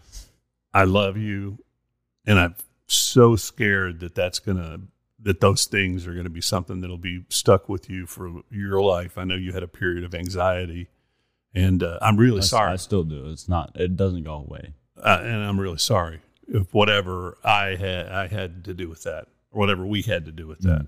I 0.72 0.84
love 0.84 1.16
you, 1.16 1.58
and 2.26 2.38
I'm 2.38 2.54
so 2.86 3.36
scared 3.36 4.00
that 4.00 4.14
that's 4.14 4.38
to 4.40 4.80
that 5.22 5.40
those 5.40 5.66
things 5.66 6.06
are 6.06 6.12
going 6.12 6.24
to 6.24 6.30
be 6.30 6.40
something 6.40 6.80
that'll 6.80 6.96
be 6.98 7.24
stuck 7.28 7.68
with 7.68 7.90
you 7.90 8.06
for 8.06 8.42
your 8.50 8.80
life. 8.80 9.18
I 9.18 9.24
know 9.24 9.34
you 9.34 9.52
had 9.52 9.62
a 9.62 9.68
period 9.68 10.04
of 10.04 10.14
anxiety, 10.14 10.88
and 11.56 11.82
uh, 11.82 11.98
I'm 12.02 12.16
really 12.16 12.38
I, 12.38 12.42
sorry. 12.42 12.72
I 12.72 12.76
still 12.76 13.02
do. 13.04 13.30
It's 13.30 13.48
not. 13.48 13.72
It 13.74 13.96
doesn't 13.96 14.22
go 14.24 14.34
away. 14.34 14.74
uh, 15.02 15.20
and 15.22 15.42
I'm 15.44 15.58
really 15.58 15.78
sorry 15.78 16.20
if 16.46 16.72
whatever 16.72 17.36
I 17.42 17.74
had 17.74 18.08
I 18.08 18.28
had 18.28 18.64
to 18.66 18.74
do 18.74 18.88
with 18.88 19.02
that, 19.02 19.26
or 19.50 19.58
whatever 19.60 19.84
we 19.84 20.02
had 20.02 20.24
to 20.26 20.32
do 20.32 20.46
with 20.46 20.60
that. 20.60 20.86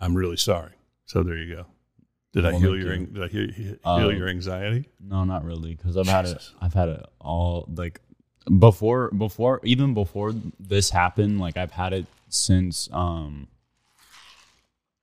I'm 0.00 0.14
really 0.16 0.36
sorry. 0.36 0.72
So 1.06 1.22
there 1.22 1.36
you 1.36 1.54
go. 1.56 1.66
Did 2.32 2.44
I 2.46 2.50
Well, 2.52 2.60
heal 2.60 2.76
your 2.78 2.94
you. 2.94 3.06
did 3.06 3.22
I 3.24 3.28
heal, 3.28 3.48
heal 3.50 3.76
Uh, 3.84 4.08
your 4.08 4.28
anxiety? 4.28 4.88
No, 5.00 5.24
not 5.24 5.44
really, 5.44 5.74
because 5.74 5.96
I've 5.96 6.06
had 6.06 6.26
it. 6.26 6.50
I've 6.60 6.74
had 6.74 6.88
it 6.90 7.02
all 7.20 7.66
like 7.74 8.00
before. 8.58 9.10
Before 9.10 9.60
even 9.64 9.94
before 9.94 10.34
this 10.60 10.90
happened, 10.90 11.40
like 11.40 11.56
I've 11.56 11.72
had 11.72 11.92
it 11.92 12.06
since 12.28 12.88
um 12.92 13.48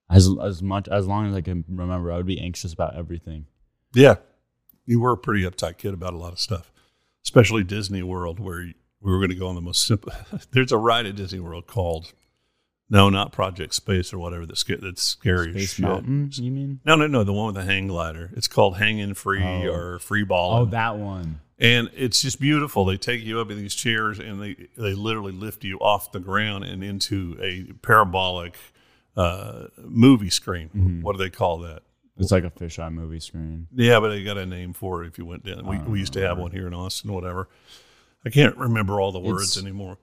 as 0.10 0.30
as 0.44 0.62
much 0.62 0.88
as 0.88 1.08
long 1.08 1.28
as 1.30 1.36
I 1.36 1.42
can 1.42 1.66
remember. 1.68 2.12
I 2.12 2.18
would 2.18 2.26
be 2.28 2.40
anxious 2.40 2.74
about 2.74 2.96
everything. 2.96 3.48
Yeah, 3.94 4.16
you 4.86 5.00
were 5.00 5.12
a 5.14 5.18
pretty 5.18 5.44
uptight 5.44 5.78
kid 5.78 5.94
about 5.94 6.14
a 6.14 6.18
lot 6.18 6.34
of 6.34 6.40
stuff, 6.40 6.72
especially 7.24 7.64
Disney 7.64 8.04
World, 8.04 8.40
where 8.40 8.62
you- 8.62 8.74
we 9.02 9.12
were 9.12 9.20
going 9.20 9.30
to 9.30 9.36
go 9.36 9.48
on 9.48 9.56
the 9.56 9.62
most 9.62 9.86
simple. 9.86 10.12
There's 10.52 10.72
a 10.72 10.78
ride 10.78 11.06
at 11.06 11.16
Disney 11.16 11.40
World 11.40 11.68
called 11.68 12.14
no, 12.90 13.10
not 13.10 13.32
Project 13.32 13.74
Space 13.74 14.14
or 14.14 14.20
whatever. 14.20 14.46
That's 14.46 14.64
that's 14.64 15.02
scary. 15.04 15.52
Space 15.52 15.74
shit. 15.74 15.86
Mountain, 15.86 16.30
you 16.36 16.52
mean? 16.52 16.80
No, 16.86 16.96
no, 16.96 17.06
no. 17.08 17.24
The 17.24 17.34
one 17.34 17.48
with 17.48 17.56
the 17.56 17.64
hang 17.64 17.88
glider. 17.88 18.32
It's 18.36 18.48
called 18.48 18.78
Hanging 18.78 19.14
Free 19.16 19.44
Oh. 19.44 19.72
or 19.74 20.00
Free 20.00 20.24
Ball. 20.24 20.60
Oh, 20.62 20.66
that 20.66 20.98
one. 20.98 21.40
and 21.60 21.90
it's 21.96 22.22
just 22.22 22.40
beautiful. 22.40 22.86
They 22.86 22.98
take 22.98 23.24
you 23.24 23.40
up 23.40 23.50
in 23.52 23.58
these 23.58 23.74
chairs 23.76 24.20
and 24.20 24.40
they 24.42 24.56
they 24.78 24.94
literally 24.94 25.32
lift 25.34 25.64
you 25.64 25.78
off 25.80 26.12
the 26.12 26.20
ground 26.20 26.64
and 26.64 26.84
into 26.84 27.38
a 27.42 27.74
parabolic 27.82 28.56
uh, 29.18 29.66
movie 29.84 30.30
screen. 30.30 30.70
Mm-hmm. 30.70 31.02
What 31.02 31.14
do 31.16 31.24
they 31.24 31.30
call 31.32 31.60
that? 31.60 31.82
It's 32.18 32.32
like 32.32 32.46
a 32.46 32.50
fisheye 32.50 32.94
movie 32.94 33.20
screen. 33.20 33.68
Yeah, 33.76 34.00
but 34.00 34.10
they 34.10 34.24
got 34.24 34.38
a 34.38 34.46
name 34.46 34.72
for 34.74 35.04
it. 35.04 35.08
If 35.08 35.18
you 35.18 35.26
went 35.26 35.44
down, 35.44 35.66
we, 35.68 35.78
we 35.80 36.00
used 36.00 36.14
to 36.14 36.22
have 36.22 36.38
one 36.38 36.52
here 36.52 36.66
in 36.68 36.74
Austin. 36.74 37.12
Whatever. 37.12 37.50
I 38.26 38.30
can't 38.30 38.56
remember 38.58 39.02
all 39.02 39.12
the 39.12 39.20
words 39.20 39.58
It's- 39.58 39.64
anymore. 39.64 39.98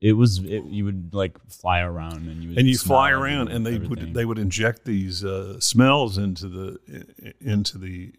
It 0.00 0.12
was. 0.12 0.38
It, 0.38 0.62
you 0.66 0.84
would 0.84 1.12
like 1.12 1.36
fly 1.50 1.80
around 1.80 2.28
and 2.28 2.40
you 2.40 2.50
would 2.50 2.58
And 2.58 2.68
you 2.68 2.78
fly 2.78 3.10
around, 3.10 3.48
and 3.48 3.66
they 3.66 3.74
everything. 3.74 3.90
would 3.90 4.14
they 4.14 4.24
would 4.24 4.38
inject 4.38 4.84
these 4.84 5.24
uh, 5.24 5.58
smells 5.58 6.16
into 6.16 6.46
the 6.48 7.34
into 7.40 7.78
the 7.78 8.12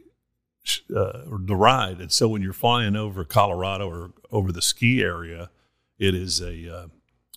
uh, 0.94 1.22
the 1.30 1.56
ride. 1.56 2.02
And 2.02 2.12
so 2.12 2.28
when 2.28 2.42
you're 2.42 2.52
flying 2.52 2.98
over 2.98 3.24
Colorado 3.24 3.90
or 3.90 4.12
over 4.30 4.52
the 4.52 4.62
ski 4.62 5.02
area, 5.02 5.50
it 5.98 6.14
is 6.14 6.42
a 6.42 6.70
uh, 6.76 6.88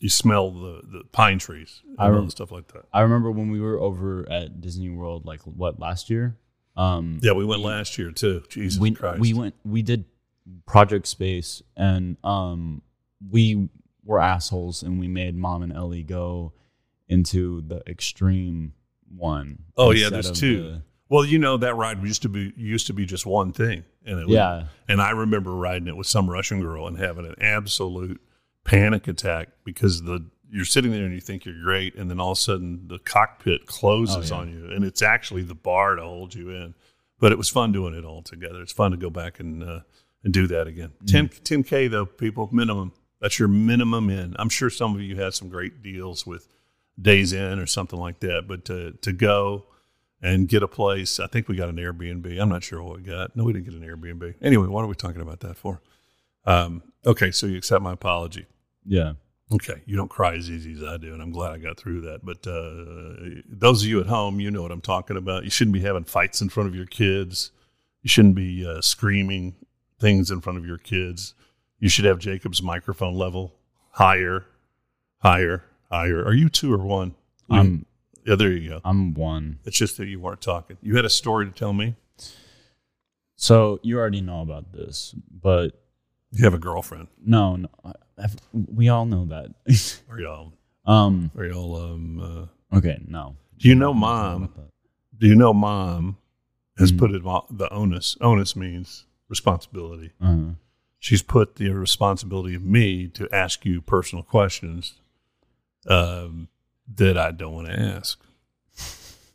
you 0.02 0.08
smell 0.08 0.50
the, 0.50 0.82
the 0.84 1.02
pine 1.12 1.38
trees 1.38 1.80
and 1.86 1.96
I 1.98 2.06
all 2.06 2.12
rem- 2.12 2.30
stuff 2.30 2.50
like 2.52 2.66
that. 2.72 2.84
I 2.92 3.00
remember 3.02 3.30
when 3.30 3.50
we 3.50 3.60
were 3.60 3.78
over 3.78 4.28
at 4.30 4.60
Disney 4.60 4.90
World, 4.90 5.24
like 5.24 5.40
what 5.42 5.78
last 5.78 6.10
year. 6.10 6.36
Um, 6.76 7.20
Yeah, 7.22 7.32
we 7.32 7.44
went 7.44 7.62
last 7.62 7.96
year 7.98 8.10
too. 8.10 8.42
Jesus 8.48 8.80
we 8.80 8.90
Christ. 8.90 9.20
we 9.20 9.32
went 9.32 9.54
we 9.64 9.82
did 9.82 10.04
Project 10.66 11.06
Space 11.06 11.62
and 11.76 12.16
um 12.24 12.82
we 13.30 13.68
were 14.04 14.18
assholes 14.20 14.82
and 14.82 14.98
we 14.98 15.06
made 15.06 15.36
Mom 15.36 15.62
and 15.62 15.72
Ellie 15.72 16.02
go 16.02 16.52
into 17.08 17.60
the 17.62 17.82
extreme 17.86 18.72
one. 19.16 19.64
Oh, 19.76 19.90
yeah, 19.92 20.08
there's 20.08 20.32
two. 20.32 20.62
the- 20.62 20.82
Well, 21.08 21.24
you 21.24 21.38
know 21.38 21.58
that 21.58 21.74
ride 21.76 22.02
used 22.02 22.22
to 22.22 22.28
be 22.28 22.52
used 22.56 22.86
to 22.88 22.92
be 22.92 23.04
just 23.06 23.24
one 23.26 23.52
thing. 23.52 23.84
and 24.04 24.18
it 24.18 24.26
was, 24.26 24.34
Yeah. 24.34 24.64
And 24.88 25.00
I 25.00 25.10
remember 25.10 25.54
riding 25.54 25.86
it 25.86 25.96
with 25.96 26.08
some 26.08 26.28
Russian 26.28 26.60
girl 26.60 26.88
and 26.88 26.98
having 26.98 27.24
an 27.26 27.36
absolute 27.40 28.20
panic 28.64 29.08
attack 29.08 29.48
because 29.64 30.02
the 30.02 30.24
you're 30.50 30.64
sitting 30.66 30.90
there 30.90 31.04
and 31.04 31.14
you 31.14 31.20
think 31.20 31.44
you're 31.46 31.62
great, 31.62 31.94
and 31.94 32.10
then 32.10 32.20
all 32.20 32.32
of 32.32 32.38
a 32.38 32.40
sudden 32.40 32.86
the 32.88 32.98
cockpit 32.98 33.66
closes 33.66 34.30
Oh, 34.30 34.34
yeah. 34.36 34.40
on 34.42 34.52
you, 34.52 34.66
and 34.70 34.84
it's 34.84 35.00
actually 35.00 35.42
the 35.42 35.54
bar 35.54 35.94
to 35.96 36.02
hold 36.02 36.34
you 36.34 36.50
in. 36.50 36.74
But 37.18 37.32
it 37.32 37.38
was 37.38 37.48
fun 37.48 37.72
doing 37.72 37.94
it 37.94 38.04
all 38.04 38.20
together. 38.22 38.60
It's 38.60 38.72
fun 38.72 38.90
to 38.90 38.96
go 38.96 39.08
back 39.08 39.40
and 39.40 39.62
uh, 39.62 39.80
and 40.24 40.32
do 40.32 40.46
that 40.48 40.66
again. 40.66 40.92
10 41.06 41.28
10 41.28 41.62
k 41.62 41.88
though, 41.88 42.04
people 42.06 42.48
minimum. 42.52 42.92
That's 43.20 43.38
your 43.38 43.48
minimum 43.48 44.10
in. 44.10 44.34
I'm 44.38 44.48
sure 44.48 44.68
some 44.68 44.94
of 44.94 45.00
you 45.00 45.16
had 45.16 45.32
some 45.32 45.48
great 45.48 45.82
deals 45.82 46.26
with 46.26 46.48
Days 47.00 47.32
Inn 47.32 47.58
or 47.60 47.66
something 47.66 47.98
like 47.98 48.20
that, 48.20 48.46
but 48.46 48.64
to 48.66 48.92
to 49.00 49.12
go 49.12 49.64
and 50.20 50.48
get 50.48 50.62
a 50.62 50.68
place. 50.68 51.18
I 51.18 51.28
think 51.28 51.48
we 51.48 51.56
got 51.56 51.68
an 51.68 51.76
Airbnb. 51.76 52.38
I'm 52.40 52.48
not 52.48 52.62
sure 52.62 52.82
what 52.82 52.96
we 52.98 53.02
got. 53.04 53.34
No, 53.36 53.44
we 53.44 53.52
didn't 53.54 53.64
get 53.66 53.74
an 53.74 53.82
Airbnb. 53.82 54.34
Anyway, 54.42 54.66
what 54.66 54.84
are 54.84 54.86
we 54.88 54.94
talking 54.94 55.20
about 55.22 55.40
that 55.40 55.56
for? 55.56 55.80
Um, 56.44 56.82
okay, 57.06 57.30
so 57.30 57.46
you 57.46 57.56
accept 57.56 57.82
my 57.82 57.92
apology. 57.92 58.46
Yeah. 58.84 59.14
Okay, 59.52 59.82
you 59.84 59.96
don't 59.96 60.08
cry 60.08 60.34
as 60.34 60.48
easy 60.48 60.72
as 60.72 60.82
I 60.82 60.96
do, 60.96 61.12
and 61.12 61.20
I'm 61.20 61.30
glad 61.30 61.52
I 61.52 61.58
got 61.58 61.78
through 61.78 62.00
that. 62.02 62.24
But 62.24 62.46
uh, 62.46 63.42
those 63.46 63.82
of 63.82 63.88
you 63.88 64.00
at 64.00 64.06
home, 64.06 64.40
you 64.40 64.50
know 64.50 64.62
what 64.62 64.72
I'm 64.72 64.80
talking 64.80 65.16
about. 65.18 65.44
You 65.44 65.50
shouldn't 65.50 65.74
be 65.74 65.80
having 65.80 66.04
fights 66.04 66.40
in 66.40 66.48
front 66.48 66.68
of 66.70 66.74
your 66.74 66.86
kids. 66.86 67.50
You 68.02 68.08
shouldn't 68.08 68.34
be 68.34 68.66
uh, 68.66 68.80
screaming 68.80 69.54
things 70.00 70.30
in 70.30 70.40
front 70.40 70.58
of 70.58 70.64
your 70.66 70.78
kids. 70.78 71.34
You 71.78 71.90
should 71.90 72.06
have 72.06 72.18
Jacob's 72.18 72.62
microphone 72.62 73.14
level 73.14 73.54
higher, 73.90 74.46
higher, 75.18 75.64
higher. 75.90 76.24
Are 76.24 76.32
you 76.32 76.48
two 76.48 76.72
or 76.72 76.78
one? 76.78 77.14
I'm 77.50 77.84
yeah, 78.24 78.36
there 78.36 78.50
you 78.52 78.70
go. 78.70 78.80
I'm 78.84 79.12
one. 79.12 79.58
It's 79.64 79.76
just 79.76 79.98
that 79.98 80.06
you 80.06 80.18
weren't 80.20 80.40
talking. 80.40 80.78
You 80.80 80.96
had 80.96 81.04
a 81.04 81.10
story 81.10 81.44
to 81.44 81.52
tell 81.52 81.72
me. 81.74 81.96
So 83.36 83.80
you 83.82 83.98
already 83.98 84.20
know 84.20 84.40
about 84.42 84.72
this, 84.72 85.14
but 85.30 85.72
You 86.30 86.44
have 86.44 86.54
a 86.54 86.58
girlfriend. 86.58 87.08
no, 87.24 87.56
no 87.56 87.68
I, 87.84 87.92
I've, 88.18 88.36
we 88.52 88.88
all 88.88 89.06
know 89.06 89.24
that. 89.26 89.52
Are 90.10 90.20
y'all? 90.20 90.52
um. 90.84 91.30
Are 91.36 91.44
y'all? 91.44 91.76
Um, 91.76 92.20
uh, 92.72 92.76
Okay. 92.76 93.00
No. 93.06 93.36
do 93.58 93.68
you 93.68 93.74
know 93.74 93.90
I'm 93.92 94.00
not 94.00 94.06
talking 94.22 94.40
mom? 94.40 94.68
Do 95.18 95.26
you 95.28 95.34
know 95.36 95.52
mom 95.52 96.16
has 96.78 96.90
Mhm. 96.92 96.98
put 96.98 97.10
it 97.12 97.24
on 97.24 97.44
the 97.50 97.72
onus? 97.72 98.16
Onus 98.20 98.56
means 98.56 99.04
responsibility. 99.28 100.10
Uh-huh. 100.20 100.54
She's 100.98 101.22
put 101.22 101.56
the 101.56 101.70
responsibility 101.70 102.54
of 102.54 102.62
me 102.62 103.08
to 103.08 103.28
ask 103.34 103.64
you 103.66 103.80
personal 103.82 104.22
questions 104.22 104.94
um, 105.86 106.48
that 106.94 107.16
I 107.18 107.30
don't 107.30 107.52
want 107.54 107.66
to 107.68 107.78
ask. 107.78 108.20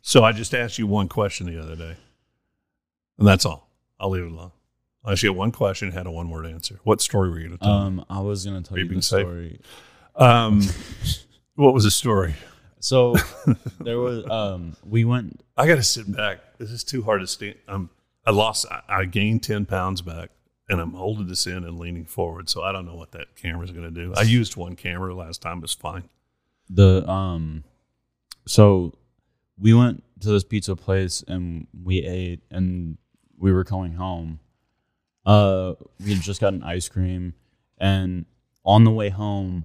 So 0.02 0.24
I 0.24 0.32
just 0.32 0.54
asked 0.54 0.78
you 0.78 0.86
one 0.86 1.08
question 1.08 1.46
the 1.46 1.60
other 1.62 1.76
day, 1.76 1.96
and 3.18 3.28
that's 3.28 3.44
all. 3.44 3.68
I'll 4.00 4.10
leave 4.10 4.24
it 4.24 4.32
alone. 4.32 4.52
I 5.08 5.14
you 5.22 5.32
one 5.32 5.52
question, 5.52 5.90
had 5.92 6.06
a 6.06 6.10
one 6.10 6.28
word 6.30 6.46
answer. 6.46 6.80
What 6.84 7.00
story 7.00 7.30
were 7.30 7.38
you 7.38 7.48
going 7.48 7.58
to 7.58 7.64
tell? 7.64 7.72
Um, 7.72 8.04
I 8.10 8.20
was 8.20 8.44
gonna 8.44 8.62
tell 8.62 8.76
Are 8.76 8.80
you 8.80 8.86
you 8.86 8.94
the 8.96 9.02
safe? 9.02 9.20
story. 9.22 9.60
Um, 10.16 10.62
what 11.54 11.72
was 11.74 11.84
the 11.84 11.90
story? 11.90 12.34
So 12.80 13.16
there 13.80 13.98
was 13.98 14.28
um, 14.30 14.76
we 14.84 15.04
went. 15.04 15.42
I 15.56 15.66
got 15.66 15.76
to 15.76 15.82
sit 15.82 16.14
back. 16.14 16.40
This 16.58 16.70
is 16.70 16.84
too 16.84 17.02
hard 17.02 17.20
to 17.22 17.26
stand. 17.26 17.56
I'm, 17.66 17.90
I 18.26 18.30
lost. 18.30 18.66
I, 18.70 18.82
I 18.88 19.04
gained 19.06 19.42
ten 19.42 19.64
pounds 19.66 20.02
back, 20.02 20.30
and 20.68 20.80
I'm 20.80 20.92
holding 20.92 21.26
this 21.26 21.46
in 21.46 21.64
and 21.64 21.78
leaning 21.78 22.04
forward. 22.04 22.48
So 22.50 22.62
I 22.62 22.70
don't 22.72 22.84
know 22.86 22.94
what 22.94 23.12
that 23.12 23.34
camera's 23.36 23.70
going 23.72 23.84
to 23.84 23.90
do. 23.90 24.12
I 24.16 24.22
used 24.22 24.56
one 24.56 24.76
camera 24.76 25.14
last 25.14 25.40
time. 25.42 25.62
It's 25.64 25.72
fine. 25.74 26.04
the 26.68 27.08
um 27.10 27.64
so 28.46 28.92
we 29.58 29.74
went 29.74 30.04
to 30.20 30.28
this 30.30 30.44
pizza 30.44 30.76
place 30.76 31.24
and 31.26 31.66
we 31.84 32.02
ate 32.04 32.40
and 32.50 32.96
we 33.38 33.52
were 33.52 33.64
going 33.64 33.94
home 33.94 34.38
uh 35.28 35.74
we 36.04 36.14
had 36.14 36.22
just 36.22 36.40
gotten 36.40 36.62
ice 36.62 36.88
cream 36.88 37.34
and 37.78 38.24
on 38.64 38.84
the 38.84 38.90
way 38.90 39.10
home 39.10 39.64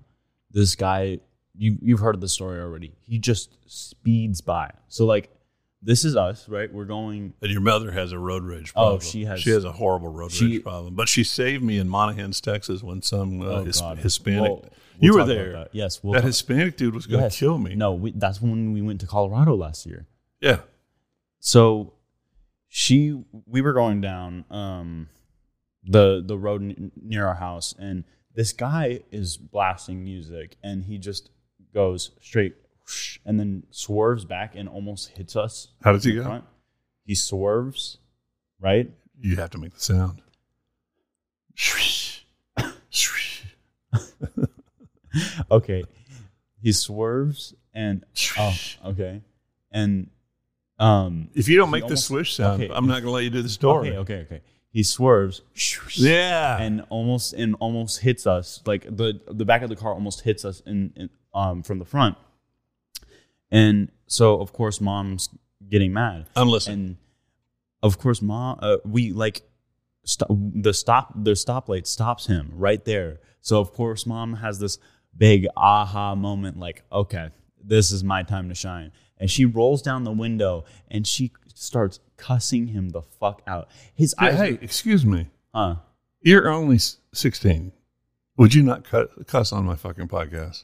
this 0.52 0.76
guy 0.76 1.18
you 1.56 1.78
you've 1.82 2.00
heard 2.00 2.16
of 2.16 2.22
the 2.22 2.28
story 2.30 2.60
already 2.60 2.94
he 3.08 3.18
just 3.18 3.58
speeds 3.66 4.42
by 4.42 4.70
so 4.90 5.06
like 5.06 5.30
this 5.82 6.04
is 6.06 6.16
us 6.16 6.48
right 6.50 6.74
we're 6.74 6.86
going 6.86 7.34
And 7.42 7.52
your 7.52 7.62
mother 7.62 7.92
has 7.92 8.12
a 8.12 8.20
road 8.20 8.44
rage 8.44 8.72
Oh, 8.76 8.82
problem. 8.82 9.02
she 9.02 9.26
has- 9.26 9.40
She 9.42 9.50
has 9.52 9.64
a 9.66 9.72
horrible 9.72 10.08
road 10.10 10.32
she- 10.32 10.54
rage 10.54 10.64
problem. 10.64 10.96
But 10.96 11.10
she 11.10 11.24
saved 11.26 11.62
me 11.62 11.78
in 11.78 11.90
Monahans, 11.90 12.40
Texas, 12.42 12.82
when 12.82 13.02
some 13.02 13.42
uh, 13.42 13.46
oh 13.46 13.64
His- 13.66 13.82
Hispanic. 14.00 14.42
We'll- 14.52 14.62
we'll 14.62 14.72
you 15.02 15.14
were 15.14 15.26
there. 15.26 15.52
that. 15.54 15.70
yes 15.74 16.02
we'll 16.04 16.14
that 16.14 16.20
talk- 16.22 16.28
Hispanic 16.28 16.78
dude 16.78 16.94
was 16.96 17.06
going 17.08 17.20
to 17.22 17.26
yes. 17.26 17.38
kill 17.40 17.58
me. 17.58 17.76
no 17.76 17.94
we, 17.94 18.12
that's 18.12 18.42
when 18.42 18.72
we 18.74 18.82
went 18.82 19.00
to 19.02 19.08
colorado 19.08 19.56
last 19.56 19.86
year 19.86 20.06
Yeah. 20.42 20.60
so 21.40 21.94
she 22.70 23.22
we 23.46 23.62
were 23.62 23.74
going 23.74 24.02
down 24.02 24.46
um 24.50 25.10
the 25.86 26.24
the 26.26 26.38
road 26.38 26.62
n- 26.62 26.92
near 27.02 27.28
our 27.28 27.36
house 27.36 27.74
and 27.78 28.04
this 28.36 28.54
guy 28.54 29.02
is 29.12 29.38
blasting 29.38 30.04
music 30.04 30.58
and 30.64 30.86
he 30.86 30.98
just 30.98 31.30
goes 31.74 32.12
straight 32.22 32.56
whoosh, 32.86 33.20
and 33.26 33.40
then 33.40 33.64
swerves 33.70 34.26
back 34.26 34.56
and 34.56 34.68
almost 34.70 35.10
hits 35.10 35.36
us 35.36 35.70
How 35.84 35.92
does 35.92 36.04
he 36.04 36.14
go? 36.14 36.24
front. 36.24 36.44
he 37.06 37.16
swerves 37.16 37.98
right 38.60 38.90
You 39.20 39.36
have 39.38 39.50
to 39.52 39.58
make 39.58 39.74
the 39.74 39.80
sound. 39.80 40.22
Okay 45.52 45.84
he 46.60 46.72
swerves 46.72 47.54
and 47.74 48.04
oh 48.40 48.56
okay 48.86 49.22
and 49.72 50.10
um 50.80 51.30
If 51.36 51.48
you 51.48 51.58
don't 51.58 51.70
make 51.70 51.82
the 51.82 51.86
almost- 51.86 52.08
swish 52.08 52.36
sound, 52.36 52.64
okay. 52.64 52.74
I'm 52.74 52.88
not 52.88 52.96
going 53.02 53.06
to 53.06 53.12
let 53.12 53.24
you 53.24 53.30
do 53.30 53.42
the 53.44 53.50
story. 53.50 53.96
okay 53.96 53.98
okay 53.98 54.22
okay 54.38 54.42
he 54.74 54.82
swerves 54.84 55.42
Yeah. 55.96 56.58
and 56.60 56.84
almost 56.90 57.34
and 57.34 57.56
almost 57.60 58.00
hits 58.00 58.26
us. 58.28 58.62
Like 58.66 58.84
the 58.84 59.22
the 59.28 59.46
back 59.46 59.62
of 59.62 59.70
the 59.70 59.76
car 59.76 59.94
almost 59.94 60.22
hits 60.22 60.44
us 60.44 60.62
in, 60.66 60.92
in 60.96 61.10
um 61.34 61.62
from 61.64 61.78
the 61.80 61.86
front. 61.86 62.18
And 63.52 63.92
so 64.08 64.40
of 64.42 64.54
course 64.54 64.82
mom's 64.82 65.30
getting 65.70 65.94
mad. 65.94 66.26
I'm 66.36 66.50
listening. 66.50 66.76
and 66.86 66.98
of 67.82 68.00
course 68.00 68.22
mom 68.22 68.60
uh, 68.62 68.78
we 68.84 69.12
like 69.12 69.44
st- 70.06 70.64
the 70.64 70.74
stop 70.74 71.14
the 71.16 71.32
stoplight 71.32 71.86
stops 71.88 72.26
him 72.28 72.52
right 72.54 72.84
there. 72.84 73.20
So 73.42 73.60
of 73.60 73.74
course 73.74 74.06
mom 74.06 74.36
has 74.36 74.60
this 74.60 74.78
big 75.16 75.48
aha 75.56 76.16
moment 76.16 76.58
like 76.58 76.84
okay 76.92 77.30
this 77.64 77.92
is 77.92 78.04
my 78.04 78.24
time 78.24 78.50
to 78.50 78.56
shine. 78.56 78.92
And 79.20 79.30
she 79.32 79.46
rolls 79.46 79.82
down 79.82 80.04
the 80.04 80.12
window 80.12 80.66
and 80.90 81.06
she 81.08 81.32
starts 81.54 82.00
cussing 82.24 82.68
him 82.68 82.90
the 82.90 83.02
fuck 83.02 83.42
out 83.48 83.68
his 83.96 84.14
Hey, 84.20 84.28
eyes 84.28 84.40
hey, 84.40 84.58
excuse 84.62 85.06
me. 85.06 85.28
huh 85.54 85.76
You're 86.22 86.50
only 86.50 86.80
16. 87.14 87.72
Would 88.38 88.54
you 88.54 88.64
not 88.64 88.84
cut, 88.84 89.28
cuss 89.28 89.52
on 89.52 89.66
my 89.66 89.76
fucking 89.76 90.08
podcast? 90.08 90.64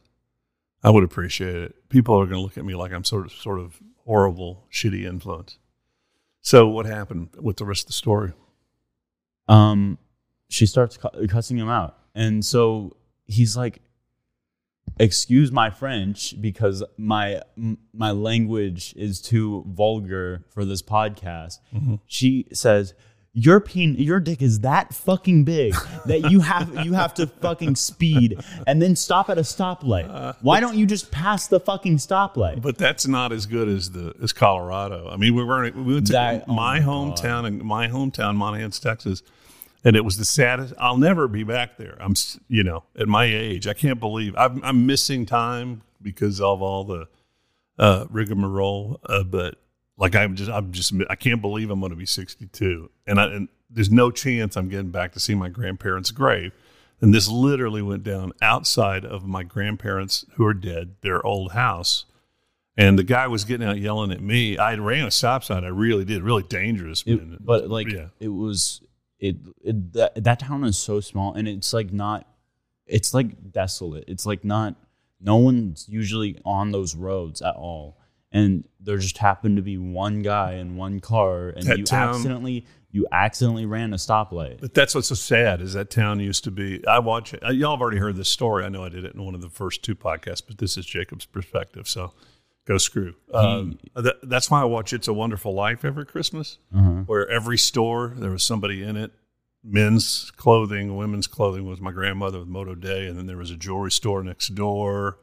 I 0.83 0.89
would 0.89 1.03
appreciate 1.03 1.55
it. 1.55 1.89
People 1.89 2.15
are 2.15 2.25
going 2.25 2.37
to 2.37 2.41
look 2.41 2.57
at 2.57 2.63
me 2.65 2.73
like 2.75 2.93
I'm 2.93 3.03
sort 3.03 3.25
of, 3.25 3.31
sort 3.33 3.59
of 3.59 3.79
horrible, 4.05 4.65
shitty 4.71 5.03
influence. 5.05 5.57
So, 6.41 6.67
what 6.67 6.85
happened 6.85 7.29
with 7.39 7.57
the 7.57 7.65
rest 7.65 7.83
of 7.83 7.87
the 7.87 7.93
story? 7.93 8.33
um 9.47 9.97
she 10.47 10.65
starts 10.65 10.95
cu- 10.97 11.27
cussing 11.27 11.57
him 11.57 11.69
out 11.69 11.97
and 12.15 12.43
so 12.45 12.95
he's 13.25 13.57
like 13.57 13.79
excuse 14.97 15.51
my 15.51 15.69
french 15.69 16.39
because 16.41 16.83
my 16.97 17.41
my 17.93 18.11
language 18.11 18.93
is 18.97 19.21
too 19.21 19.63
vulgar 19.67 20.43
for 20.49 20.65
this 20.65 20.81
podcast. 20.81 21.59
Mm-hmm. 21.73 21.95
She 22.07 22.47
says 22.53 22.93
your 23.33 23.59
peen 23.59 23.93
your 23.95 24.19
dick 24.19 24.41
is 24.41 24.61
that 24.61 24.91
fucking 24.93 25.43
big 25.43 25.73
that 26.07 26.31
you 26.31 26.39
have 26.41 26.83
you 26.83 26.93
have 26.93 27.13
to 27.13 27.27
fucking 27.27 27.75
speed 27.75 28.39
and 28.65 28.81
then 28.81 28.95
stop 28.95 29.29
at 29.29 29.37
a 29.37 29.41
stoplight. 29.41 30.09
Uh, 30.09 30.33
Why 30.41 30.59
don't 30.59 30.75
you 30.75 30.85
just 30.87 31.11
pass 31.11 31.47
the 31.47 31.59
fucking 31.59 31.97
stoplight? 31.97 32.61
But 32.61 32.77
that's 32.77 33.07
not 33.07 33.31
as 33.31 33.45
good 33.45 33.67
as 33.67 33.91
the 33.91 34.15
as 34.21 34.33
Colorado. 34.33 35.07
I 35.09 35.15
mean, 35.17 35.35
we 35.35 35.43
were 35.43 35.69
we 35.71 35.93
went 35.93 36.07
to 36.07 36.13
That- 36.13 36.45
oh 36.47 36.53
my 36.53 36.79
my 36.79 36.85
hometown 36.85 37.45
and 37.45 37.63
my 37.63 37.87
hometown, 37.87 38.35
Monahans, 38.35 38.81
Texas, 38.81 39.21
and 39.83 39.95
it 39.95 40.03
was 40.03 40.17
the 40.17 40.25
saddest. 40.25 40.73
I'll 40.77 40.97
never 40.97 41.27
be 41.27 41.43
back 41.43 41.77
there. 41.77 41.97
I'm, 41.99 42.13
you 42.47 42.63
know, 42.63 42.83
at 42.97 43.07
my 43.07 43.25
age, 43.25 43.67
I 43.67 43.73
can't 43.73 43.99
believe 43.99 44.35
I'm, 44.37 44.63
I'm 44.63 44.85
missing 44.85 45.25
time 45.25 45.81
because 46.01 46.41
of 46.41 46.61
all 46.61 46.83
the 46.83 47.07
uh, 47.77 48.05
rigmarole. 48.09 48.99
Uh, 49.05 49.23
but 49.23 49.55
like 49.97 50.15
I'm 50.15 50.35
just, 50.35 50.51
I'm 50.51 50.71
just, 50.71 50.93
I 51.09 51.15
can't 51.15 51.41
believe 51.41 51.69
I'm 51.69 51.79
going 51.79 51.91
to 51.91 51.95
be 51.95 52.05
62, 52.05 52.89
and 53.07 53.19
I, 53.19 53.25
and 53.25 53.49
there's 53.69 53.91
no 53.91 54.11
chance 54.11 54.57
I'm 54.57 54.69
getting 54.69 54.91
back 54.91 55.13
to 55.13 55.19
see 55.19 55.35
my 55.35 55.49
grandparents' 55.49 56.11
grave. 56.11 56.51
And 57.01 57.13
this 57.13 57.29
literally 57.29 57.81
went 57.81 58.03
down 58.03 58.33
outside 58.41 59.05
of 59.05 59.25
my 59.25 59.43
grandparents 59.43 60.25
who 60.33 60.45
are 60.45 60.53
dead, 60.53 60.95
their 61.01 61.25
old 61.25 61.53
house. 61.53 62.05
And 62.75 62.97
the 62.99 63.03
guy 63.03 63.27
was 63.27 63.45
getting 63.45 63.67
out 63.67 63.77
yelling 63.77 64.11
at 64.11 64.21
me. 64.21 64.57
I 64.57 64.75
ran 64.75 65.05
a 65.05 65.11
stop 65.11 65.43
sign. 65.43 65.63
I 65.63 65.69
really 65.69 66.05
did. 66.05 66.23
Really 66.23 66.43
dangerous. 66.43 67.03
It- 67.05 67.45
but 67.45 67.69
like 67.69 67.91
yeah. 67.91 68.07
it 68.19 68.29
was 68.29 68.81
it, 69.19 69.37
it 69.63 69.93
that, 69.93 70.23
that 70.23 70.39
town 70.39 70.63
is 70.63 70.77
so 70.77 70.99
small 70.99 71.33
and 71.33 71.47
it's 71.47 71.73
like 71.73 71.91
not 71.91 72.27
it's 72.85 73.13
like 73.13 73.51
desolate 73.51 74.05
it's 74.07 74.25
like 74.25 74.43
not 74.43 74.75
no 75.21 75.35
one's 75.35 75.87
usually 75.89 76.39
on 76.45 76.71
those 76.71 76.95
roads 76.95 77.41
at 77.41 77.55
all 77.55 77.97
and 78.31 78.63
there 78.79 78.97
just 78.97 79.17
happened 79.17 79.57
to 79.57 79.61
be 79.61 79.77
one 79.77 80.21
guy 80.21 80.53
in 80.53 80.75
one 80.75 80.99
car, 80.99 81.49
and 81.49 81.63
That 81.65 81.79
you 81.79 81.83
town- 81.83 82.09
accidentally 82.15 82.65
you 82.91 83.05
accidentally 83.11 83.67
ran 83.67 83.93
a 83.93 83.97
stoplight. 83.97 84.61
But 84.61 84.73
that's 84.73 84.95
what's 84.95 85.09
so 85.09 85.15
sad 85.15 85.61
is 85.61 85.73
that 85.73 85.91
town 85.91 86.19
used 86.19 86.43
to 86.45 86.51
be. 86.51 86.85
I 86.87 86.97
watch 86.99 87.35
it. 87.35 87.41
Y'all 87.53 87.71
have 87.71 87.81
already 87.81 87.97
heard 87.99 88.15
this 88.15 88.29
story. 88.29 88.65
I 88.65 88.69
know 88.69 88.83
I 88.83 88.89
did 88.89 89.05
it 89.05 89.13
in 89.13 89.23
one 89.23 89.35
of 89.35 89.41
the 89.41 89.49
first 89.49 89.83
two 89.83 89.95
podcasts, 89.95 90.41
but 90.47 90.57
this 90.57 90.75
is 90.77 90.85
Jacob's 90.87 91.25
perspective. 91.25 91.87
So 91.87 92.13
go 92.69 92.77
screw. 92.77 93.15
Um, 93.33 93.79
that, 93.95 94.17
that's 94.23 94.49
why 94.51 94.61
I 94.61 94.65
watch 94.65 94.93
It's 94.93 95.07
a 95.07 95.13
Wonderful 95.13 95.53
Life 95.53 95.83
every 95.83 96.05
Christmas, 96.05 96.59
Uh-huh. 96.73 97.03
where 97.07 97.27
every 97.27 97.57
store 97.57 98.13
there 98.15 98.29
was 98.31 98.43
somebody 98.43 98.83
in 98.83 98.95
it. 98.95 99.11
Men's 99.63 100.31
clothing, 100.37 100.95
women's 100.95 101.27
clothing 101.27 101.67
was 101.67 101.81
my 101.81 101.91
grandmother 101.91 102.39
with 102.39 102.47
Moto 102.47 102.75
Day, 102.75 103.07
and 103.07 103.17
then 103.17 103.25
there 103.25 103.35
was 103.37 103.51
a 103.51 103.57
jewelry 103.57 103.91
store 103.91 104.23
next 104.23 104.49
door. 104.55 105.17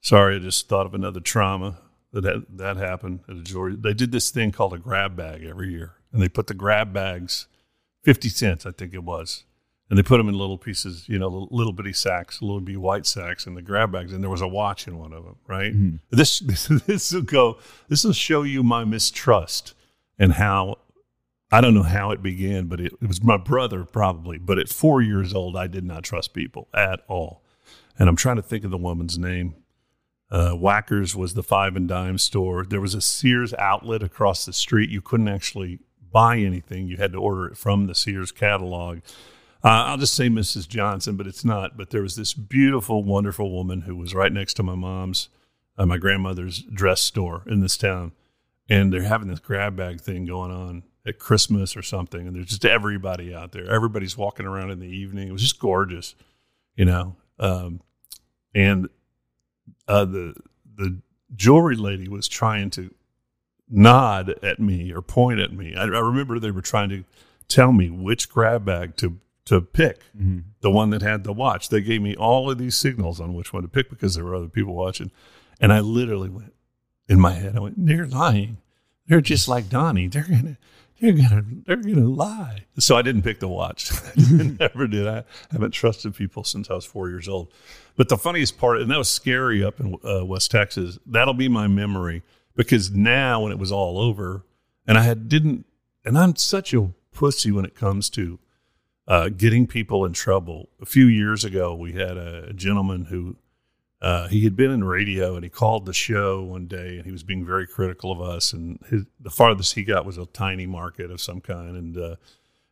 Sorry, 0.00 0.36
I 0.36 0.38
just 0.38 0.68
thought 0.68 0.86
of 0.86 0.94
another 0.94 1.20
trauma 1.20 1.78
that 2.12 2.24
had, 2.24 2.44
that 2.54 2.76
happened 2.78 3.20
at 3.28 3.36
a 3.36 3.42
jewelry. 3.42 3.76
They 3.76 3.92
did 3.92 4.12
this 4.12 4.30
thing 4.30 4.50
called 4.52 4.72
a 4.72 4.78
grab 4.78 5.14
bag 5.16 5.44
every 5.44 5.70
year, 5.72 5.96
and 6.12 6.22
they 6.22 6.28
put 6.28 6.46
the 6.46 6.54
grab 6.54 6.92
bags, 6.94 7.48
fifty 8.04 8.28
cents, 8.30 8.64
I 8.64 8.70
think 8.70 8.94
it 8.94 9.02
was, 9.04 9.44
and 9.88 9.98
they 9.98 10.02
put 10.02 10.18
them 10.18 10.28
in 10.28 10.34
little 10.36 10.58
pieces, 10.58 11.08
you 11.08 11.18
know, 11.18 11.28
little, 11.28 11.48
little 11.50 11.72
bitty 11.72 11.92
sacks, 11.92 12.42
little 12.42 12.60
bitty 12.60 12.76
white 12.76 13.06
sacks, 13.06 13.46
and 13.46 13.56
the 13.56 13.62
grab 13.62 13.92
bags, 13.92 14.12
and 14.12 14.22
there 14.22 14.30
was 14.30 14.40
a 14.40 14.48
watch 14.48 14.88
in 14.88 14.98
one 14.98 15.12
of 15.12 15.24
them, 15.24 15.36
right? 15.46 15.72
This 16.10 16.38
this 16.40 16.66
this 16.86 17.12
will 17.12 17.22
go. 17.22 17.58
This 17.88 18.04
will 18.04 18.12
show 18.12 18.42
you 18.42 18.62
my 18.62 18.84
mistrust 18.84 19.74
and 20.18 20.34
how. 20.34 20.76
I 21.52 21.60
don't 21.60 21.74
know 21.74 21.84
how 21.84 22.10
it 22.10 22.24
began, 22.24 22.66
but 22.66 22.80
it, 22.80 22.92
it 23.00 23.06
was 23.06 23.22
my 23.22 23.36
brother 23.36 23.84
probably. 23.84 24.36
But 24.36 24.58
at 24.58 24.68
four 24.68 25.00
years 25.00 25.32
old, 25.32 25.56
I 25.56 25.68
did 25.68 25.84
not 25.84 26.02
trust 26.02 26.34
people 26.34 26.66
at 26.74 27.02
all. 27.06 27.44
And 27.96 28.08
I'm 28.08 28.16
trying 28.16 28.34
to 28.34 28.42
think 28.42 28.64
of 28.64 28.72
the 28.72 28.76
woman's 28.76 29.16
name. 29.16 29.54
Uh, 30.28 30.50
Wackers 30.50 31.14
was 31.14 31.34
the 31.34 31.44
five 31.44 31.76
and 31.76 31.86
dime 31.88 32.18
store. 32.18 32.64
There 32.64 32.80
was 32.80 32.94
a 32.94 33.00
Sears 33.00 33.54
outlet 33.54 34.02
across 34.02 34.44
the 34.44 34.52
street. 34.52 34.90
You 34.90 35.00
couldn't 35.00 35.28
actually 35.28 35.78
buy 36.10 36.38
anything. 36.38 36.88
You 36.88 36.96
had 36.96 37.12
to 37.12 37.18
order 37.18 37.46
it 37.46 37.56
from 37.56 37.86
the 37.86 37.94
Sears 37.94 38.32
catalog. 38.32 38.98
Uh, 39.64 39.88
I'll 39.88 39.96
just 39.96 40.14
say 40.14 40.28
Mrs. 40.28 40.68
Johnson, 40.68 41.16
but 41.16 41.26
it's 41.26 41.44
not. 41.44 41.76
But 41.76 41.90
there 41.90 42.02
was 42.02 42.16
this 42.16 42.34
beautiful, 42.34 43.02
wonderful 43.02 43.50
woman 43.50 43.82
who 43.82 43.96
was 43.96 44.14
right 44.14 44.32
next 44.32 44.54
to 44.54 44.62
my 44.62 44.74
mom's, 44.74 45.28
uh, 45.76 45.86
my 45.86 45.98
grandmother's 45.98 46.62
dress 46.62 47.00
store 47.00 47.42
in 47.46 47.60
this 47.60 47.76
town. 47.76 48.12
And 48.68 48.92
they're 48.92 49.02
having 49.02 49.28
this 49.28 49.40
grab 49.40 49.76
bag 49.76 50.00
thing 50.00 50.26
going 50.26 50.50
on 50.50 50.82
at 51.06 51.18
Christmas 51.18 51.76
or 51.76 51.82
something. 51.82 52.26
And 52.26 52.34
there's 52.34 52.48
just 52.48 52.64
everybody 52.64 53.34
out 53.34 53.52
there. 53.52 53.70
Everybody's 53.70 54.16
walking 54.16 54.46
around 54.46 54.70
in 54.70 54.80
the 54.80 54.88
evening. 54.88 55.28
It 55.28 55.32
was 55.32 55.42
just 55.42 55.60
gorgeous, 55.60 56.14
you 56.74 56.84
know. 56.84 57.16
Um, 57.38 57.80
and 58.54 58.88
uh, 59.86 60.04
the 60.04 60.34
the 60.74 61.00
jewelry 61.34 61.76
lady 61.76 62.08
was 62.08 62.28
trying 62.28 62.70
to 62.70 62.92
nod 63.68 64.34
at 64.42 64.58
me 64.60 64.92
or 64.92 65.02
point 65.02 65.40
at 65.40 65.52
me. 65.52 65.74
I, 65.74 65.82
I 65.82 66.00
remember 66.00 66.38
they 66.38 66.50
were 66.50 66.62
trying 66.62 66.88
to 66.90 67.04
tell 67.48 67.72
me 67.72 67.90
which 67.90 68.28
grab 68.28 68.64
bag 68.64 68.96
to 68.96 69.18
to 69.46 69.60
pick, 69.60 70.02
the 70.60 70.70
one 70.70 70.90
that 70.90 71.02
had 71.02 71.24
the 71.24 71.32
watch. 71.32 71.68
They 71.68 71.80
gave 71.80 72.02
me 72.02 72.14
all 72.14 72.50
of 72.50 72.58
these 72.58 72.76
signals 72.76 73.20
on 73.20 73.34
which 73.34 73.52
one 73.52 73.62
to 73.62 73.68
pick 73.68 73.88
because 73.88 74.14
there 74.14 74.24
were 74.24 74.34
other 74.34 74.48
people 74.48 74.74
watching, 74.74 75.10
and 75.60 75.72
I 75.72 75.80
literally 75.80 76.28
went 76.28 76.52
in 77.08 77.18
my 77.20 77.32
head. 77.32 77.56
I 77.56 77.60
went, 77.60 77.86
"They're 77.86 78.06
lying. 78.06 78.58
They're 79.06 79.20
just 79.20 79.48
like 79.48 79.68
Donnie. 79.68 80.08
They're 80.08 80.26
gonna." 80.28 80.58
They're 80.98 81.12
gonna, 81.12 81.44
they're 81.66 81.76
gonna 81.76 82.08
lie. 82.08 82.64
So 82.78 82.96
I 82.96 83.02
didn't 83.02 83.20
pick 83.20 83.38
the 83.38 83.48
watch. 83.48 83.92
I 84.16 84.56
never 84.58 84.86
did. 84.86 85.06
I. 85.06 85.18
I 85.18 85.24
haven't 85.50 85.72
trusted 85.72 86.14
people 86.14 86.42
since 86.42 86.70
I 86.70 86.72
was 86.72 86.86
four 86.86 87.10
years 87.10 87.28
old. 87.28 87.52
But 87.96 88.08
the 88.08 88.16
funniest 88.16 88.56
part, 88.56 88.80
and 88.80 88.90
that 88.90 88.96
was 88.96 89.10
scary 89.10 89.62
up 89.62 89.78
in 89.78 89.98
uh, 90.02 90.24
West 90.24 90.50
Texas. 90.50 90.98
That'll 91.04 91.34
be 91.34 91.48
my 91.48 91.66
memory 91.66 92.22
because 92.54 92.92
now 92.92 93.42
when 93.42 93.52
it 93.52 93.58
was 93.58 93.70
all 93.70 93.98
over, 93.98 94.46
and 94.86 94.96
I 94.96 95.02
had 95.02 95.28
didn't, 95.28 95.66
and 96.02 96.16
I'm 96.16 96.34
such 96.34 96.72
a 96.72 96.88
pussy 97.12 97.52
when 97.52 97.66
it 97.66 97.74
comes 97.74 98.08
to 98.10 98.38
uh, 99.08 99.28
getting 99.28 99.66
people 99.66 100.04
in 100.04 100.12
trouble. 100.12 100.68
A 100.80 100.86
few 100.86 101.06
years 101.06 101.44
ago, 101.44 101.74
we 101.74 101.92
had 101.92 102.16
a, 102.16 102.52
gentleman 102.52 103.06
who 103.06 103.36
uh, 104.00 104.28
he 104.28 104.44
had 104.44 104.56
been 104.56 104.70
in 104.70 104.84
radio 104.84 105.34
and 105.34 105.44
he 105.44 105.50
called 105.50 105.86
the 105.86 105.92
show 105.92 106.42
one 106.42 106.66
day 106.66 106.96
and 106.96 107.04
he 107.04 107.12
was 107.12 107.22
being 107.22 107.44
very 107.44 107.66
critical 107.66 108.10
of 108.10 108.20
us. 108.20 108.52
And 108.52 108.78
his, 108.88 109.04
the 109.20 109.30
farthest 109.30 109.74
he 109.74 109.84
got 109.84 110.04
was 110.04 110.18
a 110.18 110.26
tiny 110.26 110.66
market 110.66 111.10
of 111.10 111.20
some 111.20 111.40
kind, 111.40 111.76
and 111.76 111.96
uh, 111.96 112.16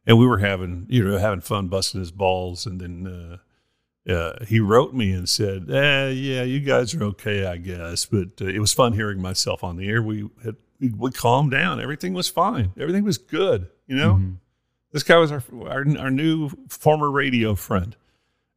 and 0.06 0.18
we 0.18 0.26
were 0.26 0.38
having 0.38 0.86
you 0.88 1.04
know 1.04 1.18
having 1.18 1.40
fun 1.40 1.68
busting 1.68 2.00
his 2.00 2.12
balls, 2.12 2.66
and 2.66 2.80
then. 2.80 3.06
Uh, 3.06 3.36
uh, 4.06 4.44
he 4.44 4.60
wrote 4.60 4.92
me 4.92 5.12
and 5.12 5.26
said, 5.26 5.70
eh, 5.70 6.10
"Yeah, 6.10 6.42
you 6.42 6.60
guys 6.60 6.94
are 6.94 7.02
okay, 7.04 7.46
I 7.46 7.56
guess." 7.56 8.04
But 8.04 8.32
uh, 8.38 8.48
it 8.48 8.58
was 8.58 8.70
fun 8.70 8.92
hearing 8.92 9.22
myself 9.22 9.64
on 9.64 9.78
the 9.78 9.88
air. 9.88 10.02
We 10.02 10.28
had 10.44 10.56
we, 10.78 10.90
we 10.90 11.10
calmed 11.10 11.52
down. 11.52 11.80
Everything 11.80 12.12
was 12.12 12.28
fine. 12.28 12.72
Everything 12.78 13.04
was 13.04 13.16
good. 13.16 13.68
You 13.86 13.96
know, 13.96 14.20
this 14.94 15.02
guy 15.02 15.18
was 15.18 15.32
our, 15.32 15.42
our 15.66 15.84
our 15.98 16.10
new 16.10 16.48
former 16.68 17.10
radio 17.10 17.54
friend, 17.54 17.96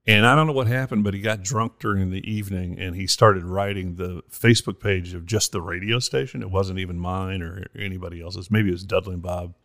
and 0.05 0.25
I 0.25 0.35
don't 0.35 0.47
know 0.47 0.53
what 0.53 0.67
happened, 0.67 1.03
but 1.03 1.13
he 1.13 1.19
got 1.19 1.43
drunk 1.43 1.79
during 1.79 2.11
the 2.11 2.25
evening 2.31 2.79
and 2.79 2.95
he 2.95 3.07
started 3.07 3.43
writing 3.43 3.95
the 3.95 4.21
Facebook 4.31 4.79
page 4.79 5.13
of 5.13 5.25
just 5.25 5.51
the 5.51 5.61
radio 5.61 5.99
station. 5.99 6.41
It 6.41 6.49
wasn't 6.49 6.79
even 6.79 6.97
mine 6.97 7.41
or 7.41 7.65
anybody 7.77 8.21
else's. 8.21 8.49
Maybe 8.49 8.69
it 8.69 8.73
was 8.73 8.85
Dudley 8.85 9.15
and 9.15 9.21
Bob 9.21 9.55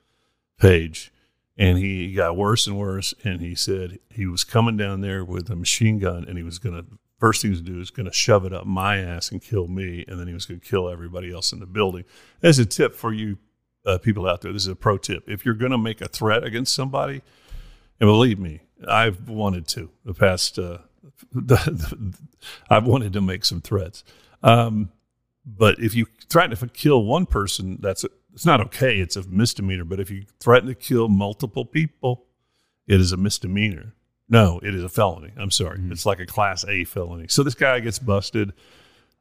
page. 0.59 1.13
And 1.57 1.79
he 1.79 2.13
got 2.13 2.37
worse 2.37 2.67
and 2.67 2.77
worse. 2.77 3.15
And 3.23 3.41
he 3.41 3.55
said 3.55 4.01
he 4.11 4.27
was 4.27 4.43
coming 4.43 4.77
down 4.77 5.01
there 5.01 5.25
with 5.25 5.49
a 5.49 5.55
machine 5.55 6.01
gun 6.01 6.25
and 6.27 6.37
he 6.37 6.43
was 6.43 6.59
going 6.59 6.75
to 6.75 6.87
first 7.21 7.43
thing 7.43 7.55
to 7.55 7.61
do 7.61 7.81
is 7.81 7.91
going 7.91 8.07
to 8.07 8.13
shove 8.13 8.45
it 8.45 8.53
up 8.53 8.67
my 8.67 8.97
ass 8.97 9.31
and 9.31 9.41
kill 9.41 9.69
me. 9.69 10.05
And 10.09 10.19
then 10.19 10.27
he 10.27 10.35
was 10.35 10.45
going 10.45 10.59
to 10.59 10.67
kill 10.67 10.89
everybody 10.89 11.33
else 11.33 11.53
in 11.53 11.61
the 11.61 11.67
building. 11.67 12.03
As 12.43 12.59
a 12.59 12.67
tip 12.67 12.97
for 12.97 13.13
you 13.13 13.39
uh, 13.85 13.99
people 13.99 14.27
out 14.29 14.41
there. 14.41 14.53
This 14.53 14.63
is 14.63 14.69
a 14.69 14.77
pro 14.77 14.99
tip. 14.99 15.29
If 15.29 15.45
you're 15.45 15.55
going 15.55 15.73
to 15.73 15.79
make 15.79 16.01
a 16.01 16.09
threat 16.09 16.45
against 16.45 16.75
somebody 16.75 17.23
and 18.01 18.09
believe 18.09 18.39
me 18.39 18.61
i've 18.89 19.29
wanted 19.29 19.67
to 19.69 19.91
the 20.05 20.15
past 20.15 20.59
uh, 20.59 20.79
the, 21.33 21.55
the, 21.57 22.15
i've 22.69 22.85
wanted 22.85 23.13
to 23.13 23.21
make 23.21 23.45
some 23.45 23.61
threats. 23.61 24.05
Um, 24.43 24.91
but 25.45 25.79
if 25.79 25.95
you 25.95 26.07
threaten 26.29 26.57
to 26.57 26.69
kill 26.69 27.05
one 27.05 27.27
person 27.27 27.79
that's 27.81 28.05
it's 28.35 28.47
not 28.47 28.61
okay. 28.63 28.99
It's 28.99 29.17
a 29.17 29.23
misdemeanor. 29.29 29.85
But 29.85 30.01
if 30.01 30.11
you 30.11 30.25
threaten 30.41 30.69
to 30.69 30.75
kill 30.75 31.09
multiple 31.09 31.65
people 31.65 32.27
it 32.87 33.01
is 33.01 33.13
a 33.13 33.17
misdemeanor. 33.17 33.95
No 34.29 34.61
it 34.63 34.75
is 34.75 34.83
a 34.83 34.89
felony. 34.89 35.33
I'm 35.37 35.51
sorry. 35.51 35.81
It's 35.91 36.07
like 36.07 36.21
a 36.21 36.27
class 36.27 36.65
a 36.67 36.85
felony. 36.85 37.27
So 37.29 37.43
this 37.43 37.55
guy 37.55 37.79
gets 37.81 37.99
busted 37.99 38.53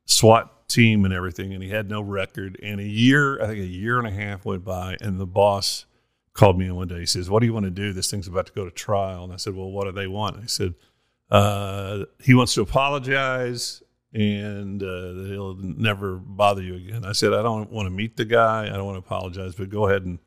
swat 0.05 0.60
team 0.73 1.05
and 1.05 1.13
everything 1.13 1.53
and 1.53 1.63
he 1.63 1.69
had 1.69 1.89
no 1.89 2.01
record 2.01 2.59
and 2.63 2.79
a 2.79 2.87
year 2.87 3.41
i 3.41 3.47
think 3.47 3.59
a 3.59 3.65
year 3.65 3.97
and 3.97 4.07
a 4.07 4.11
half 4.11 4.45
went 4.45 4.63
by 4.63 4.95
and 5.01 5.19
the 5.19 5.25
boss 5.25 5.85
called 6.33 6.57
me 6.57 6.65
in 6.65 6.75
one 6.75 6.87
day 6.87 6.99
he 6.99 7.05
says 7.05 7.29
what 7.29 7.39
do 7.39 7.45
you 7.45 7.53
want 7.53 7.65
to 7.65 7.71
do 7.71 7.93
this 7.93 8.09
thing's 8.09 8.27
about 8.27 8.45
to 8.45 8.53
go 8.53 8.65
to 8.65 8.71
trial 8.71 9.23
and 9.23 9.33
i 9.33 9.35
said 9.35 9.55
well 9.55 9.69
what 9.69 9.85
do 9.85 9.91
they 9.91 10.07
want 10.07 10.35
and 10.35 10.43
he 10.43 10.49
said 10.49 10.73
uh, 11.31 12.03
he 12.19 12.33
wants 12.33 12.53
to 12.53 12.61
apologize 12.61 13.81
and 14.13 14.83
uh, 14.83 15.13
he'll 15.29 15.55
never 15.55 16.17
bother 16.17 16.61
you 16.61 16.75
again. 16.75 17.05
I 17.05 17.13
said, 17.13 17.33
I 17.33 17.41
don't 17.41 17.71
want 17.71 17.85
to 17.85 17.89
meet 17.89 18.17
the 18.17 18.25
guy. 18.25 18.65
I 18.65 18.75
don't 18.75 18.85
want 18.85 18.95
to 18.95 19.05
apologize, 19.07 19.55
but 19.55 19.69
go 19.69 19.87
ahead 19.87 20.03
and 20.03 20.19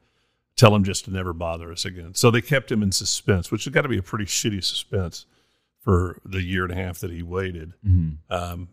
tell 0.56 0.74
him 0.74 0.84
just 0.84 1.04
to 1.04 1.10
never 1.10 1.32
bother 1.34 1.70
us 1.70 1.84
again. 1.84 2.14
So 2.14 2.30
they 2.30 2.40
kept 2.40 2.72
him 2.72 2.82
in 2.82 2.92
suspense, 2.92 3.50
which 3.50 3.64
has 3.64 3.74
got 3.74 3.82
to 3.82 3.88
be 3.88 3.98
a 3.98 4.02
pretty 4.02 4.24
shitty 4.24 4.64
suspense 4.64 5.26
for 5.80 6.18
the 6.24 6.42
year 6.42 6.64
and 6.64 6.72
a 6.72 6.76
half 6.76 7.00
that 7.00 7.10
he 7.10 7.22
waited. 7.22 7.74
Um, 8.30 8.68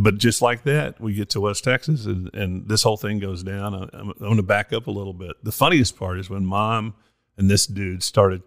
but 0.00 0.18
just 0.18 0.42
like 0.42 0.62
that, 0.64 1.00
we 1.00 1.14
get 1.14 1.30
to 1.30 1.40
West 1.40 1.64
Texas 1.64 2.06
and, 2.06 2.32
and 2.34 2.68
this 2.68 2.82
whole 2.82 2.96
thing 2.96 3.18
goes 3.18 3.42
down. 3.42 3.74
I, 3.74 3.82
I'm, 3.96 4.10
I'm 4.10 4.18
going 4.18 4.36
to 4.36 4.42
back 4.42 4.72
up 4.72 4.86
a 4.86 4.90
little 4.90 5.14
bit. 5.14 5.36
The 5.42 5.52
funniest 5.52 5.98
part 5.98 6.18
is 6.18 6.28
when 6.28 6.44
mom 6.44 6.94
and 7.36 7.50
this 7.50 7.66
dude 7.66 8.02
started 8.02 8.42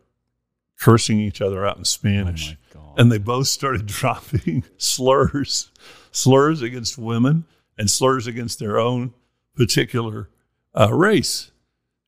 cursing 0.79 1.19
each 1.19 1.41
other 1.41 1.65
out 1.65 1.77
in 1.77 1.85
Spanish 1.85 2.55
Oh 2.75 2.79
and 2.97 3.11
they 3.11 3.17
both 3.17 3.47
started 3.47 3.85
dropping 3.87 4.63
slurs, 4.77 5.71
slurs 6.11 6.61
against 6.61 6.97
women 6.97 7.45
and 7.77 7.89
slurs 7.89 8.27
against 8.27 8.59
their 8.59 8.77
own 8.77 9.13
particular 9.55 10.29
uh, 10.77 10.93
race. 10.93 11.51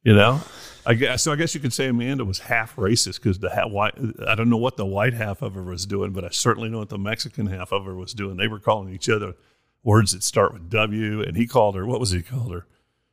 You 0.03 0.15
know, 0.15 0.41
I 0.85 0.93
guess 0.93 1.23
so. 1.23 1.31
I 1.31 1.35
guess 1.35 1.53
you 1.53 1.61
could 1.61 1.73
say 1.73 1.87
Amanda 1.87 2.25
was 2.25 2.39
half 2.39 2.75
racist 2.75 3.15
because 3.15 3.39
the 3.39 3.49
ha- 3.49 3.67
white. 3.67 3.93
I 4.27 4.35
don't 4.35 4.49
know 4.49 4.57
what 4.57 4.77
the 4.77 4.85
white 4.85 5.13
half 5.13 5.41
of 5.41 5.53
her 5.53 5.63
was 5.63 5.85
doing, 5.85 6.11
but 6.11 6.23
I 6.23 6.29
certainly 6.29 6.69
know 6.69 6.79
what 6.79 6.89
the 6.89 6.97
Mexican 6.97 7.47
half 7.47 7.71
of 7.71 7.85
her 7.85 7.95
was 7.95 8.13
doing. 8.13 8.37
They 8.37 8.47
were 8.47 8.59
calling 8.59 8.93
each 8.93 9.09
other 9.09 9.35
words 9.83 10.11
that 10.13 10.23
start 10.23 10.53
with 10.53 10.69
W, 10.69 11.21
and 11.21 11.35
he 11.35 11.47
called 11.47 11.75
her. 11.75 11.85
What 11.85 11.99
was 11.99 12.11
he 12.11 12.21
called 12.21 12.51
her? 12.51 12.65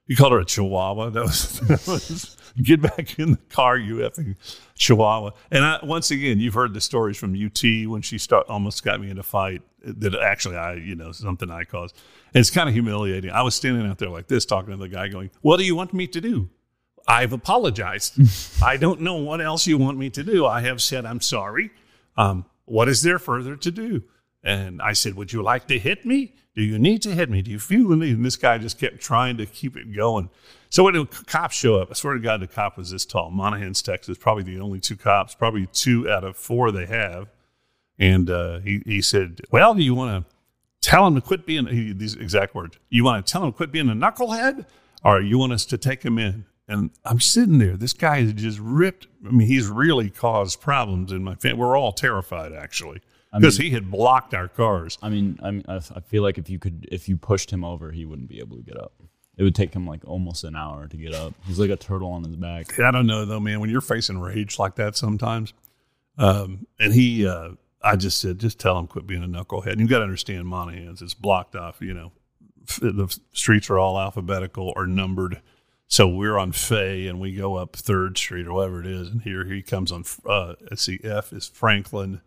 He 0.07 0.17
called 0.17 0.33
her 0.33 0.41
a 0.41 0.45
chihuahua. 0.45 1.11
That 1.11 1.23
was, 1.23 1.61
that 1.61 1.87
was 1.87 2.37
get 2.63 2.81
back 2.81 3.19
in 3.19 3.33
the 3.33 3.39
car, 3.51 3.77
you 3.77 3.97
effing 3.97 4.37
chihuahua. 4.77 5.33
And 5.51 5.65
I, 5.65 5.79
once 5.85 6.11
again, 6.11 6.41
you've 6.41 6.55
heard 6.55 6.73
the 6.73 6.81
stories 6.81 7.19
from 7.19 7.35
UT 7.35 7.63
when 7.89 8.01
she 8.01 8.17
start, 8.17 8.49
almost 8.49 8.83
got 8.83 9.01
me 9.01 9.11
in 9.11 9.19
a 9.19 9.23
fight 9.23 9.61
that 9.85 10.15
actually 10.15 10.57
I, 10.57 10.75
you 10.75 10.95
know, 10.95 11.13
something 11.13 11.51
I 11.51 11.65
caused. 11.65 11.95
And 12.33 12.41
it's 12.41 12.51
kind 12.51 12.69
of 12.69 12.75
humiliating. 12.75 13.31
I 13.31 13.43
was 13.43 13.55
standing 13.55 13.87
out 13.87 13.99
there 13.99 14.09
like 14.09 14.29
this, 14.29 14.47
talking 14.47 14.71
to 14.71 14.77
the 14.79 14.89
guy, 14.89 15.09
going, 15.09 15.31
"What 15.43 15.59
do 15.59 15.65
you 15.65 15.77
want 15.77 15.93
me 15.93 16.07
to 16.09 16.21
do?" 16.21 16.49
I've 17.09 17.33
apologized. 17.33 18.63
I 18.63 18.77
don't 18.77 19.01
know 19.01 19.17
what 19.17 19.41
else 19.41 19.67
you 19.67 19.79
want 19.79 19.99
me 19.99 20.11
to 20.11 20.23
do. 20.23 20.47
I 20.47 20.61
have 20.61 20.83
said 20.83 21.07
I'm 21.07 21.21
sorry. 21.21 21.71
Um, 22.17 22.45
what 22.67 22.89
is 22.89 23.03
there 23.03 23.19
further 23.19 23.57
to 23.57 23.71
do? 23.71 24.03
And 24.45 24.81
I 24.83 24.93
said, 24.93 25.15
Would 25.15 25.33
you 25.33 25.43
like 25.43 25.67
to 25.69 25.79
hit 25.79 26.05
me? 26.05 26.35
Do 26.55 26.63
you 26.63 26.79
need 26.79 27.03
to 27.03 27.15
hit 27.15 27.31
me? 27.31 27.41
Do 27.41 27.51
you 27.51 27.59
feel 27.59 27.89
the 27.89 27.97
need? 27.97 28.17
And 28.17 28.25
this 28.25 28.37
guy 28.37 28.59
just 28.59 28.79
kept 28.79 29.01
trying 29.01 29.37
to 29.39 29.47
keep 29.47 29.77
it 29.77 29.95
going. 29.95 30.29
So 30.71 30.85
when 30.85 30.95
the 30.95 31.07
cops 31.07 31.57
show 31.57 31.77
up, 31.77 31.89
I 31.91 31.95
swear 31.95 32.15
to 32.15 32.21
God, 32.21 32.41
the 32.41 32.47
cop 32.47 32.77
was 32.77 32.91
this 32.91 33.07
tall. 33.07 33.31
Monahans, 33.31 33.83
Texas, 33.83 34.19
probably 34.19 34.43
the 34.43 34.61
only 34.61 34.81
two 34.81 34.97
cops, 34.97 35.35
probably 35.35 35.67
two 35.67 36.11
out 36.11 36.25
of 36.25 36.37
four 36.37 36.71
they 36.71 36.87
have. 36.87 37.29
And 37.99 38.29
uh, 38.29 38.59
he, 38.61 38.83
he 38.85 39.01
said, 39.01 39.41
Well, 39.51 39.75
do 39.75 39.83
you 39.83 39.95
want 39.95 40.27
to 40.27 40.35
tell 40.81 41.07
him 41.07 41.15
to 41.15 41.21
quit 41.21 41.47
being, 41.47 41.67
he, 41.67 41.93
these 41.93 42.15
exact 42.15 42.55
words, 42.55 42.77
you 42.91 43.05
want 43.05 43.25
to 43.25 43.33
tell 43.33 43.45
him 43.45 43.53
to 43.53 43.57
quit 43.57 43.73
being 43.73 43.89
a 43.89 43.95
knucklehead 43.95 44.67
or 45.05 45.21
you 45.21 45.39
want 45.39 45.53
us 45.53 45.65
to 45.67 45.79
take 45.79 46.03
him 46.03 46.19
in? 46.19 46.45
And 46.69 46.91
I'm 47.05 47.19
sitting 47.21 47.59
there. 47.59 47.77
This 47.77 47.95
guy 47.95 48.19
is 48.19 48.35
just 48.35 48.59
ripped. 48.59 49.07
I 49.27 49.31
mean, 49.31 49.49
he's 49.49 49.67
really 49.69 50.11
caused 50.11 50.61
problems 50.61 51.13
in 51.13 51.25
my 51.25 51.35
family. 51.37 51.59
We're 51.59 51.79
all 51.79 51.93
terrified, 51.93 52.53
actually, 52.53 53.01
I 53.33 53.39
because 53.39 53.59
mean- 53.59 53.69
he 53.69 53.75
had 53.75 53.91
blocked 53.91 54.35
our 54.35 54.49
cars. 54.49 54.99
I 55.03 55.09
mean, 55.09 55.39
I 55.43 55.51
mean, 55.51 55.65
I, 55.67 55.77
I 55.77 56.01
feel 56.01 56.23
like 56.23 56.37
if 56.37 56.51
you 56.51 56.59
could, 56.59 56.87
if 56.93 57.09
you 57.09 57.17
pushed 57.17 57.51
him 57.51 57.65
over, 57.65 57.91
he 57.91 58.05
wouldn't 58.05 58.29
be 58.29 58.39
able 58.41 58.59
to 58.59 58.63
get 58.63 58.77
up. 58.79 58.93
It 59.39 59.45
would 59.45 59.55
take 59.55 59.73
him 59.73 59.87
like 59.87 60.01
almost 60.07 60.45
an 60.45 60.57
hour 60.57 60.89
to 60.89 60.97
get 60.97 61.15
up. 61.15 61.33
He's 61.47 61.59
like 61.61 61.71
a 61.71 61.77
turtle 61.77 62.11
on 62.11 62.25
his 62.25 62.37
back. 62.37 62.79
I 62.81 62.91
don't 62.91 63.07
know 63.07 63.25
though, 63.25 63.41
man. 63.41 63.61
When 63.61 63.71
you're 63.71 63.81
facing 63.81 64.19
rage 64.19 64.59
like 64.59 64.75
that 64.75 64.97
sometimes, 64.97 65.55
um, 66.19 66.67
and 66.81 66.93
he, 66.93 67.25
uh, 67.27 67.51
I 67.81 67.95
just 67.95 68.21
said, 68.21 68.41
just 68.41 68.59
tell 68.59 68.77
him 68.79 68.89
quit 68.89 69.07
being 69.07 69.23
a 69.23 69.29
knucklehead. 69.29 69.73
And 69.73 69.81
you 69.81 69.87
got 69.87 69.99
to 69.99 70.05
understand, 70.05 70.45
Monahans, 70.47 71.01
it's 71.01 71.15
blocked 71.15 71.55
off. 71.55 71.81
You 71.81 71.95
know, 71.95 72.13
the 72.81 73.17
streets 73.33 73.71
are 73.71 73.79
all 73.79 73.99
alphabetical 73.99 74.73
or 74.75 74.87
numbered. 74.87 75.41
So 75.91 76.07
we're 76.07 76.37
on 76.39 76.53
Fay 76.53 77.07
and 77.07 77.19
we 77.19 77.35
go 77.35 77.57
up 77.57 77.75
Third 77.75 78.19
Street 78.19 78.47
or 78.47 78.53
whatever 78.53 78.81
it 78.81 78.87
is, 78.87 79.09
and 79.09 79.23
here 79.23 79.45
he 79.47 79.63
comes 79.63 79.91
on. 79.91 80.05
Uh, 80.29 80.55
let's 80.71 80.83
see, 80.83 81.01
F 81.03 81.33
is 81.33 81.49
Franklin, 81.49 82.21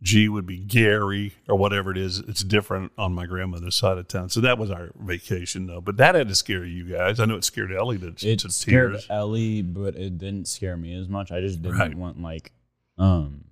G 0.00 0.28
would 0.28 0.46
be 0.46 0.58
Gary 0.58 1.34
or 1.48 1.56
whatever 1.56 1.90
it 1.90 1.98
is. 1.98 2.20
It's 2.20 2.42
different 2.44 2.92
on 2.96 3.12
my 3.12 3.26
grandmother's 3.26 3.74
side 3.74 3.98
of 3.98 4.06
town. 4.08 4.28
So 4.30 4.40
that 4.40 4.58
was 4.58 4.70
our 4.70 4.92
vacation 4.98 5.66
though. 5.66 5.80
But 5.80 5.96
that 5.98 6.14
had 6.14 6.28
to 6.28 6.34
scare 6.36 6.64
you 6.64 6.84
guys. 6.84 7.18
I 7.20 7.24
know 7.26 7.34
it 7.34 7.44
scared 7.44 7.72
Ellie 7.72 7.98
to, 7.98 8.14
It 8.26 8.38
to 8.38 8.50
scared 8.50 8.92
tears. 8.92 9.06
Ellie, 9.10 9.60
but 9.62 9.96
it 9.96 10.16
didn't 10.16 10.46
scare 10.46 10.76
me 10.76 10.94
as 10.94 11.08
much. 11.08 11.30
I 11.32 11.40
just 11.40 11.60
didn't 11.60 11.78
Right. 11.78 11.94
want 11.94 12.22
like, 12.22 12.52
um, 12.96 13.44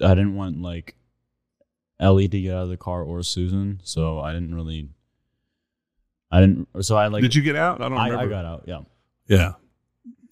I 0.00 0.08
didn't 0.08 0.34
want 0.34 0.60
like 0.60 0.96
Ellie 2.00 2.28
to 2.28 2.40
get 2.40 2.52
out 2.54 2.64
of 2.64 2.68
the 2.68 2.76
car 2.76 3.02
or 3.04 3.22
Susan, 3.22 3.80
so 3.84 4.18
I 4.18 4.32
didn't 4.32 4.54
really. 4.54 4.88
I 6.34 6.40
didn't. 6.40 6.68
So 6.84 6.96
I 6.96 7.06
like. 7.06 7.22
Did 7.22 7.34
you 7.34 7.42
get 7.42 7.54
out? 7.56 7.80
I 7.80 7.88
don't 7.88 7.98
I, 7.98 8.08
remember. 8.08 8.34
I 8.34 8.42
got 8.42 8.44
out. 8.44 8.64
Yeah. 8.66 8.80
Yeah. 9.28 9.52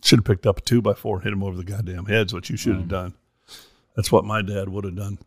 Should 0.05 0.19
have 0.19 0.25
picked 0.25 0.47
up 0.47 0.59
a 0.59 0.61
two 0.61 0.83
by 0.83 0.95
four 0.95 1.17
and 1.17 1.25
hit 1.25 1.33
him 1.33 1.43
over 1.45 1.57
the 1.57 1.65
goddamn 1.65 2.07
heads, 2.07 2.35
what 2.35 2.51
you 2.51 2.57
should 2.57 2.75
have 2.75 2.85
Mm. 2.87 2.89
done. 2.89 3.15
That's 3.95 4.11
what 4.11 4.25
my 4.25 4.43
dad 4.43 4.69
would 4.69 4.85
have 4.85 4.97
done. 4.97 5.19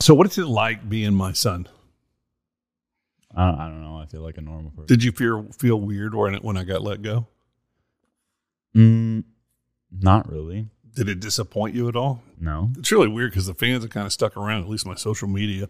So, 0.00 0.14
what 0.14 0.26
is 0.26 0.36
it 0.38 0.46
like 0.46 0.88
being 0.88 1.14
my 1.14 1.32
son? 1.32 1.68
I 3.36 3.46
don't, 3.50 3.60
I 3.60 3.68
don't 3.68 3.82
know. 3.82 3.96
I 3.98 4.06
feel 4.06 4.22
like 4.22 4.36
a 4.38 4.40
normal 4.40 4.70
person. 4.72 4.86
Did 4.86 5.04
you 5.04 5.12
feel 5.12 5.46
feel 5.58 5.80
weird 5.80 6.14
when 6.14 6.34
when 6.36 6.56
I 6.56 6.64
got 6.64 6.82
let 6.82 7.02
go? 7.02 7.26
Mm, 8.76 9.24
not 9.92 10.28
really. 10.30 10.66
Did 10.94 11.08
it 11.08 11.20
disappoint 11.20 11.74
you 11.74 11.88
at 11.88 11.96
all? 11.96 12.22
No. 12.40 12.70
It's 12.78 12.90
really 12.92 13.08
weird 13.08 13.30
because 13.30 13.46
the 13.46 13.54
fans 13.54 13.82
have 13.84 13.90
kind 13.90 14.06
of 14.06 14.12
stuck 14.12 14.36
around, 14.36 14.62
at 14.62 14.68
least 14.68 14.86
my 14.86 14.94
social 14.94 15.28
media. 15.28 15.68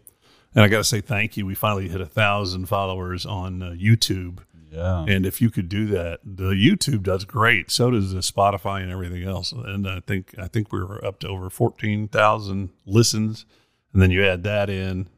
And 0.54 0.64
I 0.64 0.68
got 0.68 0.78
to 0.78 0.84
say 0.84 1.00
thank 1.00 1.36
you. 1.36 1.46
We 1.46 1.54
finally 1.54 1.88
hit 1.88 2.00
a 2.00 2.06
thousand 2.06 2.66
followers 2.66 3.26
on 3.26 3.62
uh, 3.62 3.70
YouTube. 3.70 4.38
Yeah. 4.70 5.04
And 5.06 5.24
if 5.24 5.40
you 5.40 5.50
could 5.50 5.68
do 5.68 5.86
that, 5.86 6.20
the 6.24 6.50
YouTube 6.50 7.04
does 7.04 7.24
great. 7.24 7.70
So 7.70 7.90
does 7.90 8.12
the 8.12 8.20
Spotify 8.20 8.82
and 8.82 8.90
everything 8.90 9.22
else. 9.22 9.52
And 9.52 9.88
I 9.88 10.00
think 10.00 10.34
I 10.38 10.48
think 10.48 10.72
we 10.72 10.80
were 10.82 11.04
up 11.04 11.20
to 11.20 11.28
over 11.28 11.48
fourteen 11.48 12.08
thousand 12.08 12.70
listens, 12.84 13.46
and 13.92 14.02
then 14.02 14.10
you 14.10 14.24
add 14.24 14.42
that 14.44 14.68
in. 14.68 15.08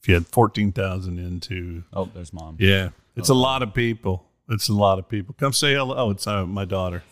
If 0.00 0.08
you 0.08 0.14
had 0.14 0.26
fourteen 0.26 0.72
thousand 0.72 1.18
into, 1.18 1.84
oh, 1.92 2.08
there's 2.14 2.32
mom. 2.32 2.56
yeah, 2.58 2.90
it's 3.14 3.28
a 3.28 3.34
lot 3.34 3.62
of 3.62 3.74
people. 3.74 4.24
It's 4.48 4.70
a 4.70 4.74
lot 4.74 4.98
of 4.98 5.06
people. 5.06 5.34
Come 5.38 5.52
say 5.52 5.74
hello. 5.74 5.94
Oh, 5.94 6.10
it's 6.10 6.26
uh, 6.26 6.46
my 6.46 6.64
daughter. 6.64 7.02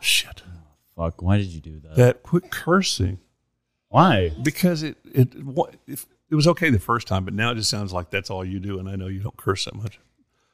Shit. 0.00 0.42
Fuck. 0.96 1.22
Why 1.22 1.36
did 1.38 1.48
you 1.48 1.60
do 1.60 1.78
that? 1.80 1.94
That 1.94 2.22
quit 2.24 2.50
cursing 2.50 3.18
Why? 3.88 4.32
because 4.42 4.82
it 4.82 4.96
it 5.04 5.44
what 5.44 5.76
if 5.86 6.06
it 6.30 6.34
was 6.34 6.46
okay 6.48 6.70
the 6.70 6.78
first 6.78 7.06
time, 7.08 7.24
but 7.24 7.34
now 7.34 7.50
it 7.50 7.56
just 7.56 7.70
sounds 7.70 7.92
like 7.92 8.10
that's 8.10 8.30
all 8.30 8.44
you 8.44 8.60
do, 8.60 8.78
and 8.78 8.88
I 8.88 8.96
know 8.96 9.08
you 9.08 9.20
don't 9.20 9.36
curse 9.36 9.64
that 9.64 9.74
much. 9.74 9.98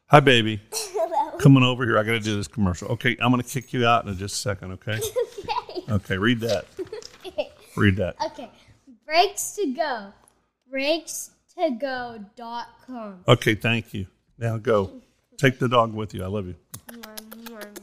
Hi, 0.07 0.21
baby. 0.21 0.61
Hello. 0.73 1.37
Coming 1.39 1.63
over 1.63 1.85
here. 1.85 1.99
I 1.99 2.03
got 2.05 2.13
to 2.13 2.21
do 2.21 2.37
this 2.37 2.49
commercial. 2.49 2.89
Okay, 2.89 3.17
I'm 3.21 3.31
going 3.31 3.43
to 3.43 3.49
kick 3.49 3.73
you 3.73 3.87
out 3.87 4.07
in 4.07 4.17
just 4.17 4.37
a 4.37 4.39
second. 4.39 4.73
Okay. 4.73 4.99
Okay. 4.99 5.83
Okay, 5.89 6.19
Read 6.19 6.41
that. 6.41 6.65
okay. 7.27 7.51
Read 7.77 7.97
that. 7.97 8.17
Okay. 8.25 8.51
Brakes 9.05 9.55
to 9.57 9.67
go. 9.73 10.13
Brakes2go.com. 10.73 13.25
Okay. 13.29 13.55
Thank 13.55 13.95
you. 13.95 14.07
Now 14.39 14.57
go. 14.59 14.91
Take 15.37 15.59
the 15.59 15.69
dog 15.69 15.93
with 15.93 16.15
you. 16.15 16.25
I 16.25 16.27
love 16.27 16.47
you. 16.47 16.55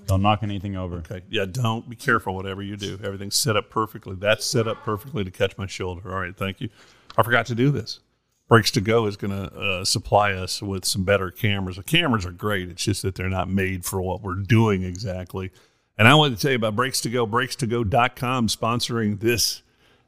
Don't 0.08 0.22
knock 0.22 0.44
anything 0.44 0.76
over. 0.76 0.98
Okay. 0.98 1.22
Yeah. 1.30 1.46
Don't 1.46 1.90
be 1.90 1.96
careful. 1.96 2.36
Whatever 2.36 2.62
you 2.62 2.76
do, 2.76 3.00
everything's 3.04 3.36
set 3.36 3.56
up 3.56 3.70
perfectly. 3.70 4.16
That's 4.16 4.46
set 4.46 4.68
up 4.68 4.84
perfectly 4.84 5.24
to 5.24 5.32
catch 5.32 5.58
my 5.58 5.68
shoulder. 5.68 6.12
All 6.12 6.20
right. 6.20 6.36
Thank 6.36 6.62
you. 6.62 6.70
I 7.18 7.24
forgot 7.24 7.46
to 7.48 7.56
do 7.56 7.72
this. 7.72 8.00
Brakes 8.48 8.72
to 8.72 8.82
Go 8.82 9.06
is 9.06 9.18
going 9.18 9.32
to 9.32 9.56
uh, 9.56 9.86
supply 9.86 10.34
us 10.34 10.62
with 10.62 10.86
some 10.86 11.04
better 11.04 11.32
cameras. 11.32 11.78
The 11.78 11.84
cameras 11.84 12.26
are 12.26 12.32
great. 12.32 12.70
It's 12.70 12.84
just 12.84 13.02
that 13.04 13.16
they're 13.16 13.30
not 13.30 13.50
made 13.50 13.86
for 13.86 14.02
what 14.02 14.22
we're 14.22 14.36
doing 14.36 14.84
exactly. 14.84 15.52
And 15.98 16.08
I 16.08 16.16
wanted 16.16 16.36
to 16.38 16.42
tell 16.42 16.52
you 16.52 16.58
about 16.58 16.76
Brakes 16.76 17.02
to 17.02 17.10
Go, 17.10 17.26
brakes2go.com 17.26 18.48
sponsoring 18.48 19.20
this 19.20 19.62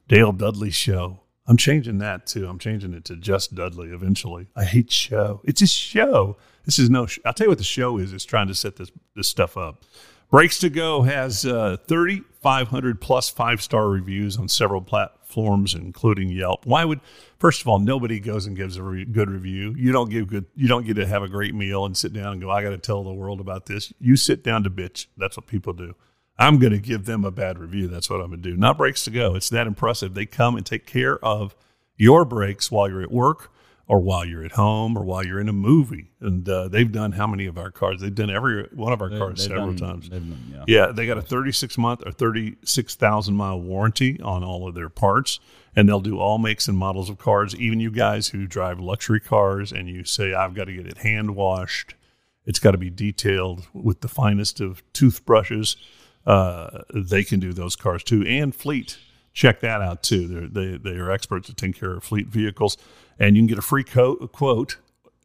Dale 0.07 0.31
Dudley 0.31 0.71
show. 0.71 1.21
I'm 1.47 1.57
changing 1.57 1.99
that 1.99 2.25
too. 2.25 2.47
I'm 2.47 2.59
changing 2.59 2.93
it 2.93 3.05
to 3.05 3.15
just 3.15 3.53
Dudley 3.53 3.89
eventually. 3.89 4.47
I 4.55 4.63
hate 4.63 4.91
show. 4.91 5.41
It's 5.43 5.61
a 5.61 5.67
show. 5.67 6.37
This 6.65 6.79
is 6.79 6.89
no. 6.89 7.05
Sh- 7.05 7.19
I'll 7.23 7.33
tell 7.33 7.45
you 7.45 7.51
what 7.51 7.59
the 7.59 7.63
show 7.63 7.97
is. 7.99 8.13
It's 8.13 8.25
trying 8.25 8.47
to 8.47 8.55
set 8.55 8.77
this 8.77 8.91
this 9.15 9.27
stuff 9.27 9.55
up. 9.55 9.83
Brakes 10.35 10.59
to 10.59 10.69
Go 10.69 11.03
has 11.03 11.45
uh, 11.45 11.77
3,500 11.87 12.99
plus 12.99 13.29
five 13.29 13.61
star 13.61 13.87
reviews 13.87 14.35
on 14.35 14.49
several 14.49 14.81
platforms, 14.81 15.73
including 15.73 16.27
Yelp. 16.27 16.65
Why 16.65 16.83
would? 16.83 16.99
First 17.39 17.61
of 17.61 17.69
all, 17.69 17.79
nobody 17.79 18.19
goes 18.19 18.45
and 18.45 18.53
gives 18.53 18.75
a 18.75 18.83
re- 18.83 19.05
good 19.05 19.29
review. 19.29 19.73
You 19.77 19.93
don't 19.93 20.09
give 20.09 20.27
good. 20.27 20.43
You 20.53 20.67
don't 20.67 20.85
get 20.85 20.95
to 20.95 21.07
have 21.07 21.23
a 21.23 21.29
great 21.29 21.55
meal 21.55 21.85
and 21.85 21.95
sit 21.95 22.11
down 22.11 22.33
and 22.33 22.41
go. 22.41 22.51
I 22.51 22.63
got 22.63 22.71
to 22.71 22.77
tell 22.77 23.01
the 23.05 23.13
world 23.13 23.39
about 23.39 23.67
this. 23.67 23.93
You 23.97 24.17
sit 24.17 24.43
down 24.43 24.65
to 24.65 24.69
bitch. 24.69 25.07
That's 25.15 25.37
what 25.37 25.47
people 25.47 25.71
do. 25.71 25.95
I'm 26.37 26.59
going 26.59 26.73
to 26.73 26.79
give 26.79 27.05
them 27.05 27.23
a 27.23 27.31
bad 27.31 27.57
review. 27.57 27.87
That's 27.87 28.09
what 28.09 28.19
I'm 28.19 28.27
going 28.27 28.41
to 28.41 28.51
do. 28.51 28.57
Not 28.57 28.77
brakes 28.77 29.05
to 29.05 29.11
go. 29.11 29.35
It's 29.35 29.49
that 29.51 29.67
impressive. 29.67 30.15
They 30.15 30.25
come 30.25 30.57
and 30.57 30.65
take 30.65 30.85
care 30.85 31.17
of 31.23 31.55
your 31.95 32.25
brakes 32.25 32.69
while 32.69 32.89
you're 32.89 33.01
at 33.01 33.09
work 33.09 33.53
or 33.87 33.99
while 33.99 34.25
you're 34.25 34.43
at 34.43 34.53
home 34.53 34.97
or 34.97 35.03
while 35.03 35.23
you're 35.23 35.39
in 35.39 35.47
a 35.47 35.53
movie. 35.53 36.09
And 36.19 36.47
uh, 36.49 36.67
they've 36.69 36.91
done 36.91 37.11
how 37.11 37.27
many 37.27 37.45
of 37.45 37.57
our 37.57 37.69
cars? 37.69 38.01
They've 38.01 38.13
done 38.13 38.31
every 38.31 38.63
one 38.73 38.91
of 38.91 39.01
our 39.01 39.09
They- 39.09 39.17
cars 39.19 39.43
several 39.43 39.73
done- 39.73 39.77
times. 40.01 40.09
done- 40.09 40.37
yeah. 40.51 40.63
Yeah, 40.67 40.91
they 40.91 41.05
got 41.05 41.17
a 41.19 41.21
36 41.21 41.77
month 41.77 42.01
or 42.05 42.11
36,000 42.11 43.35
mile 43.35 43.59
warranty 43.61 44.19
on 44.21 44.43
all 44.43 44.67
of 44.67 44.73
their 44.75 44.89
parts, 44.89 45.39
and 45.75 45.87
they'll 45.87 45.99
do 45.99 46.17
all 46.19 46.37
makes 46.37 46.67
and 46.67 46.77
models 46.77 47.09
of 47.09 47.17
cars. 47.17 47.55
Even 47.55 47.79
you 47.79 47.91
guys 47.91 48.29
who 48.29 48.47
drive 48.47 48.79
luxury 48.79 49.19
cars 49.19 49.71
and 49.71 49.87
you 49.87 50.03
say, 50.03 50.33
I've 50.33 50.53
got 50.55 50.65
to 50.65 50.73
get 50.73 50.87
it 50.87 50.97
hand 50.99 51.35
washed, 51.35 51.93
it's 52.45 52.59
got 52.59 52.71
to 52.71 52.77
be 52.77 52.89
detailed 52.89 53.67
with 53.73 54.01
the 54.01 54.07
finest 54.07 54.59
of 54.61 54.81
toothbrushes. 54.93 55.77
Uh, 56.25 56.81
they 56.93 57.23
can 57.23 57.39
do 57.39 57.53
those 57.53 57.75
cars 57.75 58.03
too, 58.03 58.23
and 58.25 58.53
fleet. 58.55 58.97
Check 59.33 59.59
that 59.59 59.81
out 59.81 60.01
too. 60.01 60.27
They're, 60.27 60.47
they 60.47 60.77
they 60.77 60.97
are 60.97 61.11
experts 61.11 61.49
at 61.49 61.57
taking 61.57 61.73
care 61.73 61.91
of 61.91 62.03
fleet 62.03 62.27
vehicles, 62.27 62.77
and 63.19 63.35
you 63.35 63.41
can 63.41 63.47
get 63.47 63.57
a 63.57 63.63
free 63.63 63.83
coat, 63.83 64.31
quote, 64.31 64.77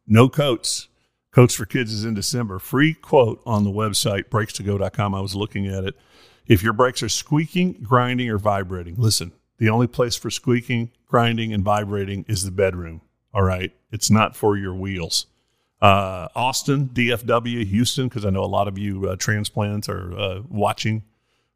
no 0.07 0.29
coats. 0.29 0.87
Coats 1.31 1.55
for 1.55 1.65
Kids 1.65 1.93
is 1.93 2.03
in 2.03 2.13
December. 2.13 2.59
Free 2.59 2.93
quote 2.93 3.41
on 3.45 3.63
the 3.63 3.69
website, 3.69 4.25
brakes2go.com. 4.25 5.15
I 5.15 5.21
was 5.21 5.35
looking 5.35 5.67
at 5.67 5.85
it. 5.85 5.95
If 6.45 6.61
your 6.61 6.73
brakes 6.73 7.01
are 7.01 7.09
squeaking, 7.09 7.73
grinding, 7.83 8.29
or 8.29 8.37
vibrating, 8.37 8.95
listen, 8.97 9.31
the 9.57 9.69
only 9.69 9.87
place 9.87 10.17
for 10.17 10.29
squeaking, 10.29 10.91
grinding, 11.07 11.53
and 11.53 11.63
vibrating 11.63 12.25
is 12.27 12.43
the 12.43 12.51
bedroom. 12.51 13.01
All 13.33 13.43
right. 13.43 13.71
It's 13.91 14.11
not 14.11 14.35
for 14.35 14.57
your 14.57 14.73
wheels. 14.73 15.27
Uh, 15.81 16.27
Austin, 16.35 16.89
DFW, 16.89 17.65
Houston, 17.65 18.07
because 18.07 18.25
I 18.25 18.29
know 18.29 18.43
a 18.43 18.45
lot 18.45 18.67
of 18.67 18.77
you 18.77 19.07
uh, 19.07 19.15
transplants 19.15 19.87
are 19.87 20.13
uh, 20.17 20.41
watching 20.49 21.03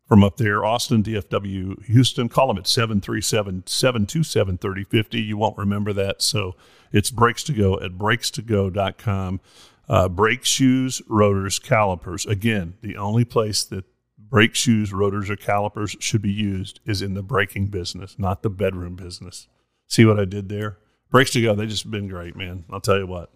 from 0.07 0.23
up 0.23 0.37
there. 0.37 0.63
Austin, 0.63 1.03
DFW, 1.03 1.83
Houston. 1.85 2.29
Call 2.29 2.47
them 2.47 2.57
at 2.57 2.67
737 2.67 3.63
727 3.65 4.57
3050. 4.57 5.21
You 5.21 5.37
won't 5.37 5.57
remember 5.57 5.93
that. 5.93 6.21
So 6.21 6.55
it's 6.91 7.11
Brakes 7.11 7.43
to 7.43 7.53
Go 7.53 7.79
at 7.79 7.93
brakes2go.com. 7.93 9.41
Uh, 9.87 10.09
brake 10.09 10.43
shoes, 10.43 11.01
rotors, 11.07 11.59
calipers. 11.59 12.25
Again, 12.25 12.73
the 12.81 12.97
only 12.97 13.23
place 13.23 13.63
that 13.65 13.85
brake 14.17 14.55
shoes, 14.55 14.91
rotors, 14.91 15.29
or 15.29 15.35
calipers 15.35 15.95
should 15.99 16.23
be 16.23 16.31
used 16.31 16.79
is 16.85 17.03
in 17.03 17.13
the 17.13 17.21
braking 17.21 17.67
business, 17.67 18.17
not 18.17 18.41
the 18.41 18.49
bedroom 18.49 18.95
business. 18.95 19.47
See 19.87 20.03
what 20.03 20.19
I 20.19 20.25
did 20.25 20.49
there? 20.49 20.79
Brakes 21.11 21.31
to 21.31 21.41
Go, 21.41 21.53
they 21.53 21.67
just 21.67 21.89
been 21.91 22.07
great, 22.07 22.35
man. 22.35 22.65
I'll 22.71 22.81
tell 22.81 22.97
you 22.97 23.05
what. 23.05 23.31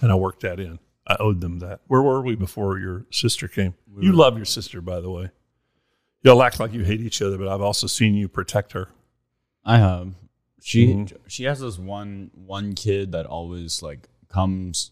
And 0.00 0.10
I 0.10 0.16
worked 0.16 0.40
that 0.40 0.58
in. 0.58 0.80
I 1.06 1.16
owed 1.20 1.40
them 1.40 1.60
that. 1.60 1.80
Where 1.86 2.02
were 2.02 2.20
we 2.22 2.34
before 2.34 2.78
your 2.78 3.06
sister 3.10 3.46
came? 3.46 3.74
you 4.00 4.12
love 4.12 4.36
your 4.36 4.46
sister, 4.46 4.80
by 4.80 5.00
the 5.00 5.10
way. 5.10 5.30
You'll 6.24 6.42
act 6.42 6.58
like 6.58 6.72
you 6.72 6.82
hate 6.84 7.00
each 7.00 7.20
other, 7.22 7.36
but 7.38 7.48
I've 7.48 7.60
also 7.60 7.86
seen 7.86 8.14
you 8.14 8.28
protect 8.28 8.72
her. 8.72 8.88
I 9.64 9.78
have. 9.78 10.14
She 10.62 10.86
Mhm. 10.86 11.16
she 11.28 11.44
has 11.44 11.60
this 11.60 11.78
one 11.78 12.30
one 12.34 12.74
kid 12.74 13.12
that 13.12 13.26
always 13.26 13.82
like 13.82 14.08
comes. 14.28 14.90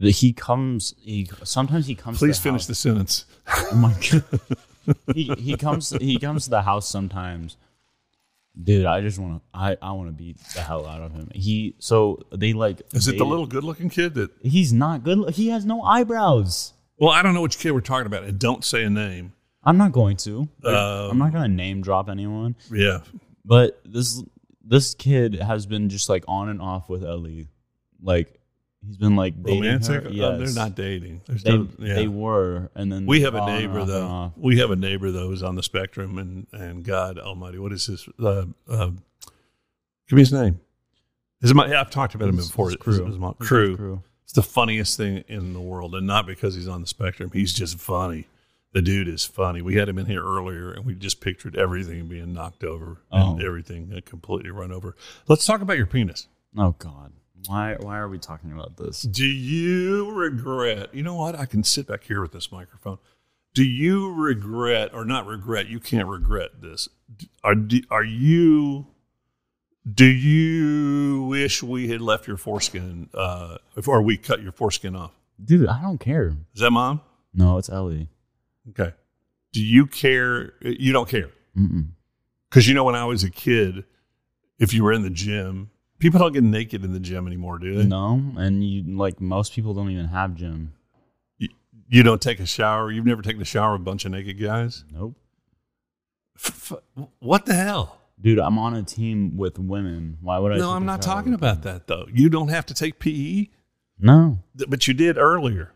that 0.00 0.10
He 0.10 0.32
comes. 0.32 0.94
He 1.00 1.28
sometimes 1.44 1.86
he 1.86 1.94
comes. 1.94 2.18
Please 2.18 2.36
to 2.38 2.42
finish 2.42 2.62
house. 2.62 2.66
the 2.66 2.74
sentence. 2.74 3.24
Oh 3.72 3.74
my 3.76 3.94
god. 4.10 4.24
he 5.14 5.32
he 5.38 5.56
comes 5.56 5.90
he 6.00 6.18
comes 6.18 6.44
to 6.44 6.50
the 6.50 6.62
house 6.62 6.88
sometimes. 6.88 7.56
Dude, 8.60 8.86
I 8.86 9.00
just 9.02 9.18
want 9.20 9.36
to 9.36 9.42
I 9.54 9.76
I 9.80 9.92
want 9.92 10.08
to 10.08 10.12
beat 10.12 10.38
the 10.54 10.62
hell 10.62 10.84
out 10.86 11.02
of 11.02 11.12
him. 11.12 11.30
He 11.34 11.76
so 11.78 12.22
they 12.32 12.52
like 12.52 12.82
Is 12.92 13.06
it 13.06 13.18
the 13.18 13.24
little 13.24 13.46
good-looking 13.46 13.90
kid 13.90 14.14
that? 14.14 14.30
He's 14.42 14.72
not 14.72 15.04
good. 15.04 15.34
He 15.34 15.48
has 15.50 15.64
no 15.64 15.82
eyebrows. 15.82 16.72
Well, 16.98 17.10
I 17.10 17.22
don't 17.22 17.34
know 17.34 17.42
which 17.42 17.58
kid 17.58 17.70
we're 17.70 17.80
talking 17.80 18.06
about, 18.06 18.24
and 18.24 18.38
don't 18.38 18.64
say 18.64 18.82
a 18.84 18.90
name. 18.90 19.32
I'm 19.62 19.76
not 19.76 19.92
going 19.92 20.16
to. 20.18 20.48
Um, 20.64 20.74
I'm 20.74 21.18
not 21.18 21.32
going 21.32 21.42
to 21.44 21.54
name 21.54 21.82
drop 21.82 22.08
anyone. 22.08 22.56
Yeah, 22.72 23.00
But 23.44 23.80
this 23.84 24.22
this 24.64 24.94
kid 24.94 25.34
has 25.34 25.66
been 25.66 25.88
just 25.88 26.08
like 26.08 26.24
on 26.28 26.48
and 26.48 26.60
off 26.62 26.88
with 26.88 27.04
Ellie. 27.04 27.48
Like 28.02 28.40
he's 28.86 28.96
been 28.96 29.16
like 29.16 29.42
dating 29.42 29.62
romantic. 29.62 30.02
her. 30.04 30.08
Oh, 30.08 30.12
Yes. 30.12 30.38
they're 30.54 30.64
not 30.64 30.74
dating. 30.74 31.20
There's 31.26 31.42
They 31.42 31.56
no- 31.58 31.68
yeah. 31.78 31.94
they 31.94 32.08
were, 32.08 32.70
and 32.74 32.90
then 32.90 33.04
we 33.06 33.20
have 33.22 33.34
a 33.34 33.44
neighbor 33.46 33.84
though. 33.84 34.32
We 34.36 34.58
have 34.58 34.70
a 34.70 34.76
neighbor 34.76 35.10
though 35.10 35.28
who's 35.28 35.42
on 35.42 35.56
the 35.56 35.62
spectrum, 35.62 36.16
and 36.18 36.46
and 36.52 36.82
God 36.84 37.18
Almighty, 37.18 37.58
what 37.58 37.72
is 37.72 37.86
his? 37.86 38.08
Uh, 38.18 38.46
uh, 38.68 38.90
give 40.08 40.16
me 40.16 40.20
his 40.20 40.32
name. 40.32 40.60
His 41.42 41.52
I've 41.52 41.90
talked 41.90 42.14
about 42.14 42.28
him 42.28 42.36
before. 42.36 42.66
his 42.66 42.74
His- 42.74 42.82
crew. 42.98 43.06
his 43.06 43.18
mo- 43.18 43.36
His 43.38 43.48
crew. 43.48 43.76
crew. 43.76 44.02
It's 44.24 44.32
the 44.32 44.42
funniest 44.42 44.96
thing 44.96 45.24
in 45.28 45.52
the 45.54 45.60
world, 45.60 45.94
and 45.94 46.06
not 46.06 46.26
because 46.26 46.54
he's 46.54 46.68
on 46.68 46.80
the 46.82 46.86
spectrum. 46.86 47.30
He's 47.32 47.52
just 47.52 47.78
funny. 47.78 48.26
The 48.72 48.82
dude 48.82 49.08
is 49.08 49.24
funny. 49.24 49.62
We 49.62 49.74
had 49.76 49.88
him 49.88 49.98
in 49.98 50.06
here 50.06 50.22
earlier, 50.24 50.70
and 50.70 50.84
we 50.84 50.94
just 50.94 51.20
pictured 51.20 51.56
everything 51.56 52.06
being 52.06 52.32
knocked 52.32 52.62
over 52.62 53.02
and 53.10 53.40
Oh. 53.42 53.44
everything 53.46 53.92
uh, 53.96 54.00
completely 54.04 54.50
run 54.50 54.70
over. 54.70 54.94
Let's 55.26 55.44
talk 55.44 55.60
about 55.60 55.76
your 55.76 55.86
penis. 55.86 56.28
Oh 56.56 56.76
God, 56.78 57.12
why 57.46 57.76
why 57.80 57.98
are 57.98 58.08
we 58.08 58.18
talking 58.18 58.52
about 58.52 58.76
this? 58.76 59.02
Do 59.02 59.24
you 59.26 60.12
regret? 60.12 60.94
You 60.94 61.02
know 61.02 61.14
what? 61.16 61.34
I 61.36 61.46
can 61.46 61.64
sit 61.64 61.86
back 61.88 62.04
here 62.04 62.20
with 62.22 62.30
this 62.32 62.52
microphone. 62.52 62.98
Do 63.54 63.64
you 63.64 64.12
regret, 64.12 64.94
or 64.94 65.04
not 65.04 65.26
regret? 65.26 65.66
You 65.68 65.80
can't 65.80 66.06
regret 66.06 66.60
this. 66.62 66.88
Are 67.42 67.56
are 67.90 68.04
you? 68.04 68.86
Do 69.92 70.04
you 70.06 71.24
wish 71.24 71.60
we 71.62 71.88
had 71.88 72.00
left 72.00 72.28
your 72.28 72.36
foreskin, 72.36 73.08
uh, 73.14 73.56
or 73.86 74.02
we 74.02 74.16
cut 74.16 74.42
your 74.42 74.52
foreskin 74.52 74.94
off? 74.94 75.12
Dude, 75.42 75.66
I 75.68 75.82
don't 75.82 75.98
care. 75.98 76.36
Is 76.54 76.60
that 76.60 76.70
mom? 76.70 77.00
No, 77.34 77.58
it's 77.58 77.68
Ellie. 77.70 78.08
Okay. 78.68 78.92
Do 79.52 79.64
you 79.64 79.86
care? 79.86 80.52
You 80.60 80.92
don't 80.92 81.08
care 81.08 81.30
because 82.48 82.68
you 82.68 82.74
know 82.74 82.84
when 82.84 82.94
I 82.94 83.04
was 83.04 83.24
a 83.24 83.30
kid, 83.30 83.84
if 84.58 84.72
you 84.72 84.84
were 84.84 84.92
in 84.92 85.02
the 85.02 85.10
gym, 85.10 85.70
people 85.98 86.20
don't 86.20 86.32
get 86.32 86.44
naked 86.44 86.84
in 86.84 86.92
the 86.92 87.00
gym 87.00 87.26
anymore, 87.26 87.58
do 87.58 87.74
they? 87.74 87.84
No, 87.84 88.22
and 88.36 88.62
you 88.64 88.96
like 88.96 89.20
most 89.20 89.52
people 89.54 89.74
don't 89.74 89.90
even 89.90 90.06
have 90.06 90.34
gym. 90.36 90.72
You 91.92 92.04
don't 92.04 92.22
take 92.22 92.38
a 92.38 92.46
shower. 92.46 92.92
You've 92.92 93.06
never 93.06 93.22
taken 93.22 93.42
a 93.42 93.44
shower 93.44 93.72
with 93.72 93.80
a 93.80 93.84
bunch 93.84 94.04
of 94.04 94.12
naked 94.12 94.40
guys. 94.40 94.84
Nope. 94.92 95.16
F- 96.36 96.72
f- 96.72 97.08
what 97.18 97.46
the 97.46 97.54
hell? 97.54 97.98
Dude, 98.20 98.38
I'm 98.38 98.58
on 98.58 98.74
a 98.74 98.82
team 98.84 99.36
with 99.36 99.58
women. 99.58 100.18
Why 100.20 100.38
would 100.38 100.52
I? 100.52 100.56
No, 100.58 100.66
take 100.66 100.76
I'm 100.76 100.82
a 100.82 100.86
not 100.86 101.02
shower 101.02 101.14
talking 101.14 101.32
with 101.32 101.40
about 101.40 101.62
them? 101.62 101.74
that 101.74 101.86
though. 101.88 102.06
You 102.12 102.28
don't 102.28 102.48
have 102.48 102.66
to 102.66 102.74
take 102.74 103.00
PE, 103.00 103.48
No, 103.98 104.38
th- 104.56 104.70
but 104.70 104.86
you 104.86 104.94
did 104.94 105.18
earlier. 105.18 105.72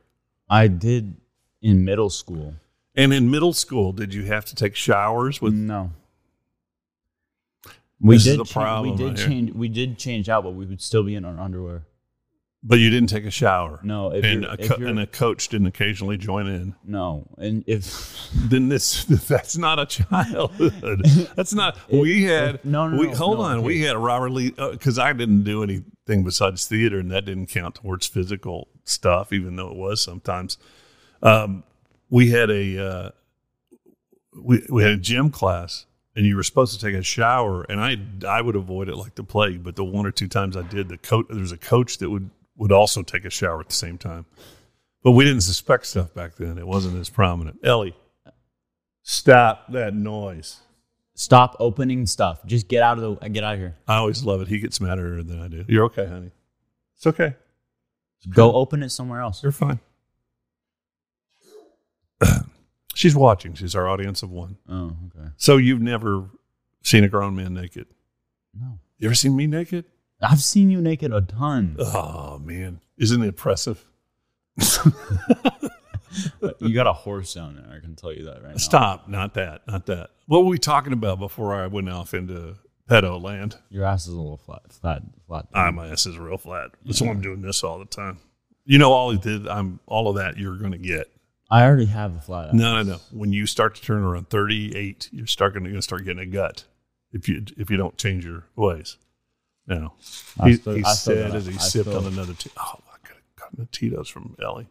I 0.49 0.69
did 0.69 1.17
in 1.61 1.85
middle 1.85 2.11
school. 2.11 2.55
And 2.95 3.13
in 3.13 3.31
middle 3.31 3.53
school, 3.53 3.93
did 3.93 4.15
you 4.15 4.25
have 4.25 4.45
to 4.47 4.55
take 4.55 4.77
showers 4.77 5.41
with? 5.43 5.53
no. 5.55 5.91
We 8.01 8.17
This 8.17 8.27
is 8.27 8.33
did. 8.37 8.41
the 8.41 8.45
cha- 8.45 8.61
problem 8.61 8.91
we 8.91 8.97
did 8.99 9.09
right 9.11 9.19
here. 9.19 9.29
change. 9.29 9.53
We 9.53 9.69
did 9.69 9.99
change 9.99 10.29
out, 10.29 10.45
but 10.45 10.51
we 10.55 10.67
would 10.67 10.83
still 10.83 11.03
be 11.05 11.15
in 11.15 11.25
our 11.25 11.39
underwear. 11.41 11.85
But 12.63 12.79
you 12.79 12.91
didn't 12.91 13.09
take 13.09 13.25
a 13.25 13.31
shower. 13.31 13.79
No, 13.83 14.11
if 14.13 14.25
and 14.25 14.45
a 14.45 14.57
co- 14.57 14.77
you're 14.79 14.89
and 14.89 14.99
a 14.99 15.07
coach 15.07 15.49
didn't 15.49 15.67
occasionally 15.69 16.17
join 16.19 16.47
in. 16.47 16.75
no, 16.85 17.27
and 17.39 17.63
if 17.67 18.29
Then 18.35 18.69
this 18.69 19.05
that's 19.29 19.57
not 19.57 19.79
a 19.79 19.87
childhood. 19.87 21.05
That's 21.37 21.55
not. 21.55 21.79
we 21.91 22.25
had 22.25 22.65
no, 22.65 22.89
no, 22.89 22.99
We 22.99 23.07
no, 23.09 23.15
hold 23.15 23.39
no, 23.39 23.45
on. 23.45 23.57
okay. 23.59 23.67
We 23.67 23.81
had 23.83 23.97
Robert 23.97 24.31
Lee 24.31 24.51
because 24.51 24.99
I 24.99 25.13
didn't 25.13 25.45
do 25.45 25.63
anything 25.63 26.25
besides 26.25 26.67
theater, 26.67 26.99
and 26.99 27.11
that 27.11 27.25
didn't 27.27 27.47
count 27.47 27.77
towards 27.77 28.07
physical 28.07 28.69
stuff, 28.85 29.33
even 29.33 29.57
though 29.57 29.69
it 29.71 29.77
was 29.77 30.03
sometimes. 30.03 30.59
Um, 31.23 31.65
we 32.15 32.31
had 32.31 32.49
a 32.49 32.79
uh, 32.79 33.11
we 34.41 34.65
we 34.71 34.85
had 34.85 34.93
a 34.93 34.97
gym 34.97 35.31
class, 35.31 35.87
and 36.15 36.25
you 36.25 36.37
were 36.37 36.45
supposed 36.45 36.79
to 36.79 36.87
take 36.87 36.95
a 36.95 37.03
shower, 37.03 37.65
and 37.65 37.81
I 37.81 37.97
I 38.25 38.41
would 38.41 38.55
avoid 38.55 38.89
it 38.89 38.97
like 38.97 39.17
the 39.17 39.25
plague. 39.25 39.65
But 39.65 39.75
the 39.75 39.83
one 39.83 40.07
or 40.07 40.13
two 40.13 40.29
times 40.29 40.57
I 40.57 40.63
did, 40.63 40.89
the 40.89 40.97
coach 40.97 41.27
there 41.29 41.41
was 41.41 41.51
a 41.51 41.59
coach 41.59 41.99
that 41.99 42.11
would 42.11 42.31
would 42.57 42.71
also 42.71 43.03
take 43.03 43.25
a 43.25 43.31
shower 43.31 43.59
at 43.59 43.69
the 43.69 43.75
same 43.75 43.99
time. 43.99 44.27
But 45.03 45.11
we 45.11 45.25
didn't 45.25 45.41
suspect 45.41 45.87
stuff 45.87 46.15
back 46.15 46.37
then. 46.37 46.57
It 46.57 46.69
wasn't 46.69 46.97
as 47.01 47.11
prominent. 47.11 47.59
Ellie, 47.65 47.97
stop 49.03 49.73
that 49.73 49.93
noise. 49.95 50.61
stop 51.15 51.57
opening 51.59 52.07
stuff, 52.07 52.45
just 52.47 52.69
get 52.69 52.83
out 52.83 52.99
of 52.99 53.21
the 53.21 53.29
get 53.29 53.43
out 53.43 53.55
of 53.55 53.61
here. 53.61 53.77
I 53.89 53.97
always 53.97 54.25
love 54.25 54.41
it. 54.41 54.49
He 54.49 54.61
gets 54.61 54.81
madder 54.81 55.23
than 55.23 55.41
I 55.41 55.49
do. 55.49 55.65
You're 55.69 55.87
okay, 55.87 56.07
honey. 56.07 56.31
It's 56.97 57.07
okay. 57.07 57.35
Go 58.31 58.53
open 58.53 58.83
it 58.83 58.91
somewhere 58.91 59.21
else. 59.21 59.43
You're 59.43 59.53
fine. 59.53 59.81
She's 62.95 63.15
watching. 63.17 63.55
She's 63.55 63.75
our 63.75 63.89
audience 63.89 64.23
of 64.23 64.31
one. 64.31 64.57
Oh, 64.69 64.97
okay. 65.07 65.29
So 65.37 65.57
you've 65.57 65.83
never 65.83 66.31
seen 66.83 67.05
a 67.05 67.09
grown 67.09 67.35
man 67.37 67.55
naked? 67.55 67.87
No, 68.59 68.79
You 68.99 69.09
ever 69.09 69.15
seen 69.15 69.35
me 69.37 69.47
naked? 69.47 69.85
I've 70.23 70.43
seen 70.43 70.71
you 70.71 70.81
naked 70.81 71.13
a 71.13 71.21
ton. 71.21 71.77
Oh 71.79 72.39
man, 72.39 72.81
isn't 72.97 73.21
it 73.23 73.27
impressive? 73.27 73.85
you 76.61 76.73
got 76.75 76.87
a 76.87 76.93
horse 76.93 77.35
down 77.35 77.57
there. 77.57 77.77
I 77.77 77.81
can 77.81 77.97
tell 77.97 78.13
you 78.13 78.25
that 78.27 78.43
right 78.43 78.53
now. 78.53 78.57
Stop. 78.57 79.09
Not 79.09 79.35
that. 79.35 79.67
Not 79.67 79.87
that. 79.87 80.11
What 80.27 80.45
were 80.45 80.51
we 80.51 80.59
talking 80.59 80.93
about 80.93 81.19
before 81.19 81.55
I 81.55 81.67
went 81.67 81.89
off 81.89 82.15
into 82.15 82.57
pedo 82.89 83.21
land? 83.23 83.57
Your 83.71 83.85
ass 83.85 84.07
is 84.07 84.15
a 84.15 84.17
little 84.17 84.37
flat, 84.39 84.73
flat, 84.73 85.03
flat. 85.27 85.47
Ah, 85.53 85.71
my 85.71 85.89
ass 85.89 86.07
is 86.07 86.17
real 86.19 86.39
flat. 86.39 86.71
That's 86.85 87.01
why 87.01 87.09
I'm 87.09 87.21
doing 87.21 87.43
this 87.43 87.65
all 87.65 87.79
the 87.79 87.85
time. 87.85 88.19
You 88.65 88.79
know, 88.79 88.93
all 88.93 89.11
it 89.11 89.21
did. 89.23 89.47
I'm 89.49 89.81
all 89.87 90.09
of 90.09 90.17
that. 90.17 90.39
You're 90.39 90.57
going 90.57 90.73
to 90.73 90.79
get. 90.79 91.11
I 91.55 91.65
already 91.67 91.87
have 91.87 92.17
a 92.17 92.21
flat. 92.21 92.53
No, 92.53 92.83
no, 92.83 92.95
no. 92.95 92.99
When 93.13 93.33
you 93.33 93.47
start 93.47 93.77
to 93.77 93.83
turn 93.83 94.03
around 94.03 94.29
38, 94.29 95.09
you're 95.13 95.27
starting 95.29 95.65
to 95.65 95.83
start 95.83 96.05
getting 96.05 96.19
a 96.19 96.27
gut 96.27 96.65
if 97.13 97.29
you 97.29 97.45
if 97.57 97.71
you 97.71 97.77
don't 97.77 97.97
change 97.97 98.25
your 98.25 98.45
ways. 98.57 98.97
No, 99.69 99.93
he, 100.43 100.55
still- 100.55 100.75
he 100.75 100.83
said 100.85 101.35
as 101.35 101.47
he 101.47 101.55
I 101.55 101.59
sipped 101.59 101.89
still- 101.89 101.99
on 102.07 102.13
another. 102.13 102.35
T- 102.35 102.51
oh, 102.57 102.81
I 102.93 102.97
could 103.07 103.17
have 103.17 103.37
gotten 103.37 103.63
a 103.63 103.67
Tito's 103.67 104.09
from 104.09 104.37
Ellie. 104.43 104.67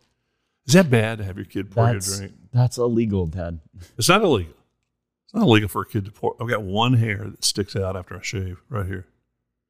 Is 0.68 0.74
that 0.74 0.90
bad 0.90 1.20
to 1.20 1.24
have 1.24 1.38
your 1.38 1.46
kid 1.46 1.72
pour 1.72 1.90
your 1.90 2.00
drink? 2.00 2.34
that's 2.52 2.78
illegal, 2.78 3.28
Dad. 3.28 3.60
It's 3.98 4.10
not 4.10 4.22
illegal. 4.22 4.54
It's 5.26 5.34
not 5.34 5.44
illegal 5.44 5.70
for 5.70 5.84
a 5.84 5.86
kid 5.86 6.04
to 6.06 6.12
pour. 6.12 6.36
I've 6.40 6.50
got 6.50 6.64
one 6.64 6.94
hair 6.96 7.20
that 7.30 7.46
sticks 7.46 7.78
out 7.78 7.96
after 7.96 8.18
I 8.18 8.22
shave 8.22 8.62
right 8.70 8.86
here. 8.86 9.08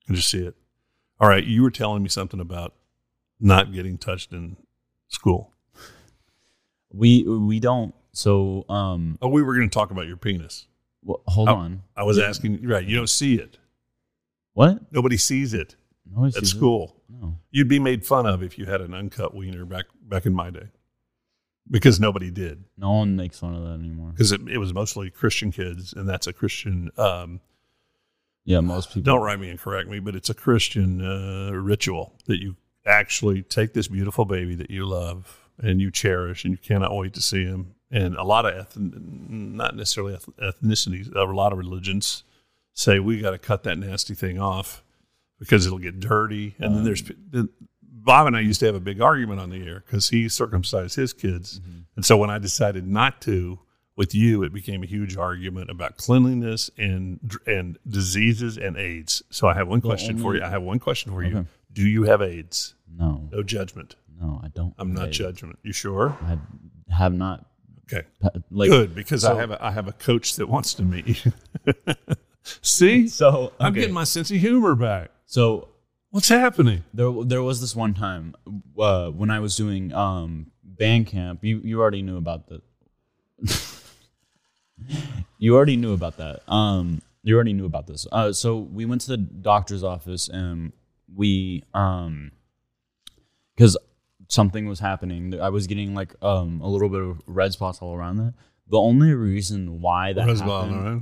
You 0.01 0.05
can 0.07 0.15
just 0.15 0.29
see 0.29 0.45
it. 0.45 0.55
All 1.19 1.29
right, 1.29 1.43
you 1.43 1.61
were 1.61 1.71
telling 1.71 2.01
me 2.01 2.09
something 2.09 2.39
about 2.39 2.73
not 3.39 3.71
getting 3.71 3.99
touched 3.99 4.33
in 4.33 4.57
school. 5.07 5.52
We 6.93 7.23
we 7.23 7.59
don't. 7.59 7.93
So 8.11 8.65
um, 8.69 9.17
Oh, 9.21 9.27
we 9.29 9.41
were 9.43 9.55
going 9.55 9.69
to 9.69 9.73
talk 9.73 9.91
about 9.91 10.07
your 10.07 10.17
penis. 10.17 10.67
well, 11.03 11.21
hold 11.27 11.49
Oh. 11.49 11.55
on. 11.55 11.83
I 11.95 12.03
was 12.03 12.17
Yeah. 12.17 12.25
asking. 12.25 12.65
Right, 12.67 12.85
you 12.87 12.95
don't 12.95 13.09
see 13.09 13.35
it. 13.35 13.57
What? 14.53 14.91
Nobody 14.91 15.17
sees 15.17 15.53
it 15.53 15.75
No, 16.05 16.25
at 16.25 16.45
school. 16.45 17.01
No. 17.09 17.39
You'd 17.51 17.67
be 17.67 17.79
made 17.79 18.05
fun 18.05 18.25
of 18.27 18.43
if 18.43 18.57
you 18.59 18.65
had 18.65 18.81
an 18.81 18.93
uncut 18.93 19.33
wiener 19.33 19.65
back 19.65 19.85
back 20.03 20.25
in 20.27 20.33
my 20.33 20.51
day, 20.51 20.67
because 21.69 21.99
nobody 21.99 22.29
did. 22.29 22.65
No 22.77 22.91
one 22.91 23.15
makes 23.15 23.39
fun 23.39 23.55
of 23.55 23.63
that 23.63 23.79
anymore. 23.83 24.11
Because 24.11 24.31
it, 24.31 24.41
it 24.47 24.59
was 24.59 24.73
mostly 24.73 25.09
Christian 25.09 25.51
kids, 25.51 25.93
and 25.93 26.07
that's 26.07 26.27
a 26.27 26.33
Christian. 26.33 26.91
Um, 26.97 27.39
Yeah, 28.45 28.59
most 28.59 28.89
people 28.89 29.01
don't 29.03 29.21
write 29.23 29.39
me 29.39 29.49
and 29.49 29.59
correct 29.59 29.89
me, 29.89 29.99
but 29.99 30.15
it's 30.15 30.29
a 30.29 30.33
Christian 30.35 31.01
uh, 31.01 31.51
ritual 31.53 32.13
that 32.25 32.39
you 32.41 32.57
actually 32.85 33.41
take 33.41 33.73
this 33.73 33.87
beautiful 33.87 34.25
baby 34.25 34.53
that 34.55 34.69
you 34.69 34.85
love 34.85 35.42
and 35.59 35.81
you 35.81 35.91
cherish, 35.91 36.43
and 36.43 36.51
you 36.51 36.57
cannot 36.57 36.95
wait 36.95 37.13
to 37.13 37.21
see 37.21 37.45
him. 37.45 37.75
And 37.91 38.15
a 38.15 38.23
lot 38.23 38.45
of 38.45 38.55
eth- 38.55 38.77
not 38.77 39.75
necessarily 39.75 40.15
eth- 40.15 40.29
ethnicities, 40.41 41.13
a 41.15 41.23
lot 41.23 41.51
of 41.51 41.59
religions 41.59 42.23
say 42.73 42.99
we 42.99 43.21
got 43.21 43.31
to 43.31 43.37
cut 43.37 43.63
that 43.63 43.77
nasty 43.77 44.15
thing 44.15 44.39
off 44.39 44.83
because 45.37 45.65
it'll 45.65 45.77
get 45.77 45.99
dirty. 45.99 46.55
And 46.57 46.75
then 46.75 46.81
uh-huh. 46.81 46.83
there's 47.31 47.47
Bob 47.81 48.27
and 48.27 48.35
I 48.35 48.41
used 48.41 48.59
to 48.59 48.65
have 48.65 48.75
a 48.75 48.81
big 48.81 48.99
argument 48.99 49.39
on 49.39 49.49
the 49.49 49.65
air 49.65 49.83
because 49.85 50.09
he 50.09 50.27
circumcised 50.27 50.95
his 50.95 51.13
kids, 51.13 51.59
mm-hmm. 51.59 51.81
and 51.95 52.05
so 52.05 52.17
when 52.17 52.29
I 52.29 52.37
decided 52.37 52.85
not 52.85 53.21
to 53.21 53.59
with 53.95 54.15
you, 54.15 54.43
it 54.43 54.51
became 54.51 54.83
a 54.83 54.85
huge 54.85 55.15
argument 55.15 55.69
about 55.69 55.97
cleanliness 55.97 56.69
and 56.77 57.19
and 57.45 57.77
diseases 57.87 58.57
and 58.57 58.75
AIDS. 58.75 59.23
So 59.29 59.47
I 59.47 59.53
have 59.53 59.67
one 59.67 59.81
question 59.81 60.17
for 60.17 60.35
you. 60.35 60.43
I 60.43 60.49
have 60.49 60.63
one 60.63 60.79
question 60.79 61.11
for 61.11 61.23
you. 61.23 61.47
Do 61.71 61.87
you 61.87 62.03
have 62.03 62.21
AIDS? 62.21 62.75
No, 62.95 63.29
No 63.31 63.41
judgment. 63.41 63.95
No, 64.23 64.39
I 64.43 64.47
don't. 64.47 64.73
I'm 64.77 64.93
not 64.93 65.11
judgment. 65.11 65.59
You 65.63 65.73
sure? 65.73 66.17
I 66.21 66.37
have 66.93 67.13
not. 67.13 67.45
Okay. 67.91 68.07
Like 68.49 68.69
Good, 68.69 68.95
because 68.95 69.25
I 69.25 69.35
have 69.35 69.51
a, 69.51 69.63
I 69.63 69.71
have 69.71 69.87
a 69.87 69.91
coach 69.91 70.35
that 70.37 70.47
wants 70.47 70.73
to 70.75 70.83
meet 70.83 71.25
you. 71.25 71.31
See, 72.61 73.07
So 73.07 73.51
I'm 73.59 73.73
getting 73.73 73.93
my 73.93 74.05
sense 74.05 74.31
of 74.31 74.37
humor 74.37 74.75
back. 74.75 75.11
so 75.25 75.67
What's 76.09 76.29
happening? 76.29 76.83
there 76.93 77.11
there 77.25 77.41
was 77.41 77.59
this 77.59 77.75
one 77.75 77.93
time 77.93 78.35
uh, 78.79 79.09
when 79.09 79.29
I 79.31 79.39
was 79.39 79.55
doing 79.57 79.91
um, 79.93 80.51
band 80.63 81.07
camp. 81.07 81.43
You 81.43 81.59
you 81.63 81.81
already 81.81 82.01
knew 82.01 82.17
about 82.17 82.47
the. 82.47 82.61
you 85.39 85.55
already 85.55 85.75
knew 85.75 85.93
about 85.93 86.17
that. 86.17 86.41
Um, 86.47 87.01
you 87.23 87.35
already 87.35 87.53
knew 87.53 87.65
about 87.65 87.87
this. 87.87 88.05
Uh, 88.11 88.31
so 88.31 88.57
we 88.57 88.85
went 88.85 89.01
to 89.01 89.07
the 89.07 89.17
doctor's 89.17 89.83
office 89.83 90.29
and 90.29 90.71
we 91.13 91.63
um, 91.73 92.31
because 93.55 93.77
something 94.29 94.67
was 94.67 94.79
happening. 94.79 95.39
I 95.39 95.49
was 95.49 95.67
getting 95.67 95.93
like 95.95 96.13
um 96.21 96.61
a 96.61 96.67
little 96.67 96.89
bit 96.89 97.01
of 97.01 97.21
red 97.27 97.53
spots 97.53 97.79
all 97.81 97.93
around 97.95 98.17
that. 98.17 98.33
The 98.69 98.77
only 98.79 99.13
reason 99.13 99.81
why 99.81 100.13
that 100.13 100.25
Roswell, 100.27 100.61
happened, 100.61 100.87
all 100.87 100.93
right? 100.93 101.01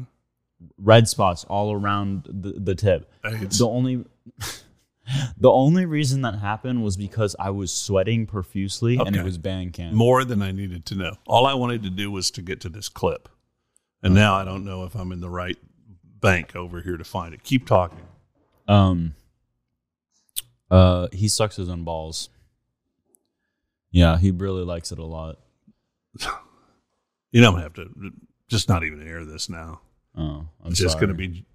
red 0.78 1.08
spots 1.08 1.44
all 1.46 1.72
around 1.74 2.28
the, 2.30 2.54
the 2.54 2.76
tip. 2.76 3.12
The 3.24 3.68
only 3.68 4.06
the 5.38 5.52
only 5.52 5.86
reason 5.86 6.22
that 6.22 6.36
happened 6.36 6.84
was 6.84 6.98
because 6.98 7.36
I 7.40 7.50
was 7.50 7.72
sweating 7.74 8.26
profusely 8.26 8.98
and 8.98 9.10
it 9.16 9.20
Okay. 9.20 9.24
was 9.24 9.38
band 9.38 9.74
camp. 9.74 9.94
More 9.94 10.24
than 10.24 10.42
I 10.42 10.52
needed 10.52 10.86
to 10.88 10.96
know. 10.96 11.16
All 11.28 11.46
I 11.46 11.54
wanted 11.54 11.84
to 11.84 11.90
do 11.90 12.10
was 12.12 12.32
to 12.32 12.42
get 12.42 12.62
to 12.62 12.70
this 12.70 12.90
clip. 12.90 13.30
And 14.04 14.14
now 14.16 14.36
I 14.36 14.44
don't 14.44 14.66
know 14.66 14.84
if 14.86 14.96
I'm 14.96 15.12
in 15.12 15.20
the 15.22 15.30
right 15.30 15.58
bank 16.20 16.56
over 16.56 16.82
here 16.82 16.98
to 16.98 17.04
find 17.04 17.34
it. 17.34 17.44
Keep 17.44 17.68
talking. 17.68 18.00
Um 18.68 19.14
uh 20.70 21.08
he 21.12 21.28
sucks 21.28 21.56
his 21.58 21.70
own 21.70 21.84
balls. 21.84 22.30
Yeah, 23.92 24.18
he 24.18 24.32
really 24.32 24.64
likes 24.64 24.92
it 24.92 25.00
a 25.00 25.06
lot. 25.06 25.38
You 27.32 27.42
know, 27.42 27.50
I'm 27.50 27.54
going 27.54 27.56
to 27.56 27.62
have 27.62 27.74
to 27.74 28.12
just 28.50 28.68
not 28.68 28.84
even 28.84 29.06
air 29.06 29.24
this 29.24 29.50
now. 29.50 29.82
Oh, 30.18 30.48
I'm 30.64 30.72
it's 30.72 30.80
just 30.80 30.94
sorry. 30.94 31.08
going 31.08 31.18
to 31.18 31.30
be 31.30 31.46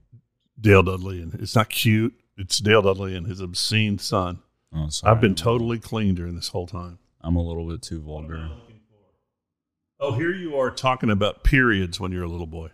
Dale 0.61 0.83
Dudley. 0.83 1.21
And 1.21 1.35
it's 1.35 1.55
not 1.55 1.69
cute. 1.69 2.15
It's 2.39 2.59
Dale 2.59 2.83
Dudley 2.83 3.17
and 3.17 3.27
his 3.27 3.41
obscene 3.41 3.99
son. 3.99 4.41
Oh, 4.75 4.89
sorry. 4.89 5.11
I've 5.11 5.21
been 5.21 5.35
totally 5.35 5.79
clean 5.79 6.15
during 6.15 6.35
this 6.35 6.49
whole 6.49 6.67
time. 6.67 6.99
I'm 7.21 7.37
a 7.37 7.43
little 7.43 7.69
bit 7.69 7.83
too 7.83 8.01
vulgar. 8.01 8.51
Oh, 9.99 10.13
here 10.13 10.31
you 10.35 10.57
are 10.57 10.71
talking 10.71 11.11
about 11.11 11.43
periods 11.43 11.99
when 11.99 12.13
you're 12.13 12.25
a 12.25 12.29
little 12.29 12.47
boy. 12.47 12.71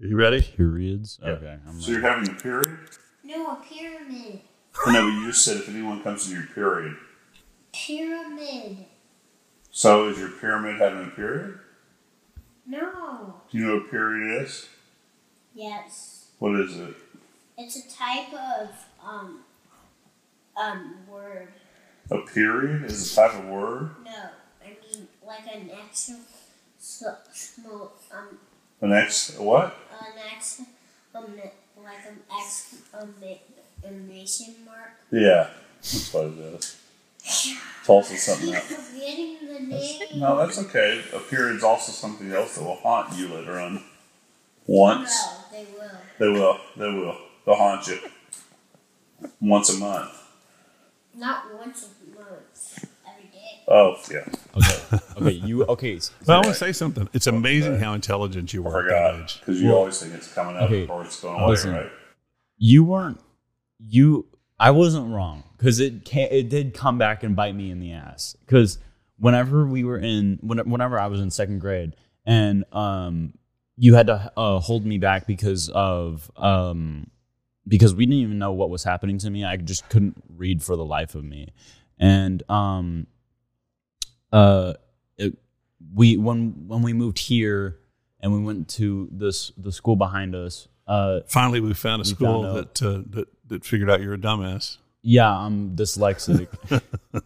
Are 0.00 0.06
you 0.06 0.16
ready? 0.16 0.42
Periods? 0.42 1.18
Yeah. 1.22 1.30
Okay. 1.30 1.58
I'm 1.66 1.80
So 1.80 1.90
you're 1.90 2.00
having 2.00 2.28
a 2.30 2.34
period? 2.34 2.78
No, 3.24 3.52
a 3.52 3.56
pyramid. 3.68 4.40
I 4.86 4.92
know, 4.92 5.06
but 5.08 5.14
you 5.14 5.26
just 5.26 5.44
said 5.44 5.56
if 5.56 5.68
anyone 5.68 6.02
comes 6.02 6.26
to 6.26 6.32
your 6.32 6.46
period. 6.46 6.96
Pyramid. 7.76 8.86
So 9.70 10.08
is 10.08 10.18
your 10.18 10.30
pyramid 10.30 10.80
having 10.80 11.06
a 11.06 11.10
period? 11.10 11.58
No. 12.66 13.34
Do 13.50 13.58
you 13.58 13.66
know 13.66 13.74
what 13.74 13.86
a 13.86 13.90
period 13.90 14.42
is? 14.42 14.66
Yes. 15.54 16.28
What 16.38 16.58
is 16.58 16.76
it? 16.78 16.94
It's 17.58 17.76
a 17.76 17.90
type 17.94 18.32
of 18.32 18.70
um 19.04 19.40
um 20.56 20.94
word. 21.08 21.48
A 22.10 22.18
period 22.18 22.84
is 22.84 23.12
a 23.12 23.16
type 23.16 23.34
of 23.34 23.44
word? 23.46 23.90
No, 24.04 24.30
I 24.64 24.68
mean 24.68 25.08
like 25.26 25.46
an 25.54 25.70
extra 25.70 26.16
so, 26.78 27.14
small 27.32 27.92
um 28.12 28.38
An 28.80 28.92
ex 28.92 29.36
what? 29.38 29.76
an 30.00 30.06
ex 30.34 30.62
um 31.14 31.34
like 31.84 32.06
an 32.08 32.20
exclamation 32.40 34.54
mark. 34.64 34.92
Yeah. 35.12 35.48
That's 35.82 36.12
what 36.14 36.26
it 36.26 36.38
is. 36.38 36.75
It's 37.26 37.88
also 37.88 38.14
something 38.14 38.46
Keep 38.46 38.54
else. 38.56 38.64
forgetting. 38.66 40.18
No, 40.20 40.36
that's 40.38 40.58
okay. 40.58 41.02
A 41.12 41.18
period's 41.18 41.62
also 41.64 41.92
something 41.92 42.30
else 42.32 42.56
that 42.56 42.64
will 42.64 42.76
haunt 42.76 43.16
you 43.18 43.28
later 43.28 43.58
on. 43.58 43.82
Once. 44.66 45.12
No, 45.12 45.32
they 45.52 45.66
will. 45.72 45.90
They 46.18 46.28
will. 46.40 46.58
They 46.76 46.98
will. 46.98 47.16
They'll 47.44 47.54
haunt 47.56 47.86
you. 47.86 47.98
Once 49.40 49.70
a 49.74 49.78
month. 49.78 50.10
Not 51.14 51.54
once 51.54 51.88
a 51.88 52.16
month. 52.18 52.84
Every 53.08 53.28
day. 53.30 53.60
Oh, 53.68 53.96
yeah. 54.10 54.24
Okay. 54.56 55.02
Okay. 55.16 55.30
You 55.46 55.64
okay? 55.64 55.96
s- 55.96 56.12
Well, 56.26 56.36
I 56.36 56.40
want 56.40 56.48
to 56.48 56.54
say 56.54 56.72
something. 56.72 57.08
It's 57.12 57.26
amazing 57.26 57.78
how 57.78 57.94
intelligent 57.94 58.52
you 58.52 58.62
I 58.66 58.68
were 58.68 58.82
at 58.82 58.88
that 58.88 59.10
forgot. 59.12 59.22
age. 59.24 59.40
Because 59.40 59.60
you 59.62 59.68
Well, 59.68 59.78
always 59.78 60.00
think 60.00 60.14
it's 60.14 60.32
coming 60.32 60.56
up 60.56 60.62
okay, 60.62 60.86
or 60.86 61.02
it's 61.04 61.20
going 61.20 61.36
away, 61.40 61.50
listen. 61.50 61.72
right? 61.72 61.90
You 62.58 62.84
weren't. 62.84 63.20
You. 63.78 64.26
I 64.58 64.70
wasn't 64.70 65.12
wrong 65.12 65.44
because 65.56 65.80
it 65.80 66.04
can 66.04 66.28
It 66.30 66.48
did 66.48 66.74
come 66.74 66.98
back 66.98 67.22
and 67.22 67.36
bite 67.36 67.54
me 67.54 67.70
in 67.70 67.80
the 67.80 67.92
ass. 67.92 68.36
Because 68.44 68.78
whenever 69.18 69.66
we 69.66 69.84
were 69.84 69.98
in, 69.98 70.38
when, 70.40 70.58
whenever 70.70 70.98
I 70.98 71.06
was 71.06 71.20
in 71.20 71.30
second 71.30 71.60
grade, 71.60 71.94
and 72.24 72.64
um, 72.72 73.34
you 73.76 73.94
had 73.94 74.06
to 74.08 74.32
uh, 74.36 74.58
hold 74.58 74.84
me 74.84 74.98
back 74.98 75.26
because 75.26 75.68
of 75.68 76.30
um, 76.36 77.10
because 77.68 77.94
we 77.94 78.06
didn't 78.06 78.20
even 78.20 78.38
know 78.38 78.52
what 78.52 78.70
was 78.70 78.84
happening 78.84 79.18
to 79.18 79.30
me. 79.30 79.44
I 79.44 79.56
just 79.56 79.88
couldn't 79.88 80.22
read 80.28 80.62
for 80.62 80.76
the 80.76 80.84
life 80.84 81.14
of 81.14 81.24
me, 81.24 81.52
and 81.98 82.42
um, 82.50 83.06
uh, 84.32 84.74
it, 85.18 85.36
we 85.94 86.16
when 86.16 86.66
when 86.66 86.82
we 86.82 86.92
moved 86.92 87.18
here 87.18 87.78
and 88.20 88.32
we 88.32 88.40
went 88.40 88.68
to 88.70 89.08
this 89.12 89.52
the 89.56 89.72
school 89.72 89.96
behind 89.96 90.34
us. 90.34 90.68
Uh, 90.86 91.20
Finally, 91.26 91.60
we 91.60 91.74
found 91.74 92.00
a 92.00 92.04
We 92.04 92.10
school 92.10 92.42
found 92.42 92.56
that, 92.56 92.82
uh, 92.82 93.02
that 93.10 93.28
that 93.48 93.64
figured 93.64 93.90
out 93.90 94.00
you're 94.00 94.14
a 94.14 94.18
dumbass. 94.18 94.78
yeah, 95.02 95.30
I'm 95.30 95.76
dyslexic. 95.76 96.48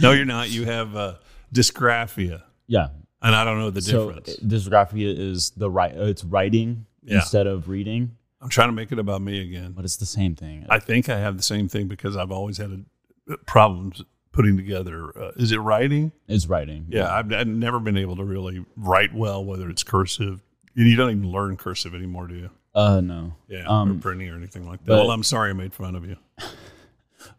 No, 0.00 0.12
you're 0.12 0.24
not. 0.24 0.48
You 0.50 0.64
have 0.64 0.96
uh, 0.96 1.14
dysgraphia, 1.54 2.42
yeah. 2.66 2.88
and 3.20 3.34
I 3.34 3.44
don't 3.44 3.58
know 3.58 3.70
the 3.70 3.82
So 3.82 4.10
difference. 4.10 4.36
dysgraphia 4.40 5.14
is 5.16 5.50
the 5.50 5.70
right. 5.70 5.92
It's 5.94 6.24
writing 6.24 6.86
Yeah. 7.02 7.16
instead 7.16 7.46
of 7.46 7.68
reading, 7.68 8.16
I'm 8.40 8.48
trying 8.48 8.68
to 8.68 8.72
make 8.72 8.90
it 8.90 8.98
about 8.98 9.20
me 9.22 9.40
again. 9.42 9.72
but 9.72 9.84
it's 9.84 9.96
the 9.96 10.06
same 10.06 10.34
thing. 10.34 10.66
I 10.70 10.78
think 10.78 11.08
I 11.08 11.18
have 11.18 11.36
the 11.36 11.42
same 11.42 11.68
thing 11.68 11.88
because 11.88 12.16
I've 12.16 12.32
always 12.32 12.56
had 12.56 12.84
a, 13.28 13.36
problems 13.46 14.02
putting 14.32 14.56
together. 14.56 15.12
Uh, 15.16 15.32
is 15.36 15.52
it 15.52 15.58
writing? 15.58 16.10
it's 16.26 16.46
writing. 16.46 16.86
Yeah, 16.88 17.12
I've, 17.14 17.30
I've 17.32 17.46
never 17.46 17.78
been 17.78 17.98
able 17.98 18.16
to 18.16 18.24
really 18.24 18.64
write 18.76 19.14
well, 19.14 19.44
whether 19.44 19.68
it's 19.68 19.82
cursive. 19.84 20.42
And 20.74 20.88
you 20.88 20.96
don't 20.96 21.10
even 21.10 21.30
learn 21.30 21.56
cursive 21.58 21.94
anymore, 21.94 22.28
do 22.28 22.34
you? 22.34 22.50
Uh, 22.74 23.00
no. 23.00 23.34
Yeah, 23.48 23.64
Um, 23.66 23.98
or 23.98 24.00
printing 24.00 24.28
or 24.30 24.36
anything 24.36 24.66
like 24.66 24.80
that. 24.80 24.86
but- 24.86 24.98
well, 25.00 25.10
I'm 25.10 25.22
sorry 25.22 25.50
I 25.50 25.52
made 25.52 25.74
fun 25.74 25.94
of 25.94 26.04
you. 26.06 26.16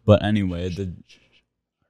But 0.06 0.24
anyway, 0.24 0.70
the 0.70 0.94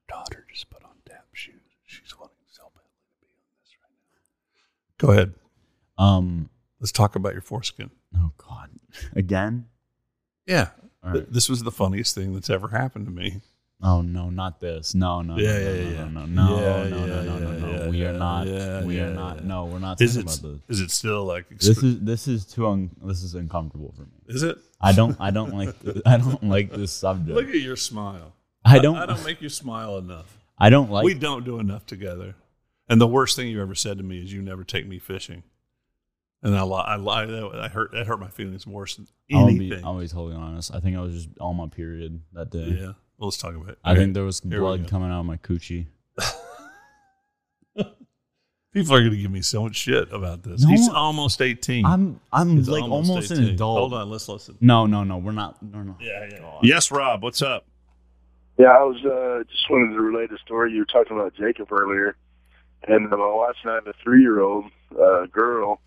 daughter 0.07 0.45
just 0.51 0.69
put 0.69 0.83
on 0.83 0.91
tap 1.07 1.25
shoes. 1.33 1.53
She's 1.85 2.17
wanting 2.17 2.35
so 2.47 2.63
badly 2.73 2.89
to 3.21 3.21
be 3.21 3.27
on 3.27 3.41
this 3.61 3.75
right 3.83 3.91
now. 4.15 5.07
Go 5.07 5.11
ahead. 5.11 5.33
um. 5.97 6.49
Let's 6.79 6.91
talk 6.91 7.15
about 7.15 7.33
your 7.33 7.41
foreskin. 7.41 7.89
Oh 8.17 8.31
God. 8.37 8.69
Again. 9.15 9.67
Yeah. 10.45 10.69
Right. 11.03 11.31
This 11.31 11.47
was 11.49 11.63
the 11.63 11.71
funniest 11.71 12.13
thing 12.15 12.33
that's 12.33 12.49
ever 12.49 12.67
happened 12.69 13.05
to 13.05 13.11
me. 13.11 13.41
Oh 13.85 14.01
no, 14.01 14.29
not 14.29 14.59
this. 14.61 14.95
No, 14.95 15.21
no. 15.21 15.37
Yeah, 15.37 15.51
no, 15.51 15.59
yeah, 15.59 15.65
no, 15.65 15.73
yeah. 15.73 16.05
No, 16.05 16.25
no, 16.25 16.25
no, 16.25 16.55
Yeah, 16.55 16.89
no, 16.89 17.05
yeah, 17.05 17.05
no, 17.05 17.37
no, 17.39 17.51
no, 17.51 17.67
yeah, 17.71 17.77
no. 17.85 17.89
We 17.89 18.05
are 18.05 18.13
not. 18.13 18.85
we 18.85 18.99
are 19.01 19.09
not. 19.13 19.43
No, 19.43 19.65
we're 19.65 19.79
not 19.79 20.01
Is 20.01 20.15
talking 20.15 20.29
it, 20.29 20.39
about 20.39 20.67
this. 20.69 20.77
is 20.77 20.81
it 20.85 20.91
still 20.91 21.25
like, 21.25 21.49
exp- 21.49 21.59
This 21.67 21.83
is 21.83 21.99
this 21.99 22.27
is 22.27 22.45
too 22.45 22.67
un, 22.67 22.89
this 23.03 23.23
is 23.23 23.35
uncomfortable 23.35 23.93
for 23.95 24.03
me. 24.03 24.17
is 24.29 24.41
it? 24.43 24.57
I 24.79 24.93
don't 24.93 25.17
I 25.19 25.31
don't 25.31 25.53
like 25.53 25.75
I 26.05 26.17
don't 26.17 26.43
like 26.43 26.71
this 26.71 26.91
subject. 26.93 27.35
Look 27.35 27.49
at 27.49 27.55
your 27.55 27.75
smile. 27.75 28.33
I 28.63 28.79
don't 28.79 28.95
I 28.97 29.05
don't 29.05 29.23
make 29.25 29.41
you 29.41 29.49
smile 29.49 29.97
enough. 29.97 30.37
I 30.57 30.69
don't 30.69 30.89
like 30.89 31.03
we 31.03 31.13
don't 31.13 31.43
do 31.43 31.59
enough 31.59 31.85
together. 31.85 32.35
And 32.87 33.01
the 33.01 33.07
worst 33.07 33.35
thing 33.35 33.47
you 33.49 33.61
ever 33.61 33.75
said 33.75 33.97
to 33.97 34.03
me 34.03 34.21
is 34.23 34.31
you 34.31 34.41
never 34.41 34.63
take 34.63 34.85
me 34.87 34.99
fishing. 34.99 35.43
And 36.41 36.55
I, 36.57 36.63
li- 36.63 36.83
I, 36.85 36.97
li- 36.97 37.31
that, 37.31 37.59
I 37.61 37.67
hurt, 37.69 37.93
that 37.93 38.05
hurt 38.05 38.19
my 38.19 38.27
feelings 38.27 38.67
worse 38.67 38.97
than 38.97 39.07
anything. 39.31 39.85
I'll 39.85 39.97
be 39.97 40.09
totally 40.09 40.35
honest. 40.35 40.75
I 40.75 40.81
think 40.81 40.97
I 40.97 40.99
was 40.99 41.13
just 41.13 41.29
on 41.39 41.55
my 41.55 41.67
period 41.69 42.19
that 42.33 42.49
day. 42.51 42.77
yeah. 42.81 42.91
Well, 43.23 43.29
let's 43.29 43.37
talk 43.37 43.55
about 43.55 43.69
it. 43.69 43.77
I 43.85 43.95
think 43.95 44.15
there 44.15 44.25
was 44.25 44.41
Here 44.41 44.51
we 44.51 44.57
blood 44.59 44.83
go. 44.83 44.89
coming 44.89 45.09
out 45.09 45.21
of 45.21 45.25
my 45.25 45.37
coochie. 45.37 45.85
People 48.73 48.95
are 48.95 48.99
going 48.99 49.11
to 49.11 49.17
give 49.17 49.31
me 49.31 49.41
so 49.41 49.63
much 49.63 49.77
shit 49.77 50.11
about 50.11 50.43
this. 50.43 50.61
No, 50.63 50.67
He's 50.67 50.89
almost 50.89 51.41
18. 51.41 51.85
I'm 51.85 52.19
I'm 52.33 52.57
He's 52.57 52.67
like 52.67 52.83
almost, 52.83 53.31
an 53.31 53.37
18. 53.39 53.53
adult. 53.53 53.79
Hold 53.79 53.93
on, 53.93 54.09
let's 54.09 54.27
listen. 54.27 54.57
No, 54.59 54.85
no, 54.87 55.05
no. 55.05 55.19
We're 55.19 55.31
not. 55.31 55.63
No, 55.63 55.83
no. 55.83 55.95
Yeah, 56.01 56.27
yeah. 56.31 56.59
Yes, 56.63 56.91
Rob, 56.91 57.23
what's 57.23 57.41
up? 57.41 57.65
Yeah, 58.59 58.71
I 58.71 58.83
was 58.83 58.97
uh, 59.05 59.49
just 59.49 59.69
wanted 59.69 59.93
to 59.93 60.01
relate 60.01 60.29
a 60.33 60.37
story. 60.39 60.73
You 60.73 60.79
were 60.79 60.85
talking 60.85 61.17
about 61.17 61.33
Jacob 61.35 61.71
earlier, 61.71 62.17
and 62.89 63.09
my 63.09 63.15
wife 63.15 63.55
and 63.63 63.71
I 63.71 63.75
have 63.75 63.87
a 63.87 63.93
three-year-old 64.03 64.65
uh, 65.01 65.27
girl. 65.27 65.79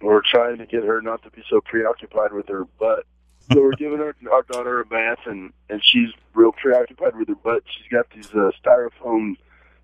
We're 0.00 0.22
trying 0.28 0.58
to 0.58 0.66
get 0.66 0.82
her 0.82 1.00
not 1.00 1.22
to 1.22 1.30
be 1.30 1.44
so 1.48 1.60
preoccupied 1.60 2.32
with 2.32 2.48
her 2.48 2.64
butt. 2.80 3.04
So 3.52 3.60
we're 3.60 3.72
giving 3.72 4.00
our 4.00 4.14
our 4.32 4.42
daughter 4.42 4.80
a 4.80 4.86
bath, 4.86 5.18
and 5.26 5.52
and 5.68 5.82
she's 5.84 6.10
real 6.34 6.52
preoccupied 6.52 7.16
with 7.16 7.28
her 7.28 7.34
butt. 7.34 7.62
She's 7.66 7.88
got 7.90 8.08
these 8.10 8.30
uh, 8.30 8.50
styrofoam 8.64 9.36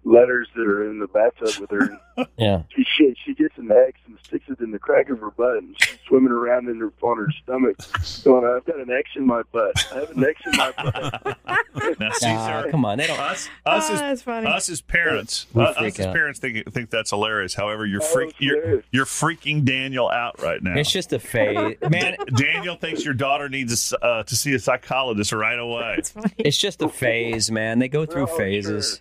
letters 0.04 0.48
that 0.56 0.66
are 0.66 0.88
in 0.90 0.98
the 0.98 1.06
bathtub 1.08 1.60
with 1.60 1.70
her. 1.70 1.98
Yeah. 2.36 2.64
She 2.76 2.84
she, 2.98 3.14
she 3.24 3.32
gets 3.34 3.56
an 3.56 3.70
X 3.72 3.98
and 4.06 4.18
sticks 4.22 4.44
it 4.50 4.60
in 4.60 4.72
the 4.72 4.78
crack 4.78 5.08
of 5.08 5.20
her 5.20 5.30
butt 5.30 5.56
and 5.56 5.74
she's 5.80 5.98
swimming 6.06 6.32
around 6.32 6.68
in 6.68 6.78
her 6.78 6.92
on 7.00 7.16
her 7.16 7.28
stomach, 7.42 7.78
going, 8.24 8.44
"I've 8.44 8.62
got 8.66 8.76
an 8.78 8.90
X 8.90 9.08
in 9.16 9.26
my 9.26 9.40
butt. 9.52 9.72
I 9.90 10.00
have 10.00 10.10
an 10.10 10.22
X 10.24 10.38
in 10.44 10.52
my 10.58 10.70
butt." 10.72 11.38
Now, 11.98 12.10
see, 12.12 12.26
Ah, 12.28 12.64
come 12.70 12.84
on, 12.84 12.98
they 12.98 13.06
don't. 13.06 13.18
us, 13.18 13.48
us, 13.64 13.88
Oh, 13.88 13.94
as, 13.94 14.00
that's 14.00 14.22
funny. 14.22 14.46
us 14.46 14.68
as 14.68 14.82
parents, 14.82 15.46
We 15.54 15.62
us 15.62 15.76
freak 15.78 15.98
as 15.98 16.06
out. 16.08 16.14
parents 16.14 16.40
think 16.40 16.70
think 16.72 16.90
that's 16.90 17.08
hilarious. 17.08 17.54
However, 17.54 17.86
you're 17.86 18.02
Oh, 18.02 18.06
freak, 18.06 18.30
it's 18.30 18.40
you're, 18.40 18.82
you're 18.90 19.06
freaking 19.06 19.64
Daniel 19.64 20.10
out 20.10 20.42
right 20.42 20.62
now. 20.62 20.74
It's 20.76 20.90
just 20.92 21.14
a 21.14 21.18
phase, 21.18 21.76
man. 21.90 22.16
Daniel 22.36 22.76
thinks 22.76 23.02
your 23.02 23.14
daughter 23.14 23.48
needs 23.48 23.72
a 23.72 23.74
s 23.74 23.94
uh, 24.02 24.22
to 24.24 24.36
see 24.36 24.52
a 24.54 24.58
psychologist 24.58 25.32
right 25.32 25.58
away. 25.58 25.94
It's 25.98 26.10
funny. 26.10 26.34
It's 26.36 26.58
just 26.58 26.82
a 26.82 26.88
phase, 26.90 27.50
man. 27.50 27.78
They 27.78 27.88
go 27.88 28.04
through 28.04 28.24
Oh, 28.24 28.36
phases. 28.36 28.96
Sure, 28.96 29.00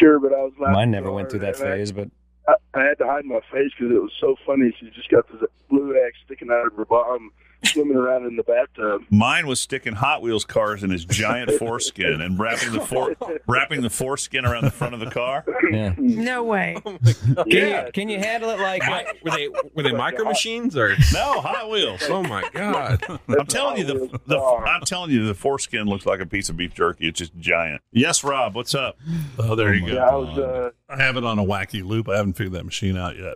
but 0.00 0.32
I 0.32 0.42
was 0.42 0.52
laughing. 0.58 0.72
Mine 0.74 0.90
never 0.90 1.10
went 1.12 1.30
through 1.30 1.40
that 1.40 1.58
and 1.60 1.68
I- 1.68 1.76
phase, 1.76 1.92
but 1.92 2.08
I, 2.48 2.54
I 2.74 2.82
had 2.84 2.98
to 2.98 3.06
hide 3.06 3.24
my 3.24 3.40
face 3.52 3.72
because 3.78 3.94
it 3.94 4.00
was 4.00 4.12
so 4.20 4.36
funny. 4.46 4.74
She 4.78 4.90
just 4.90 5.08
got 5.08 5.26
this 5.28 5.42
blue 5.68 5.94
egg 5.96 6.12
sticking 6.24 6.50
out 6.50 6.66
of 6.66 6.74
her 6.74 6.84
bottom, 6.84 7.32
swimming 7.66 7.96
around 7.96 8.26
in 8.26 8.36
the 8.36 8.42
bathtub. 8.42 9.02
Mine 9.10 9.46
was 9.46 9.60
sticking 9.60 9.94
Hot 9.94 10.22
Wheels 10.22 10.44
cars 10.44 10.82
in 10.82 10.90
his 10.90 11.04
giant 11.04 11.50
foreskin 11.52 12.20
and 12.20 12.38
wrapping 12.38 12.72
the 12.72 12.80
for, 12.80 13.14
wrapping 13.46 13.82
the 13.82 13.90
foreskin 13.90 14.44
around 14.44 14.64
the 14.64 14.70
front 14.70 14.94
of 14.94 15.00
the 15.00 15.10
car. 15.10 15.44
yeah. 15.70 15.94
No 15.98 16.44
way. 16.44 16.76
Can 16.84 17.44
Yeah. 17.46 17.86
you 17.86 17.92
can 17.92 18.08
you 18.08 18.18
handle 18.18 18.50
it 18.50 18.58
like? 18.60 18.82
Mi- 18.82 19.20
were 19.24 19.30
they 19.36 19.48
were 19.74 19.82
they 19.82 19.92
micro 19.92 20.24
machines 20.24 20.76
or? 20.76 20.96
No, 21.12 21.40
Hot 21.40 21.68
Wheels. 21.70 22.02
Oh 22.08 22.22
my 22.22 22.48
god! 22.52 23.02
I'm 23.28 23.46
telling 23.46 23.78
you, 23.78 23.84
the, 23.84 24.20
the 24.26 24.38
I'm 24.38 24.82
telling 24.82 25.10
you, 25.10 25.26
the 25.26 25.34
foreskin 25.34 25.86
looks 25.86 26.06
like 26.06 26.20
a 26.20 26.26
piece 26.26 26.48
of 26.48 26.56
beef 26.56 26.74
jerky. 26.74 27.08
It's 27.08 27.18
just 27.18 27.36
giant. 27.38 27.82
Yes, 27.92 28.22
Rob. 28.24 28.54
What's 28.54 28.74
up? 28.74 28.98
Oh, 29.38 29.54
there 29.54 29.74
you 29.74 29.86
go. 29.86 29.92
Yeah, 29.94 30.08
I 30.08 30.14
was. 30.14 30.38
Uh, 30.38 30.70
I 30.88 31.02
have 31.02 31.16
it 31.16 31.24
on 31.24 31.38
a 31.38 31.44
wacky 31.44 31.84
loop. 31.84 32.08
I 32.08 32.16
haven't 32.16 32.34
figured 32.34 32.52
that 32.54 32.64
machine 32.64 32.96
out 32.96 33.16
yet. 33.16 33.34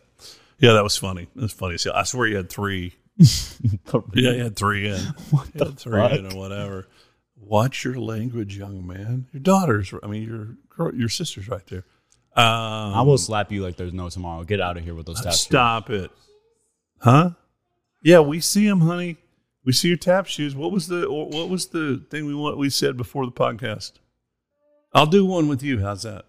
Yeah, 0.59 0.73
that 0.75 0.83
was 0.85 0.97
funny. 0.97 1.23
It 1.35 1.41
was 1.41 1.53
funny. 1.53 1.79
See, 1.79 1.91
I 1.91 2.03
swear 2.05 2.27
you 2.27 2.37
had 2.37 2.51
three. 2.51 2.95
Yeah, 3.21 4.31
you 4.33 4.43
had 4.43 4.57
three 4.57 4.89
in. 4.89 5.01
You 5.33 5.65
had 5.67 5.79
three 5.79 6.19
in 6.19 6.33
or 6.33 6.37
whatever. 6.37 6.89
Watch 7.37 7.85
your 7.85 7.97
language, 7.97 8.57
young 8.57 8.87
man. 8.87 9.27
Your 9.33 9.41
daughter's. 9.41 9.93
I 10.03 10.07
mean, 10.07 10.23
your 10.23 10.57
girl, 10.69 10.95
your 10.95 11.09
sister's 11.09 11.49
right 11.49 11.67
there. 11.67 11.85
Um, 12.37 12.95
I 12.95 13.03
will 13.03 13.19
slap 13.19 13.51
you 13.51 13.63
like 13.63 13.77
there's 13.77 13.93
no 13.93 14.09
tomorrow. 14.09 14.45
Get 14.45 14.61
out 14.61 14.77
of 14.77 14.85
here 14.85 14.95
with 14.95 15.07
those 15.07 15.21
tattoos. 15.21 15.41
Stop 15.41 15.91
it. 15.91 16.11
Huh? 17.01 17.31
Yeah, 18.03 18.21
we 18.21 18.41
see 18.41 18.67
him, 18.67 18.81
honey. 18.81 19.17
We 19.65 19.73
see 19.73 19.89
your 19.89 19.97
tap 19.97 20.27
shoes. 20.27 20.55
What 20.55 20.73
was 20.73 20.89
the 20.89 21.11
what 21.11 21.49
was 21.49 21.69
the 21.69 22.03
thing 22.11 22.27
we 22.27 22.35
want 22.35 22.57
we 22.57 22.71
said 22.71 22.97
before 22.97 23.27
the 23.27 23.33
podcast? 23.33 23.93
I'll 24.95 25.07
do 25.07 25.27
one 25.27 25.49
with 25.49 25.63
you. 25.63 25.81
How's 25.81 26.03
that? 26.03 26.25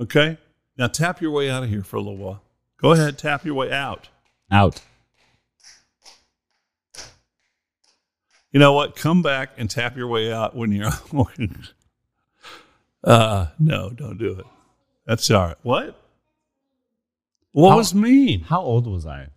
Okay. 0.00 0.38
Now 0.76 0.86
tap 0.86 1.20
your 1.20 1.30
way 1.30 1.50
out 1.50 1.62
of 1.62 1.70
here 1.70 1.82
for 1.82 1.96
a 1.96 2.00
little 2.00 2.16
while. 2.16 2.42
Go 2.80 2.92
ahead, 2.92 3.18
tap 3.18 3.44
your 3.44 3.54
way 3.54 3.72
out. 3.72 4.08
Out. 4.50 4.82
You 8.52 8.60
know 8.60 8.72
what? 8.72 8.96
Come 8.96 9.22
back 9.22 9.50
and 9.58 9.68
tap 9.70 9.96
your 9.96 10.08
way 10.08 10.32
out 10.32 10.54
when 10.56 10.72
you're. 10.72 10.90
uh 13.04 13.46
no, 13.58 13.90
don't 13.90 14.18
do 14.18 14.38
it. 14.38 14.46
That's 15.06 15.30
all 15.30 15.46
right. 15.46 15.56
What? 15.62 16.00
What 17.52 17.70
How- 17.70 17.76
was 17.76 17.94
mean? 17.94 18.40
How 18.42 18.60
old 18.60 18.86
was 18.86 19.06
I? 19.06 19.28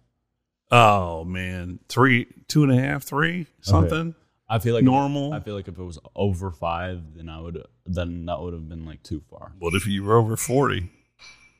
Oh 0.72 1.26
man, 1.26 1.80
three, 1.90 2.28
two 2.48 2.64
and 2.64 2.72
a 2.72 2.80
half, 2.82 3.04
three, 3.04 3.48
something. 3.62 4.16
I 4.48 4.60
feel 4.60 4.74
like 4.76 4.84
Normal. 4.84 5.34
I 5.34 5.40
feel 5.40 5.56
like 5.56 5.70
if 5.70 5.78
it 5.78 5.84
was 5.84 5.98
over 6.14 6.52
five, 6.52 7.16
then 7.16 7.30
I 7.30 7.40
would 7.40 7.62
then 7.86 8.26
that 8.26 8.40
would 8.42 8.54
have 8.54 8.68
been 8.68 8.86
like 8.86 9.02
too 9.04 9.22
far. 9.30 9.54
What 9.60 9.74
if 9.74 9.88
you 9.88 10.04
were 10.04 10.18
over 10.18 10.36
40? 10.36 10.90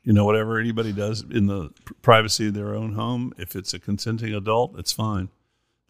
You 0.04 0.12
know, 0.12 0.24
whatever 0.24 0.58
anybody 0.58 0.92
does 0.92 1.22
in 1.22 1.46
the 1.46 1.70
privacy 2.02 2.48
of 2.48 2.54
their 2.54 2.74
own 2.74 2.92
home, 2.94 3.32
if 3.38 3.54
it's 3.56 3.72
a 3.72 3.78
consenting 3.78 4.34
adult, 4.34 4.78
it's 4.78 4.92
fine. 4.92 5.28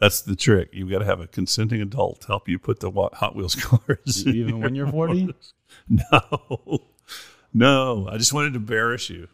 That's 0.03 0.21
the 0.21 0.35
trick. 0.35 0.71
You've 0.73 0.91
got 0.91 0.99
to 0.99 1.05
have 1.05 1.21
a 1.21 1.29
consenting 1.29 1.81
adult 1.81 2.25
help 2.27 2.49
you 2.49 2.59
put 2.59 2.81
the 2.81 2.91
Hot 2.91 3.37
Wheels 3.37 3.55
cars. 3.65 4.27
Even 4.27 4.61
when 4.61 4.75
you're 4.75 4.89
40? 4.91 5.33
No, 5.89 6.81
no. 7.55 8.09
I 8.11 8.19
just 8.19 8.33
wanted 8.33 8.51
to 8.55 8.57
embarrass 8.59 9.09
you. 9.09 9.29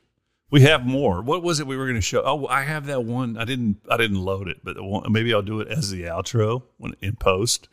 We 0.50 0.60
have 0.62 0.84
more. 0.86 1.20
What 1.22 1.42
was 1.42 1.58
it 1.58 1.66
we 1.66 1.76
were 1.76 1.84
going 1.86 1.96
to 1.96 2.00
show? 2.02 2.22
Oh, 2.24 2.46
I 2.46 2.62
have 2.62 2.86
that 2.86 3.04
one. 3.04 3.36
I 3.38 3.44
didn't. 3.44 3.78
I 3.90 3.96
didn't 3.96 4.20
load 4.20 4.46
it, 4.48 4.58
but 4.62 4.80
one, 4.82 5.10
maybe 5.10 5.32
I'll 5.34 5.42
do 5.42 5.60
it 5.60 5.68
as 5.68 5.90
the 5.90 6.02
outro 6.04 6.62
when 6.76 6.94
in 7.02 7.16
post. 7.16 7.68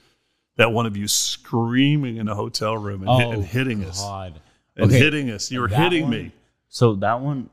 That 0.58 0.72
one 0.72 0.86
of 0.86 0.96
you 0.98 1.08
screaming 1.08 2.16
in 2.18 2.28
a 2.30 2.36
hotel 2.36 2.78
room 2.78 3.08
and, 3.08 3.22
hit- 3.22 3.30
and 3.34 3.38
oh, 3.44 3.46
hitting 3.46 3.84
us 3.84 4.00
Oh, 4.02 4.22
and 4.78 4.86
Okay, 4.86 4.98
hitting 4.98 5.30
us. 5.32 5.52
You 5.52 5.60
were 5.62 5.68
hitting 5.68 6.04
one- 6.04 6.12
me. 6.12 6.32
So 6.70 6.96
that 6.96 7.20
one, 7.22 7.50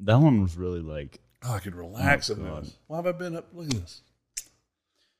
that 0.00 0.18
one 0.18 0.40
was 0.40 0.56
really 0.56 0.80
like 0.80 1.18
Oh, 1.44 1.52
I 1.52 1.58
could 1.58 1.74
relax 1.74 2.30
Oh, 2.30 2.34
in 2.34 2.44
this. 2.44 2.76
Why 2.86 2.96
have 2.96 3.06
I 3.06 3.12
been 3.12 3.36
up? 3.36 3.48
Look 3.52 3.66
at 3.66 3.72
this. 3.80 4.02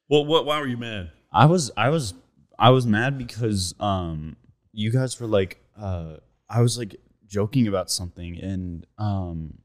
Well, 0.08 0.24
what? 0.24 0.44
Why 0.46 0.60
were 0.60 0.66
you 0.66 0.76
mad? 0.76 1.10
I 1.32 1.46
was 1.46 1.70
I 1.76 1.88
was 1.90 2.14
I 2.58 2.70
was 2.70 2.86
mad 2.86 3.18
because 3.18 3.74
um 3.80 4.36
you 4.72 4.90
guys 4.92 5.18
were 5.20 5.26
like 5.26 5.60
uh 5.80 6.16
I 6.48 6.60
was 6.60 6.78
like 6.78 6.96
joking 7.26 7.66
about 7.66 7.90
something 7.90 8.38
and 8.38 8.86
um 8.98 9.58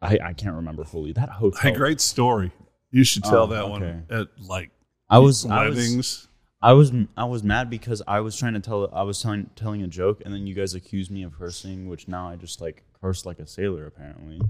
I 0.00 0.18
I 0.22 0.32
can't 0.34 0.56
remember 0.56 0.84
fully 0.84 1.12
that 1.12 1.28
hotel. 1.30 1.60
Hey, 1.60 1.72
great 1.72 2.00
story. 2.00 2.52
You 2.90 3.02
should 3.04 3.24
tell 3.24 3.44
Oh, 3.44 3.46
that 3.48 3.62
okay. 3.64 3.70
one 3.70 4.06
at 4.10 4.28
like 4.46 4.70
I 5.08 5.18
was 5.18 5.44
I 5.46 5.68
was. 5.68 6.28
I 6.62 6.72
was 6.72 6.92
I 7.16 7.24
was 7.24 7.42
mad 7.42 7.68
because 7.68 8.00
I 8.06 8.20
was 8.20 8.36
trying 8.36 8.54
to 8.54 8.60
tell 8.60 8.88
I 8.92 9.02
was 9.02 9.20
telling 9.20 9.50
telling 9.54 9.82
a 9.82 9.86
joke 9.86 10.22
and 10.24 10.32
then 10.32 10.46
you 10.46 10.54
guys 10.54 10.72
accused 10.74 11.10
me 11.10 11.22
of 11.22 11.36
cursing, 11.36 11.88
which 11.88 12.08
now 12.08 12.28
I 12.30 12.36
just 12.36 12.60
like 12.60 12.84
curse 13.00 13.26
like 13.26 13.38
a 13.38 13.46
sailor 13.46 13.86
apparently. 13.86 14.40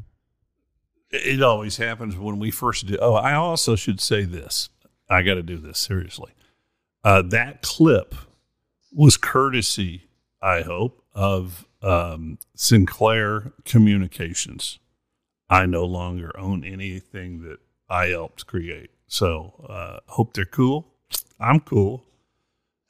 It 1.14 1.42
always 1.42 1.76
happens 1.76 2.16
when 2.16 2.38
we 2.38 2.50
first 2.50 2.86
do. 2.86 2.98
Oh, 3.00 3.14
I 3.14 3.34
also 3.34 3.76
should 3.76 4.00
say 4.00 4.24
this. 4.24 4.68
I 5.08 5.22
got 5.22 5.34
to 5.34 5.42
do 5.42 5.58
this 5.58 5.78
seriously. 5.78 6.32
Uh, 7.04 7.22
that 7.22 7.62
clip 7.62 8.14
was 8.92 9.16
courtesy, 9.16 10.08
I 10.42 10.62
hope, 10.62 11.04
of 11.12 11.66
um, 11.82 12.38
Sinclair 12.56 13.52
Communications. 13.64 14.78
I 15.48 15.66
no 15.66 15.84
longer 15.84 16.32
own 16.38 16.64
anything 16.64 17.42
that 17.42 17.58
I 17.88 18.06
helped 18.06 18.46
create. 18.46 18.90
So, 19.06 19.66
uh, 19.68 20.00
hope 20.06 20.32
they're 20.32 20.44
cool. 20.46 20.88
I'm 21.38 21.60
cool. 21.60 22.04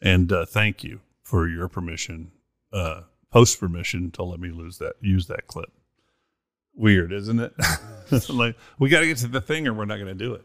And 0.01 0.33
uh, 0.33 0.47
thank 0.47 0.85
you 0.85 1.01
for 1.23 1.49
your 1.49 1.69
permission, 1.69 2.31
uh, 2.73 3.03
post 3.31 3.59
permission 3.59 4.11
to 4.13 4.23
let 4.23 4.39
me 4.39 4.51
lose 4.51 4.79
that, 4.79 4.95
use 5.01 5.27
that 5.27 5.47
clip. 5.47 5.73
Weird, 6.77 7.13
isn't 7.13 7.39
it? 7.41 7.53
like 8.29 8.57
we 8.79 8.89
got 8.89 9.01
to 9.01 9.07
get 9.07 9.19
to 9.19 9.29
the 9.29 9.41
thing, 9.41 9.67
or 9.67 9.75
we're 9.75 9.85
not 9.85 9.97
going 9.97 10.07
to 10.09 10.15
do 10.15 10.35
it. 10.35 10.45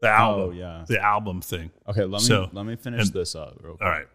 The 0.00 0.08
album, 0.08 0.48
Oh 0.48 0.50
yeah. 0.52 0.84
the 0.86 1.02
album 1.02 1.40
thing. 1.40 1.70
Okay, 1.88 2.02
let 2.02 2.20
me 2.22 2.26
So, 2.26 2.48
let 2.52 2.64
me 2.66 2.76
finish 2.76 3.06
and- 3.06 3.12
this 3.12 3.34
up 3.34 3.58
real 3.60 3.76
quick. 3.76 3.82
All 3.82 3.90
right, 3.90 4.06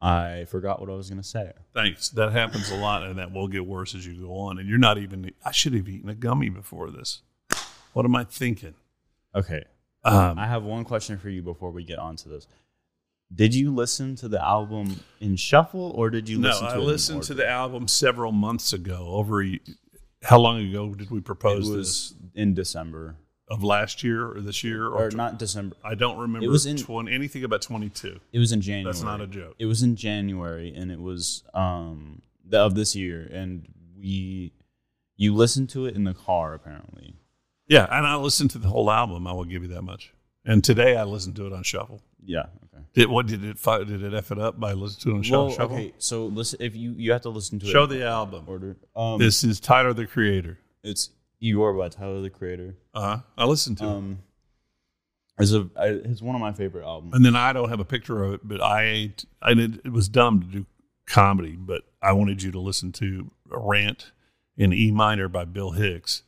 I 0.00 0.44
forgot 0.46 0.80
what 0.80 0.88
I 0.90 0.94
was 0.94 1.08
gonna 1.08 1.22
say. 1.22 1.52
thanks. 1.74 2.10
That 2.10 2.32
happens 2.32 2.70
a 2.70 2.76
lot, 2.76 3.02
and 3.02 3.18
that 3.18 3.32
will 3.32 3.48
get 3.48 3.66
worse 3.66 3.94
as 3.94 4.06
you 4.06 4.14
go 4.14 4.32
on. 4.38 4.58
And 4.58 4.68
you're 4.68 4.78
not 4.78 4.98
even. 4.98 5.30
I 5.44 5.52
should 5.52 5.74
have 5.74 5.88
eaten 5.88 6.08
a 6.08 6.14
gummy 6.14 6.48
before 6.48 6.90
this. 6.90 7.22
What 7.92 8.04
am 8.04 8.14
I 8.14 8.24
thinking? 8.24 8.74
Okay. 9.34 9.64
Um, 10.04 10.38
I 10.38 10.46
have 10.46 10.62
one 10.62 10.84
question 10.84 11.18
for 11.18 11.28
you 11.28 11.42
before 11.42 11.70
we 11.70 11.82
get 11.82 11.98
on 11.98 12.16
to 12.16 12.28
this. 12.28 12.46
Did 13.34 13.54
you 13.54 13.74
listen 13.74 14.14
to 14.16 14.28
the 14.28 14.40
album 14.40 15.00
in 15.20 15.34
shuffle 15.36 15.90
or 15.96 16.10
did 16.10 16.28
you 16.28 16.38
no, 16.38 16.48
listen 16.50 16.66
to 16.68 16.72
I 16.74 16.76
listened 16.76 17.22
to 17.24 17.34
the 17.34 17.48
album 17.48 17.88
several 17.88 18.30
months 18.30 18.72
ago. 18.72 19.08
Over 19.08 19.42
a, 19.42 19.58
how 20.28 20.38
long 20.38 20.60
ago 20.60 20.94
did 20.94 21.10
we 21.10 21.20
propose 21.20 21.68
It 21.68 21.70
propose 21.70 21.76
this? 21.76 21.76
was 21.76 22.14
in 22.34 22.54
December. 22.54 23.16
Of 23.48 23.62
last 23.62 24.02
year 24.02 24.26
or 24.28 24.40
this 24.40 24.64
year 24.64 24.88
Or 24.88 25.08
tw- 25.08 25.14
not 25.14 25.38
December. 25.38 25.76
I 25.84 25.94
don't 25.94 26.18
remember. 26.18 26.44
It 26.44 26.48
was 26.50 26.66
in- 26.66 26.76
20, 26.76 27.12
anything 27.12 27.44
about 27.44 27.62
twenty 27.62 27.88
two. 27.88 28.18
It 28.32 28.40
was 28.40 28.50
in 28.50 28.60
January. 28.60 28.92
That's 28.92 29.04
not 29.04 29.20
a 29.20 29.26
joke. 29.28 29.54
It 29.60 29.66
was 29.66 29.82
in 29.84 29.94
January 29.94 30.74
and 30.74 30.90
it 30.90 31.00
was 31.00 31.44
um 31.54 32.22
the, 32.44 32.58
of 32.58 32.74
this 32.74 32.96
year 32.96 33.28
and 33.32 33.68
we 33.96 34.52
you 35.16 35.32
listened 35.32 35.68
to 35.70 35.86
it 35.86 35.94
in 35.94 36.02
the 36.04 36.12
car 36.14 36.54
apparently. 36.54 37.14
Yeah, 37.68 37.86
and 37.90 38.04
I 38.06 38.16
listened 38.16 38.50
to 38.52 38.58
the 38.58 38.68
whole 38.68 38.90
album. 38.90 39.26
I 39.28 39.32
will 39.32 39.44
give 39.44 39.62
you 39.62 39.68
that 39.68 39.82
much. 39.82 40.12
And 40.44 40.62
today 40.64 40.96
I 40.96 41.04
listened 41.04 41.36
to 41.36 41.46
it 41.46 41.52
on 41.52 41.62
shuffle. 41.62 42.02
Yeah, 42.24 42.46
okay. 42.74 42.75
Did 42.96 43.08
what 43.10 43.26
did 43.26 43.44
it 43.44 43.62
did 43.62 44.02
it 44.02 44.14
f 44.14 44.32
it 44.32 44.38
up 44.38 44.58
by 44.58 44.72
listening 44.72 45.22
to 45.22 45.28
it 45.30 45.34
on 45.36 45.44
Well, 45.46 45.50
shuffle? 45.54 45.76
okay, 45.76 45.92
so 45.98 46.26
listen 46.26 46.58
if 46.62 46.74
you 46.74 46.92
you 46.96 47.12
have 47.12 47.20
to 47.22 47.28
listen 47.28 47.58
to 47.60 47.66
it 47.66 47.70
Show 47.70 47.86
the 47.86 48.04
album. 48.04 48.44
order. 48.48 48.76
Um 48.96 49.18
This 49.18 49.44
is 49.44 49.60
Tyler 49.60 49.92
the 49.92 50.06
Creator. 50.06 50.58
it's 50.82 51.10
you 51.38 51.62
are 51.62 51.74
by 51.74 51.90
Tyler 51.90 52.22
the 52.22 52.30
Creator. 52.30 52.74
Uh 52.94 53.00
huh. 53.00 53.18
I 53.36 53.44
listened 53.44 53.78
to 53.78 53.84
it, 53.84 53.88
Um 53.88 54.18
it's 55.38 55.52
a 55.52 55.68
I- 55.76 55.88
it's 56.10 56.22
one 56.22 56.34
of 56.34 56.40
my 56.40 56.52
favorite 56.52 56.84
albums. 56.86 57.14
and 57.14 57.24
then 57.24 57.36
I 57.36 57.52
don't 57.52 57.68
have 57.68 57.80
a 57.80 57.84
picture 57.84 58.24
of 58.24 58.32
it, 58.34 58.40
but 58.42 58.60
I 58.62 59.12
I 59.42 59.52
did, 59.54 59.80
it 59.84 59.92
was 59.92 60.08
dumb 60.08 60.40
to 60.40 60.46
do 60.46 60.66
comedy, 61.06 61.54
but 61.56 61.82
I 62.02 62.12
wanted 62.12 62.42
you 62.42 62.50
to 62.52 62.58
listen 62.58 62.92
to 62.92 63.30
a 63.52 63.58
rant 63.58 64.12
in 64.56 64.72
E 64.72 64.90
minor 64.90 65.28
by 65.28 65.44
Bill 65.44 65.72
Hicks. 65.72 66.22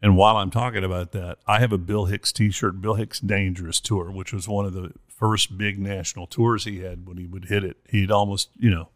And 0.00 0.16
while 0.16 0.36
I'm 0.36 0.50
talking 0.50 0.84
about 0.84 1.12
that, 1.12 1.38
I 1.46 1.58
have 1.58 1.72
a 1.72 1.78
Bill 1.78 2.04
Hicks 2.04 2.30
T-shirt, 2.32 2.80
Bill 2.80 2.94
Hicks 2.94 3.18
Dangerous 3.18 3.80
Tour, 3.80 4.10
which 4.12 4.32
was 4.32 4.46
one 4.48 4.64
of 4.64 4.72
the 4.72 4.92
first 5.08 5.58
big 5.58 5.78
national 5.78 6.26
tours 6.28 6.64
he 6.64 6.80
had 6.80 7.06
when 7.06 7.16
he 7.16 7.26
would 7.26 7.46
hit 7.46 7.64
it. 7.64 7.78
He'd 7.88 8.12
almost, 8.12 8.50
you 8.56 8.70
know, 8.70 8.90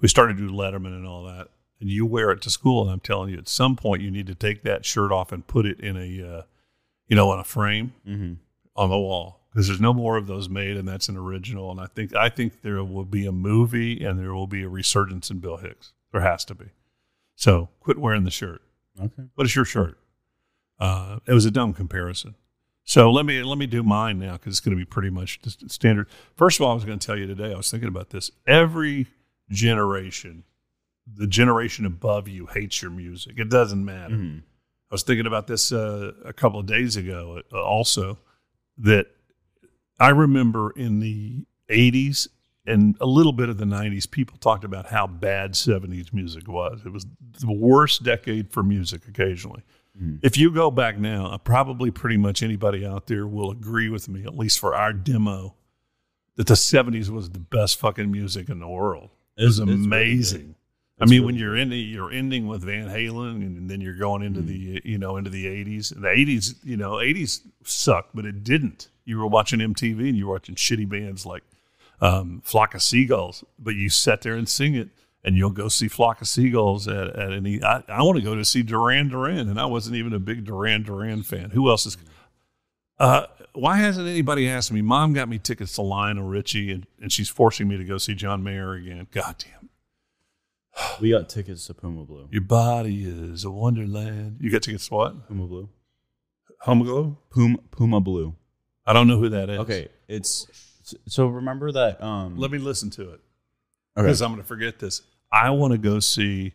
we 0.00 0.08
started 0.08 0.36
to 0.36 0.48
do 0.48 0.52
Letterman 0.52 0.96
and 0.96 1.06
all 1.06 1.22
that, 1.24 1.48
and 1.80 1.88
you 1.88 2.04
wear 2.04 2.30
it 2.32 2.42
to 2.42 2.50
school, 2.50 2.82
and 2.82 2.90
I'm 2.90 2.98
telling 3.00 3.30
you, 3.30 3.38
at 3.38 3.48
some 3.48 3.76
point 3.76 4.02
you 4.02 4.10
need 4.10 4.26
to 4.26 4.34
take 4.34 4.62
that 4.64 4.84
shirt 4.84 5.12
off 5.12 5.30
and 5.30 5.46
put 5.46 5.64
it 5.64 5.78
in 5.78 5.96
a, 5.96 6.28
uh, 6.38 6.42
you 7.06 7.14
know, 7.14 7.30
on 7.30 7.38
a 7.38 7.44
frame 7.44 7.92
Mm-hmm. 8.06 8.34
on 8.74 8.90
the 8.90 8.98
wall 8.98 9.40
because 9.52 9.68
there's 9.68 9.80
no 9.80 9.94
more 9.94 10.16
of 10.16 10.26
those 10.26 10.48
made, 10.48 10.76
and 10.76 10.88
that's 10.88 11.08
an 11.08 11.16
original. 11.16 11.70
And 11.70 11.80
I 11.80 11.86
think 11.86 12.14
I 12.16 12.28
think 12.28 12.62
there 12.62 12.82
will 12.84 13.04
be 13.04 13.26
a 13.26 13.32
movie, 13.32 14.04
and 14.04 14.18
there 14.18 14.34
will 14.34 14.46
be 14.48 14.62
a 14.64 14.68
resurgence 14.68 15.30
in 15.30 15.38
Bill 15.38 15.56
Hicks. 15.58 15.92
There 16.12 16.20
has 16.20 16.44
to 16.46 16.54
be. 16.56 16.66
So 17.36 17.68
quit 17.80 17.98
wearing 17.98 18.24
the 18.24 18.30
shirt. 18.32 18.60
Okay. 19.00 19.28
What 19.36 19.46
is 19.46 19.54
your 19.54 19.64
shirt? 19.64 19.98
Uh, 20.78 21.18
it 21.26 21.32
was 21.32 21.44
a 21.44 21.50
dumb 21.50 21.72
comparison. 21.72 22.34
So 22.84 23.10
let 23.10 23.26
me 23.26 23.42
let 23.42 23.58
me 23.58 23.66
do 23.66 23.82
mine 23.82 24.18
now 24.18 24.32
because 24.32 24.52
it's 24.54 24.60
going 24.60 24.76
to 24.76 24.80
be 24.80 24.86
pretty 24.86 25.10
much 25.10 25.40
standard. 25.66 26.06
First 26.36 26.58
of 26.58 26.64
all, 26.64 26.70
I 26.70 26.74
was 26.74 26.84
going 26.84 26.98
to 26.98 27.06
tell 27.06 27.18
you 27.18 27.26
today. 27.26 27.52
I 27.52 27.56
was 27.56 27.70
thinking 27.70 27.88
about 27.88 28.10
this. 28.10 28.30
Every 28.46 29.06
generation, 29.50 30.44
the 31.06 31.26
generation 31.26 31.84
above 31.84 32.28
you 32.28 32.46
hates 32.46 32.80
your 32.80 32.90
music. 32.90 33.38
It 33.38 33.50
doesn't 33.50 33.84
matter. 33.84 34.14
Mhm. 34.14 34.38
I 34.90 34.94
was 34.94 35.02
thinking 35.02 35.26
about 35.26 35.46
this 35.48 35.70
uh, 35.70 36.12
a 36.24 36.32
couple 36.32 36.58
of 36.60 36.66
days 36.66 36.96
ago. 36.96 37.42
Uh, 37.52 37.62
also, 37.62 38.18
that 38.78 39.08
I 40.00 40.08
remember 40.08 40.70
in 40.70 41.00
the 41.00 41.44
'80s 41.68 42.28
and 42.68 42.96
a 43.00 43.06
little 43.06 43.32
bit 43.32 43.48
of 43.48 43.58
the 43.58 43.64
'90s, 43.64 44.10
people 44.10 44.36
talked 44.38 44.64
about 44.64 44.86
how 44.86 45.06
bad 45.06 45.54
'70s 45.54 46.12
music 46.12 46.48
was. 46.48 46.82
It 46.84 46.92
was 46.92 47.06
the 47.40 47.52
worst 47.52 48.02
decade 48.02 48.52
for 48.52 48.62
music. 48.62 49.08
Occasionally, 49.08 49.62
mm-hmm. 49.96 50.16
if 50.22 50.36
you 50.36 50.50
go 50.50 50.70
back 50.70 50.98
now, 50.98 51.26
uh, 51.26 51.38
probably 51.38 51.90
pretty 51.90 52.16
much 52.16 52.42
anybody 52.42 52.86
out 52.86 53.06
there 53.06 53.26
will 53.26 53.50
agree 53.50 53.88
with 53.88 54.08
me, 54.08 54.24
at 54.24 54.36
least 54.36 54.58
for 54.58 54.74
our 54.74 54.92
demo, 54.92 55.54
that 56.36 56.46
the 56.46 56.54
'70s 56.54 57.08
was 57.08 57.30
the 57.30 57.40
best 57.40 57.78
fucking 57.78 58.10
music 58.10 58.48
in 58.48 58.60
the 58.60 58.68
world. 58.68 59.10
It 59.36 59.44
was 59.44 59.58
It's- 59.58 59.74
it's 59.74 59.86
really 59.86 59.86
amazing. 59.86 60.54
I 61.00 61.04
mean, 61.04 61.20
really 61.20 61.26
when 61.26 61.34
you're 61.36 61.56
in 61.56 61.70
the, 61.70 61.78
you're 61.78 62.10
ending 62.10 62.48
with 62.48 62.64
Van 62.64 62.88
Halen, 62.88 63.36
and 63.36 63.70
then 63.70 63.80
you're 63.80 63.94
going 63.94 64.22
into 64.22 64.40
mm-hmm. 64.40 64.72
the, 64.72 64.76
uh, 64.76 64.80
you 64.84 64.98
know, 64.98 65.16
into 65.16 65.30
the 65.30 65.46
'80s. 65.46 65.92
And 65.92 66.02
the 66.02 66.08
'80s, 66.08 66.56
you 66.64 66.76
know, 66.76 66.94
'80s 66.94 67.42
sucked, 67.62 68.16
but 68.16 68.24
it 68.24 68.42
didn't. 68.42 68.88
You 69.04 69.18
were 69.18 69.26
watching 69.26 69.60
MTV 69.60 70.08
and 70.08 70.16
you 70.16 70.26
were 70.26 70.34
watching 70.34 70.54
shitty 70.54 70.88
bands 70.88 71.24
like 71.24 71.42
um, 72.00 72.42
Flock 72.44 72.74
of 72.74 72.82
Seagulls, 72.82 73.44
but 73.58 73.74
you 73.74 73.88
sat 73.88 74.22
there 74.22 74.34
and 74.34 74.48
sing 74.48 74.74
it, 74.74 74.88
and 75.24 75.36
you'll 75.36 75.50
go 75.50 75.68
see 75.68 75.88
Flock 75.88 76.20
of 76.20 76.28
Seagulls 76.28 76.86
at, 76.88 77.08
at 77.16 77.32
any. 77.32 77.62
I, 77.62 77.82
I 77.88 78.02
want 78.02 78.16
to 78.18 78.24
go 78.24 78.34
to 78.34 78.44
see 78.44 78.62
Duran 78.62 79.08
Duran, 79.08 79.48
and 79.48 79.60
I 79.60 79.66
wasn't 79.66 79.96
even 79.96 80.12
a 80.12 80.18
big 80.18 80.44
Duran 80.44 80.82
Duran 80.82 81.22
fan. 81.22 81.50
Who 81.50 81.68
else 81.68 81.86
is? 81.86 81.96
Uh, 82.98 83.26
why 83.52 83.76
hasn't 83.76 84.08
anybody 84.08 84.48
asked 84.48 84.72
me? 84.72 84.82
Mom 84.82 85.12
got 85.12 85.28
me 85.28 85.38
tickets 85.38 85.74
to 85.74 85.82
Lionel 85.82 86.24
Richie, 86.24 86.70
and, 86.70 86.86
and 87.00 87.12
she's 87.12 87.28
forcing 87.28 87.68
me 87.68 87.76
to 87.76 87.84
go 87.84 87.98
see 87.98 88.14
John 88.14 88.42
Mayer 88.42 88.74
again. 88.74 89.06
God 89.10 89.36
damn. 89.38 89.68
We 91.00 91.10
got 91.10 91.28
tickets 91.28 91.66
to 91.66 91.74
Puma 91.74 92.04
Blue. 92.04 92.28
Your 92.30 92.42
body 92.42 93.04
is 93.04 93.44
a 93.44 93.50
wonderland. 93.50 94.38
You 94.40 94.50
got 94.50 94.62
tickets 94.62 94.88
to 94.88 94.94
what? 94.94 95.26
Puma 95.26 95.46
Blue. 95.46 95.68
Home 96.60 96.82
Glow? 96.82 97.18
Puma 97.30 97.58
Puma 97.70 98.00
Blue. 98.00 98.34
I 98.86 98.92
don't 98.92 99.06
know 99.06 99.18
who 99.18 99.28
that 99.28 99.50
is. 99.50 99.58
Okay, 99.60 99.88
it's 100.08 100.46
so 101.06 101.26
remember 101.26 101.72
that. 101.72 102.02
Um, 102.02 102.36
Let 102.36 102.50
me 102.50 102.58
listen 102.58 102.90
to 102.90 103.02
it 103.02 103.20
okay. 103.96 104.06
because 104.06 104.22
I'm 104.22 104.30
going 104.30 104.42
to 104.42 104.46
forget 104.46 104.78
this. 104.78 105.02
I 105.32 105.50
want 105.50 105.72
to 105.72 105.78
go 105.78 106.00
see, 106.00 106.54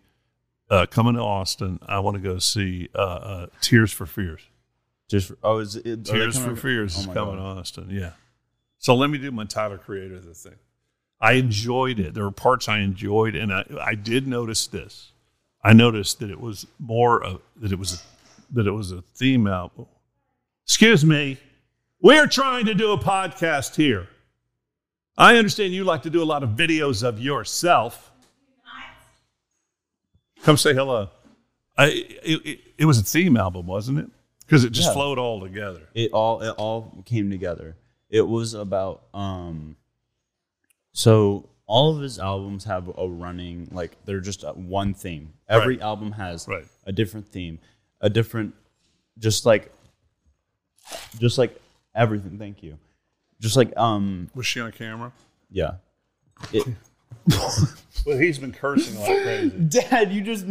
uh, 0.70 0.86
coming 0.88 1.16
to 1.16 1.22
Austin, 1.22 1.80
I 1.86 2.00
want 2.00 2.16
to 2.16 2.22
go 2.22 2.40
see 2.40 2.90
uh, 2.96 2.98
uh, 2.98 3.48
Tears 3.62 3.92
for 3.92 4.06
Fears. 4.06 4.42
just 5.10 5.32
oh, 5.44 5.60
is 5.60 5.76
it? 5.76 6.06
Tears 6.06 6.38
for 6.38 6.56
Fears 6.56 6.96
oh 6.98 7.00
is 7.02 7.06
coming 7.06 7.36
God. 7.36 7.56
to 7.56 7.60
Austin. 7.60 7.88
Yeah. 7.90 8.12
So 8.80 8.96
let 8.96 9.10
me 9.10 9.18
do 9.18 9.32
my 9.32 9.46
Tyler 9.46 9.78
Creator 9.78 10.20
the 10.20 10.34
thing. 10.34 10.56
I 11.22 11.34
enjoyed 11.34 12.00
it. 12.00 12.14
There 12.14 12.24
were 12.24 12.32
parts 12.32 12.68
I 12.68 12.80
enjoyed, 12.80 13.36
and 13.36 13.54
I, 13.54 13.64
I 13.82 13.96
did 13.96 14.28
notice 14.28 14.68
this. 14.68 15.12
I 15.64 15.72
noticed 15.72 16.20
that 16.20 16.30
it 16.30 16.42
was 16.42 16.68
more 16.80 17.24
of 17.24 17.42
that 17.62 17.72
it 17.72 17.80
was 17.80 17.94
a, 17.94 17.98
that 18.56 18.68
it 18.68 18.72
was 18.72 18.92
a 18.92 19.02
theme 19.02 19.48
album. 19.48 19.86
Excuse 20.66 21.06
me, 21.06 21.38
we're 22.02 22.28
trying 22.28 22.66
to 22.66 22.74
do 22.74 22.92
a 22.92 22.98
podcast 22.98 23.76
here. 23.76 24.10
I 25.18 25.38
understand 25.38 25.74
you 25.74 25.84
like 25.84 26.02
to 26.04 26.10
do 26.10 26.22
a 26.24 26.26
lot 26.26 26.44
of 26.44 26.50
videos 26.52 27.04
of 27.04 27.20
yourself. 27.20 28.12
Come 30.44 30.58
say 30.58 30.74
hello. 30.74 31.10
I, 31.78 31.86
it, 31.88 32.42
it, 32.46 32.60
it 32.80 32.86
was 32.86 33.00
a 33.00 33.04
theme 33.04 33.38
album, 33.38 33.66
wasn't 33.66 34.00
it? 34.00 34.10
Because 34.42 34.64
it 34.64 34.72
just 34.72 34.90
Yeah. 34.90 34.94
flowed 34.94 35.18
all 35.18 35.40
together. 35.40 35.82
it 35.94 36.12
all 36.12 36.42
it 36.42 36.50
all 36.58 37.02
came 37.06 37.30
together. 37.32 37.76
It 38.10 38.28
was 38.28 38.54
about 38.54 39.04
um 39.14 39.78
so 40.92 41.50
all 41.66 41.96
of 41.96 42.02
his 42.02 42.20
albums 42.20 42.66
have 42.66 42.92
a 42.98 43.08
running 43.08 43.70
like 43.72 43.96
they're 44.06 44.20
just 44.20 44.44
one 44.56 44.94
theme. 44.94 45.34
Every 45.48 45.76
Right. 45.78 45.84
album 45.84 46.12
has 46.14 46.48
Right. 46.48 46.66
a 46.86 46.92
different 46.92 47.28
theme, 47.30 47.60
a 48.02 48.10
different 48.10 48.54
just 49.18 49.46
like 49.46 49.72
just 51.20 51.38
like 51.38 51.60
everything. 51.96 52.38
Thank 52.38 52.62
you. 52.62 52.78
Just 53.44 53.58
like 53.58 53.76
um 53.78 54.30
Was 54.34 54.46
she 54.46 54.60
on 54.62 54.72
camera? 54.72 55.12
yeah. 55.52 55.76
It, 56.52 56.66
Well, 58.06 58.18
he's 58.18 58.38
been 58.38 58.52
cursing 58.52 59.00
like 59.00 59.24
crazy. 59.24 59.50
Dad, 59.70 60.12
you 60.12 60.22
just 60.22 60.46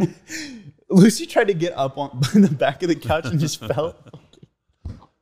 Lucy 0.89 1.27
tried 1.27 1.49
to 1.49 1.55
get 1.55 1.73
up 1.77 1.99
on 1.99 2.19
the 2.35 2.49
back 2.49 2.83
of 2.83 2.89
the 2.89 2.95
couch 2.95 3.27
and 3.27 3.39
just 3.39 3.61
fell. 3.61 3.95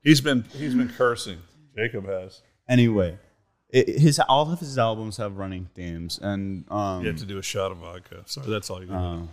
He's 0.03 0.21
been 0.21 0.45
he's 0.53 0.75
been 0.75 0.89
cursing. 0.91 1.39
Jacob 1.77 2.07
has. 2.07 2.43
Anyway, 2.69 3.19
it, 3.69 3.99
his 3.99 4.21
all 4.21 4.51
of 4.53 4.61
his 4.61 4.79
albums 4.79 5.17
have 5.17 5.39
running 5.39 5.69
themes, 5.75 6.19
and 6.23 6.65
um, 6.71 7.03
You 7.03 7.09
have 7.09 7.19
to 7.19 7.27
do 7.27 7.39
a 7.39 7.43
shot 7.43 7.73
of 7.73 7.79
vodka. 7.79 8.23
Sorry, 8.27 8.49
that's 8.49 8.71
all 8.71 8.81
you. 8.81 8.87
Got 8.87 8.97
uh, 8.97 9.17
do. 9.17 9.29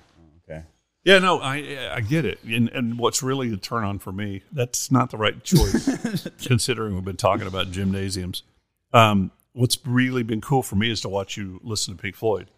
okay. 0.50 0.64
Yeah, 1.04 1.20
no, 1.20 1.40
I 1.40 1.90
I 1.96 2.02
get 2.02 2.26
it. 2.26 2.40
And 2.44 2.70
and 2.70 2.98
what's 3.00 3.24
really 3.24 3.54
a 3.54 3.58
turn 3.58 3.84
on 3.84 4.00
for 4.00 4.12
me? 4.12 4.44
That's 4.52 4.92
not 4.92 5.10
the 5.12 5.18
right 5.18 5.42
choice, 5.44 6.28
considering 6.46 6.96
we've 6.96 7.06
been 7.06 7.16
talking 7.18 7.48
about 7.48 7.72
gymnasiums. 7.72 8.44
Um, 8.94 9.32
what's 9.54 9.78
really 9.86 10.24
been 10.24 10.42
cool 10.42 10.64
for 10.64 10.76
me 10.76 10.92
is 10.92 11.02
to 11.02 11.10
watch 11.10 11.38
you 11.38 11.60
listen 11.64 11.96
to 11.96 12.02
Pink 12.02 12.16
Floyd. 12.16 12.50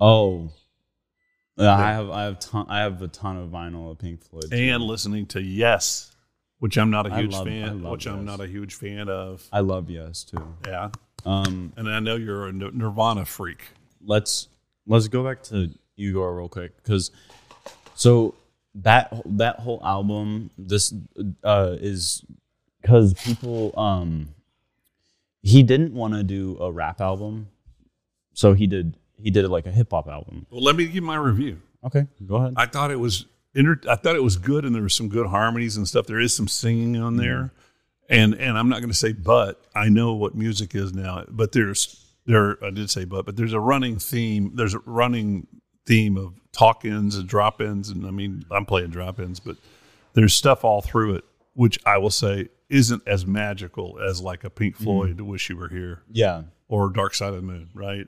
Oh, 0.00 0.50
yeah, 1.56 1.74
I 1.76 1.92
have 1.92 2.10
I 2.10 2.24
have 2.24 2.38
ton, 2.40 2.66
I 2.68 2.80
have 2.80 3.00
a 3.02 3.08
ton 3.08 3.36
of 3.36 3.50
vinyl 3.50 3.90
of 3.90 3.98
Pink 3.98 4.22
Floyd. 4.24 4.50
too. 4.50 4.56
and 4.56 4.82
listening 4.82 5.26
to 5.26 5.40
Yes, 5.40 6.12
which 6.58 6.76
I'm 6.76 6.90
not 6.90 7.06
a 7.06 7.16
huge 7.16 7.32
love- 7.32 7.46
fan, 7.46 7.82
which 7.82 8.06
I'm 8.06 8.24
not 8.24 8.40
a 8.40 8.46
huge 8.46 8.74
fan 8.74 9.08
of. 9.08 9.46
I 9.52 9.60
love 9.60 9.90
Yes 9.90 10.24
too. 10.24 10.54
Yeah, 10.66 10.90
Um, 11.24 11.72
and 11.76 11.88
I 11.88 12.00
know 12.00 12.16
you're 12.16 12.46
a 12.48 12.52
Nirvana 12.52 13.24
freak. 13.24 13.62
let's 14.04 14.48
let's 14.86 15.08
go 15.08 15.24
back 15.24 15.42
to 15.44 15.70
Igor 15.96 16.36
real 16.36 16.48
quick 16.48 16.76
because 16.76 17.10
so 17.94 18.34
that 18.76 19.12
that 19.24 19.60
whole 19.60 19.80
album 19.84 20.50
this 20.58 20.92
uh 21.44 21.76
is 21.80 22.24
because 22.82 23.14
people 23.14 23.72
um 23.78 24.28
he 25.42 25.62
didn't 25.62 25.94
want 25.94 26.14
to 26.14 26.22
do 26.22 26.56
a 26.60 26.70
rap 26.72 27.00
album 27.00 27.48
so 28.32 28.52
he 28.52 28.66
did 28.66 28.96
he 29.16 29.30
did 29.30 29.48
like 29.48 29.66
a 29.66 29.70
hip 29.70 29.90
hop 29.90 30.08
album 30.08 30.46
Well, 30.50 30.62
let 30.62 30.76
me 30.76 30.86
give 30.86 31.04
my 31.04 31.16
review. 31.16 31.60
okay 31.84 32.06
go 32.26 32.36
ahead 32.36 32.54
I 32.56 32.66
thought 32.66 32.90
it 32.90 32.98
was 33.00 33.26
inter- 33.54 33.80
I 33.88 33.94
thought 33.96 34.16
it 34.16 34.22
was 34.22 34.36
good, 34.36 34.64
and 34.64 34.74
there 34.74 34.82
was 34.82 34.94
some 34.94 35.08
good 35.08 35.26
harmonies 35.28 35.76
and 35.76 35.86
stuff. 35.86 36.06
There 36.06 36.18
is 36.20 36.34
some 36.34 36.48
singing 36.48 36.96
on 37.00 37.16
there, 37.16 37.52
and 38.08 38.34
and 38.34 38.58
I'm 38.58 38.68
not 38.68 38.80
going 38.80 38.90
to 38.90 38.96
say 38.96 39.12
but. 39.12 39.60
I 39.76 39.88
know 39.88 40.14
what 40.14 40.34
music 40.34 40.74
is 40.74 40.92
now, 40.92 41.24
but 41.28 41.52
there's 41.52 42.04
there 42.26 42.58
I 42.64 42.70
did 42.70 42.90
say 42.90 43.04
but, 43.04 43.24
but 43.26 43.36
there's 43.36 43.52
a 43.52 43.60
running 43.60 43.98
theme. 44.00 44.50
There's 44.56 44.74
a 44.74 44.80
running 44.80 45.46
theme 45.86 46.16
of 46.16 46.34
talk 46.54 46.84
ins 46.84 47.16
and 47.16 47.28
drop 47.28 47.60
ins, 47.60 47.90
and 47.90 48.06
I 48.06 48.10
mean 48.10 48.44
I'm 48.50 48.64
playing 48.64 48.90
drop 48.90 49.20
ins, 49.20 49.40
but 49.40 49.56
there's 50.14 50.34
stuff 50.34 50.64
all 50.64 50.80
through 50.80 51.16
it, 51.16 51.24
which 51.54 51.78
I 51.84 51.98
will 51.98 52.10
say 52.10 52.48
isn't 52.68 53.02
as 53.06 53.26
magical 53.26 53.98
as 54.00 54.22
like 54.22 54.44
a 54.44 54.50
Pink 54.50 54.76
mm-hmm. 54.76 54.84
Floyd 54.84 55.20
"Wish 55.20 55.50
You 55.50 55.56
Were 55.56 55.68
Here" 55.68 56.02
yeah 56.10 56.44
or 56.68 56.90
Dark 56.90 57.14
Side 57.14 57.30
of 57.30 57.36
the 57.36 57.42
Moon, 57.42 57.68
right? 57.74 58.06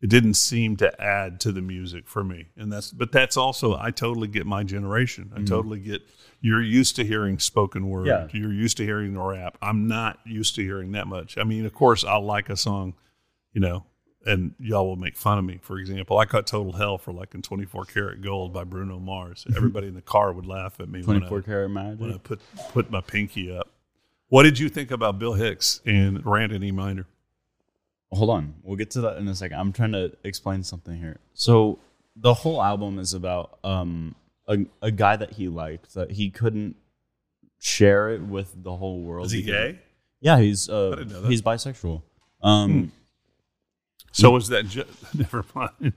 It 0.00 0.10
didn't 0.10 0.34
seem 0.34 0.76
to 0.76 1.00
add 1.02 1.40
to 1.40 1.50
the 1.50 1.60
music 1.60 2.06
for 2.06 2.22
me. 2.22 2.48
And 2.56 2.72
that's 2.72 2.90
but 2.90 3.10
that's 3.10 3.36
also 3.36 3.76
I 3.76 3.90
totally 3.90 4.28
get 4.28 4.46
my 4.46 4.62
generation. 4.62 5.30
I 5.32 5.38
mm-hmm. 5.38 5.46
totally 5.46 5.80
get 5.80 6.02
you're 6.40 6.62
used 6.62 6.94
to 6.96 7.04
hearing 7.04 7.38
spoken 7.38 7.88
word. 7.88 8.06
Yeah. 8.06 8.28
You're 8.32 8.52
used 8.52 8.76
to 8.76 8.84
hearing 8.84 9.14
the 9.14 9.20
rap. 9.20 9.58
I'm 9.60 9.88
not 9.88 10.20
used 10.24 10.54
to 10.54 10.62
hearing 10.62 10.92
that 10.92 11.08
much. 11.08 11.36
I 11.36 11.44
mean, 11.44 11.66
of 11.66 11.74
course 11.74 12.04
I'll 12.04 12.24
like 12.24 12.48
a 12.48 12.56
song, 12.56 12.94
you 13.52 13.60
know, 13.60 13.84
and 14.28 14.54
y'all 14.60 14.86
will 14.86 14.96
make 14.96 15.16
fun 15.16 15.38
of 15.38 15.44
me. 15.44 15.58
For 15.60 15.78
example, 15.78 16.18
I 16.18 16.24
cut 16.26 16.46
Total 16.46 16.72
Hell 16.72 16.98
for 16.98 17.12
like 17.12 17.34
in 17.34 17.42
24 17.42 17.84
Karat 17.86 18.20
Gold 18.22 18.52
by 18.52 18.64
Bruno 18.64 18.98
Mars. 18.98 19.46
Everybody 19.56 19.88
in 19.88 19.94
the 19.94 20.02
car 20.02 20.32
would 20.32 20.46
laugh 20.46 20.78
at 20.80 20.88
me 20.88 21.00
when 21.02 21.18
24 21.20 21.38
I, 21.38 21.42
karat 21.42 21.70
when 21.98 22.12
I 22.12 22.18
put 22.18 22.40
put 22.72 22.90
my 22.90 23.00
pinky 23.00 23.50
up. 23.56 23.68
What 24.28 24.42
did 24.44 24.58
you 24.58 24.68
think 24.68 24.90
about 24.90 25.18
Bill 25.18 25.32
Hicks 25.34 25.80
and 25.86 26.24
Rant 26.24 26.52
in 26.52 26.62
E 26.62 26.70
Minor? 26.70 27.06
hold 28.10 28.30
on 28.30 28.54
we'll 28.62 28.74
get 28.74 28.90
to 28.90 29.02
that 29.02 29.18
in 29.18 29.28
a 29.28 29.34
second 29.34 29.58
i'm 29.60 29.70
trying 29.70 29.92
to 29.92 30.10
explain 30.24 30.62
something 30.62 30.96
here 30.98 31.18
so 31.34 31.78
the 32.16 32.32
whole 32.32 32.62
album 32.62 32.98
is 32.98 33.12
about 33.12 33.58
um 33.64 34.14
a, 34.46 34.56
a 34.80 34.90
guy 34.90 35.14
that 35.14 35.32
he 35.32 35.46
liked 35.46 35.92
that 35.92 36.12
he 36.12 36.30
couldn't 36.30 36.74
share 37.58 38.08
it 38.08 38.22
with 38.22 38.54
the 38.62 38.74
whole 38.76 39.02
world 39.02 39.26
Is 39.26 39.32
he 39.32 39.42
because- 39.42 39.72
gay? 39.74 39.78
yeah 40.20 40.38
he's 40.38 40.70
uh 40.70 40.88
didn't 40.96 41.12
know 41.12 41.20
that. 41.20 41.30
he's 41.30 41.42
bisexual 41.42 42.00
um 42.42 42.90
So 44.18 44.32
was 44.32 44.48
that 44.48 44.66
ju- 44.66 44.84
never 45.14 45.44
mind? 45.54 45.92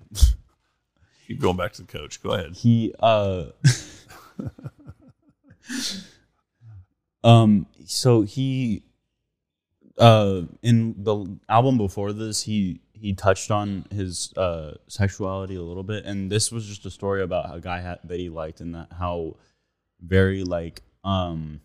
keep 1.28 1.39
going 1.39 1.57
back 1.57 1.74
to 1.74 1.82
the 1.82 1.88
coach. 1.88 2.22
Go 2.22 2.34
ahead. 2.34 2.53
he 2.53 2.93
uh 2.99 3.45
um 7.24 7.65
so 7.86 8.22
he 8.22 8.84
uh 9.97 10.41
in 10.61 10.95
the 11.03 11.38
album 11.49 11.78
before 11.78 12.13
this 12.13 12.43
he 12.43 12.82
he 12.93 13.13
touched 13.13 13.49
on 13.51 13.86
his 13.91 14.34
uh 14.38 14.76
sexuality 14.88 15.55
a 15.55 15.61
little 15.61 15.84
bit 15.84 16.05
and 16.05 16.32
this 16.32 16.51
was 16.51 16.65
just 16.67 16.86
a 16.86 16.91
story 16.91 17.22
about 17.24 17.55
a 17.55 17.59
guy 17.59 17.82
ha- 17.82 17.97
that 18.03 18.19
he 18.19 18.30
liked 18.30 18.61
and 18.61 18.76
that 18.76 18.88
how 18.97 19.36
very 20.01 20.43
like 20.43 20.82
um 21.03 21.59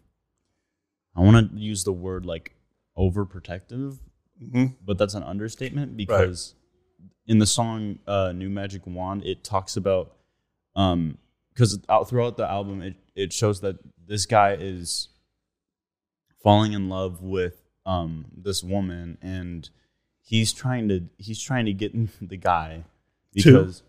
i 1.15 1.21
want 1.21 1.53
to 1.53 1.59
use 1.59 1.85
the 1.85 1.93
word 1.93 2.27
like 2.27 2.55
overprotective 2.99 3.99
Mhm. 4.43 4.75
but 4.85 4.99
that's 4.99 5.15
an 5.15 5.23
understatement 5.23 5.97
because 5.97 6.55
in 7.27 7.39
the 7.39 7.47
song 7.47 7.99
uh, 8.07 8.33
"New 8.33 8.51
Magic 8.51 8.83
Wand," 8.87 9.25
it 9.25 9.43
talks 9.45 9.77
about 9.77 10.17
um 10.75 11.17
because 11.53 11.79
out 11.89 12.09
throughout 12.09 12.37
the 12.37 12.49
album 12.49 12.83
it 12.83 12.97
it 13.15 13.33
shows 13.33 13.61
that 13.63 13.77
this 14.07 14.27
guy 14.27 14.53
is 14.53 15.09
falling 16.43 16.73
in 16.75 16.89
love 16.89 17.23
with 17.23 17.63
um 17.87 18.27
this 18.37 18.63
woman 18.63 19.17
and 19.23 19.71
he's 20.23 20.53
trying 20.53 20.89
to 20.89 21.09
he's 21.17 21.41
trying 21.41 21.65
to 21.65 21.73
get 21.73 21.93
the 22.21 22.37
guy 22.37 22.85
because 23.33 23.83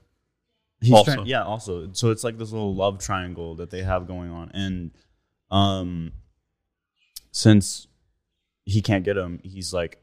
he's 0.79 0.93
Also. 0.93 1.13
trying 1.15 1.27
yeah 1.27 1.43
also 1.43 1.91
so 1.91 2.09
it's 2.09 2.23
like 2.23 2.37
this 2.37 2.51
little 2.51 2.73
love 2.73 2.99
triangle 2.99 3.55
that 3.55 3.69
they 3.69 3.83
have 3.83 4.07
going 4.07 4.31
on 4.31 4.49
and 4.53 4.91
um 5.51 6.13
since 7.31 7.87
he 8.65 8.81
can't 8.81 9.03
get 9.03 9.17
him 9.17 9.39
he's 9.43 9.73
like 9.73 9.99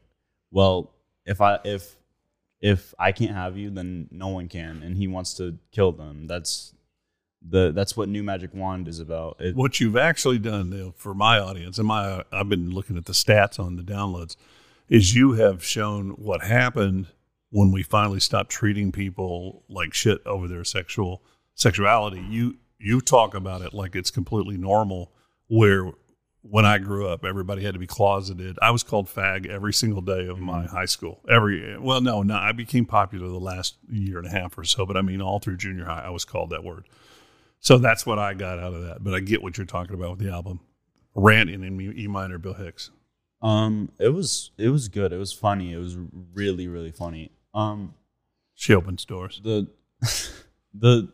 well 0.55 0.91
if 1.25 1.39
i 1.41 1.59
if 1.63 1.95
if 2.61 2.93
i 2.97 3.11
can't 3.11 3.35
have 3.35 3.55
you 3.57 3.69
then 3.69 4.07
no 4.09 4.29
one 4.29 4.47
can 4.47 4.81
and 4.81 4.97
he 4.97 5.07
wants 5.07 5.35
to 5.35 5.57
kill 5.71 5.91
them 5.91 6.25
that's 6.25 6.73
the 7.47 7.71
that's 7.71 7.95
what 7.95 8.09
new 8.09 8.23
magic 8.23 8.53
wand 8.53 8.87
is 8.87 8.99
about 8.99 9.37
it, 9.39 9.55
What 9.55 9.79
you've 9.79 9.97
actually 9.97 10.39
done 10.39 10.93
for 10.95 11.13
my 11.13 11.39
audience, 11.39 11.77
and 11.77 11.87
my 11.87 12.23
I've 12.31 12.49
been 12.49 12.71
looking 12.71 12.97
at 12.97 13.05
the 13.05 13.13
stats 13.13 13.59
on 13.59 13.75
the 13.75 13.83
downloads, 13.83 14.35
is 14.89 15.15
you 15.15 15.33
have 15.33 15.63
shown 15.63 16.11
what 16.11 16.43
happened 16.43 17.07
when 17.51 17.71
we 17.71 17.83
finally 17.83 18.19
stopped 18.19 18.49
treating 18.49 18.91
people 18.91 19.63
like 19.69 19.93
shit 19.93 20.25
over 20.25 20.47
their 20.47 20.63
sexual 20.63 21.21
sexuality. 21.53 22.25
You 22.29 22.57
you 22.79 23.01
talk 23.01 23.33
about 23.35 23.61
it 23.61 23.73
like 23.73 23.95
it's 23.95 24.11
completely 24.11 24.57
normal. 24.57 25.11
Where 25.47 25.91
when 26.47 26.63
I 26.65 26.77
grew 26.77 27.07
up, 27.07 27.25
everybody 27.25 27.63
had 27.63 27.73
to 27.73 27.79
be 27.79 27.87
closeted. 27.87 28.59
I 28.61 28.69
was 28.71 28.83
called 28.83 29.07
fag 29.07 29.47
every 29.47 29.73
single 29.73 30.01
day 30.01 30.27
of 30.27 30.39
my 30.39 30.65
high 30.67 30.85
school. 30.85 31.21
Every 31.27 31.77
well, 31.79 32.01
no, 32.01 32.21
no, 32.21 32.35
I 32.35 32.51
became 32.51 32.85
popular 32.85 33.27
the 33.27 33.39
last 33.39 33.75
year 33.89 34.19
and 34.19 34.27
a 34.27 34.29
half 34.29 34.57
or 34.57 34.63
so, 34.63 34.85
but 34.85 34.95
I 34.97 35.01
mean 35.01 35.21
all 35.21 35.39
through 35.39 35.57
junior 35.57 35.85
high, 35.85 36.03
I 36.05 36.09
was 36.09 36.23
called 36.25 36.51
that 36.51 36.63
word. 36.63 36.85
So 37.59 37.77
that's 37.79 38.05
what 38.05 38.19
I 38.19 38.35
got 38.35 38.59
out 38.59 38.73
of 38.75 38.83
that. 38.83 39.03
But 39.03 39.15
I 39.15 39.21
get 39.21 39.41
what 39.41 39.57
you're 39.57 39.65
talking 39.65 39.95
about 39.95 40.11
with 40.11 40.19
the 40.19 40.31
album. 40.31 40.59
Ranting 41.15 41.63
in 41.63 41.81
E 41.97 42.07
minor, 42.07 42.37
Bill 42.37 42.53
Hicks. 42.53 42.91
um 43.41 43.91
it 43.99 44.09
was 44.09 44.51
it 44.57 44.69
was 44.69 44.87
good 44.87 45.11
it 45.13 45.17
was 45.17 45.33
funny 45.33 45.73
it 45.73 45.77
was 45.77 45.97
really 46.33 46.67
really 46.67 46.91
funny 46.91 47.31
um 47.53 47.93
She 48.53 48.73
opens 48.75 49.03
doors. 49.05 49.41
the 49.43 49.67
the 50.73 51.09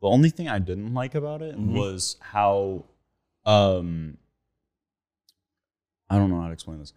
the 0.00 0.08
only 0.08 0.30
thing 0.30 0.48
I 0.48 0.58
didn't 0.58 0.92
like 0.94 1.14
about 1.14 1.40
it 1.42 1.56
Mhm. 1.56 1.72
was 1.74 2.16
how 2.20 2.84
um 3.44 4.16
I 6.12 6.18
don't 6.18 6.30
know 6.30 6.40
how 6.40 6.48
to 6.48 6.52
explain 6.52 6.78
this 6.78 6.92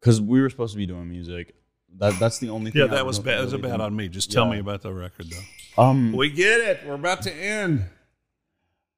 because 0.00 0.20
we 0.20 0.40
were 0.40 0.50
supposed 0.50 0.72
to 0.74 0.78
be 0.78 0.86
doing 0.86 1.08
music. 1.08 1.54
That 1.98 2.18
that's 2.18 2.38
the 2.38 2.50
only 2.50 2.70
thing. 2.70 2.82
Yeah, 2.82 2.88
that 2.88 3.06
was 3.06 3.18
bad. 3.18 3.38
That 3.38 3.44
was 3.44 3.52
a 3.54 3.58
bad 3.58 3.80
on 3.80 3.94
me. 3.96 4.08
Just 4.08 4.30
tell 4.32 4.44
Yeah. 4.46 4.52
me 4.54 4.58
about 4.58 4.82
the 4.82 4.92
record, 4.92 5.26
though. 5.30 5.82
Um, 5.82 6.12
We 6.12 6.30
get 6.30 6.60
it. 6.60 6.80
We're 6.86 6.94
about 6.94 7.22
to 7.22 7.32
end. 7.34 7.84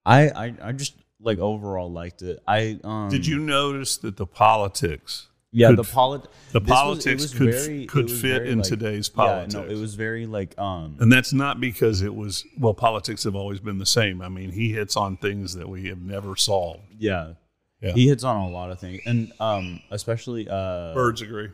I, 0.04 0.28
I 0.30 0.54
I 0.62 0.72
just 0.72 0.94
like 1.20 1.38
overall 1.38 1.90
liked 1.92 2.22
it. 2.22 2.42
I 2.48 2.80
um 2.82 3.10
Did 3.10 3.26
you 3.26 3.38
notice 3.38 3.98
that 3.98 4.16
the 4.16 4.26
politics, 4.26 5.28
Yeah, 5.52 5.68
could- 5.68 5.78
the 5.78 5.84
polit 5.84 6.22
the 6.52 6.60
this 6.60 6.68
was- 6.70 6.78
politics 6.78 7.22
was 7.22 7.34
could 7.34 7.52
very- 7.54 7.86
could 7.86 8.10
fit 8.10 8.46
in 8.46 8.58
like- 8.58 8.68
today's 8.68 9.08
politics. 9.10 9.54
Yeah, 9.54 9.60
no, 9.60 9.68
it 9.68 9.76
was 9.78 9.94
very 9.94 10.26
like 10.26 10.58
um 10.58 10.96
and 10.98 11.12
that's 11.12 11.32
not 11.32 11.60
because 11.60 12.00
it 12.02 12.14
was 12.14 12.44
well. 12.58 12.74
Politics 12.74 13.24
have 13.24 13.36
always 13.36 13.60
been 13.60 13.78
the 13.78 13.86
same. 13.86 14.22
I 14.22 14.28
mean, 14.30 14.50
he 14.52 14.72
hits 14.72 14.96
on 14.96 15.16
things 15.18 15.54
that 15.54 15.68
we 15.68 15.88
have 15.88 16.00
never 16.00 16.34
solved. 16.36 16.84
yeah. 16.98 17.34
Yeah. 17.80 17.92
He 17.92 18.08
hits 18.08 18.24
on 18.24 18.36
a 18.36 18.48
lot 18.50 18.70
of 18.70 18.78
things, 18.78 19.00
and 19.06 19.32
um, 19.40 19.80
especially 19.90 20.48
uh, 20.48 20.92
Birds 20.94 21.22
agree. 21.22 21.48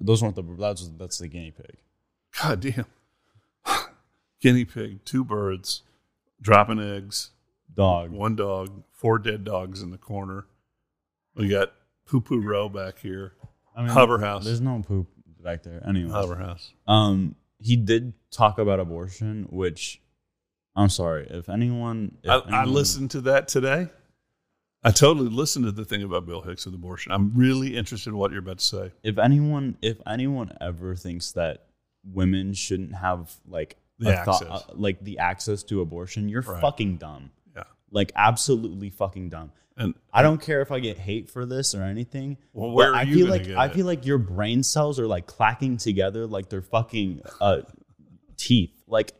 Those 0.00 0.22
weren't 0.22 0.34
the 0.34 0.42
that's 0.58 0.88
that's 0.98 1.18
the 1.18 1.28
guinea 1.28 1.52
pig. 1.52 1.76
God 2.42 2.60
damn. 2.60 2.86
Guinea 4.40 4.64
pig, 4.64 5.04
two 5.04 5.24
birds, 5.24 5.82
dropping 6.42 6.80
eggs, 6.80 7.30
Dog. 7.74 8.10
one 8.10 8.36
dog, 8.36 8.82
four 8.90 9.18
dead 9.18 9.44
dogs 9.44 9.80
in 9.80 9.90
the 9.90 9.96
corner. 9.98 10.46
We 11.34 11.48
got 11.48 11.72
poo 12.06 12.20
poo 12.20 12.40
row 12.40 12.68
back 12.68 12.98
here. 12.98 13.32
I 13.76 13.82
mean, 13.82 13.90
Hover 13.90 14.18
house. 14.18 14.44
There's 14.44 14.60
no 14.60 14.82
poop 14.86 15.08
back 15.42 15.62
there. 15.62 15.82
Anyway, 15.86 16.10
Hover 16.10 16.36
house. 16.36 16.72
um, 16.86 17.36
he 17.58 17.76
did 17.76 18.12
talk 18.30 18.58
about 18.58 18.80
abortion, 18.80 19.46
which 19.50 20.02
I'm 20.76 20.88
sorry 20.90 21.26
if 21.30 21.48
anyone. 21.48 22.18
If 22.22 22.30
I, 22.48 22.62
I 22.62 22.64
listened 22.64 23.12
to 23.12 23.20
that 23.22 23.48
today. 23.48 23.88
I 24.84 24.90
totally 24.90 25.30
listened 25.30 25.64
to 25.64 25.72
the 25.72 25.84
thing 25.84 26.02
about 26.02 26.26
Bill 26.26 26.42
Hicks 26.42 26.66
with 26.66 26.74
abortion. 26.74 27.10
I'm 27.12 27.32
really 27.34 27.76
interested 27.76 28.10
in 28.10 28.16
what 28.16 28.30
you're 28.32 28.40
about 28.40 28.58
to 28.58 28.64
say. 28.64 28.92
If 29.02 29.16
anyone, 29.18 29.76
if 29.80 29.98
anyone 30.06 30.52
ever 30.60 30.94
thinks 30.94 31.32
that 31.32 31.66
women 32.04 32.52
shouldn't 32.52 32.94
have 32.94 33.32
like 33.48 33.76
The 33.98 34.14
access. 34.14 34.42
uh, 34.42 34.60
like 34.74 35.02
the 35.02 35.18
access 35.20 35.62
to 35.64 35.80
abortion, 35.80 36.28
you're 36.28 36.42
Right. 36.42 36.60
fucking 36.60 36.98
dumb. 36.98 37.30
Yeah. 37.56 37.62
Like 37.90 38.12
absolutely 38.14 38.90
fucking 38.90 39.30
dumb. 39.30 39.52
And 39.76 39.94
I 40.12 40.22
don't 40.22 40.40
care 40.40 40.60
if 40.60 40.70
I 40.70 40.78
get 40.80 40.98
hate 40.98 41.30
for 41.30 41.46
this 41.46 41.74
or 41.74 41.82
anything. 41.82 42.36
Well, 42.52 42.70
where 42.70 42.92
are 42.92 42.94
I 42.94 43.06
feel 43.06 43.26
like 43.28 43.48
I 43.48 43.68
feel 43.68 43.86
like 43.86 44.04
your 44.06 44.18
brain 44.18 44.62
cells 44.62 45.00
are 45.00 45.06
like 45.06 45.26
clacking 45.26 45.78
together 45.78 46.26
like 46.26 46.48
they're 46.50 46.62
fucking 46.62 47.22
uh, 47.40 47.62
teeth. 48.36 48.70
Like 48.86 49.12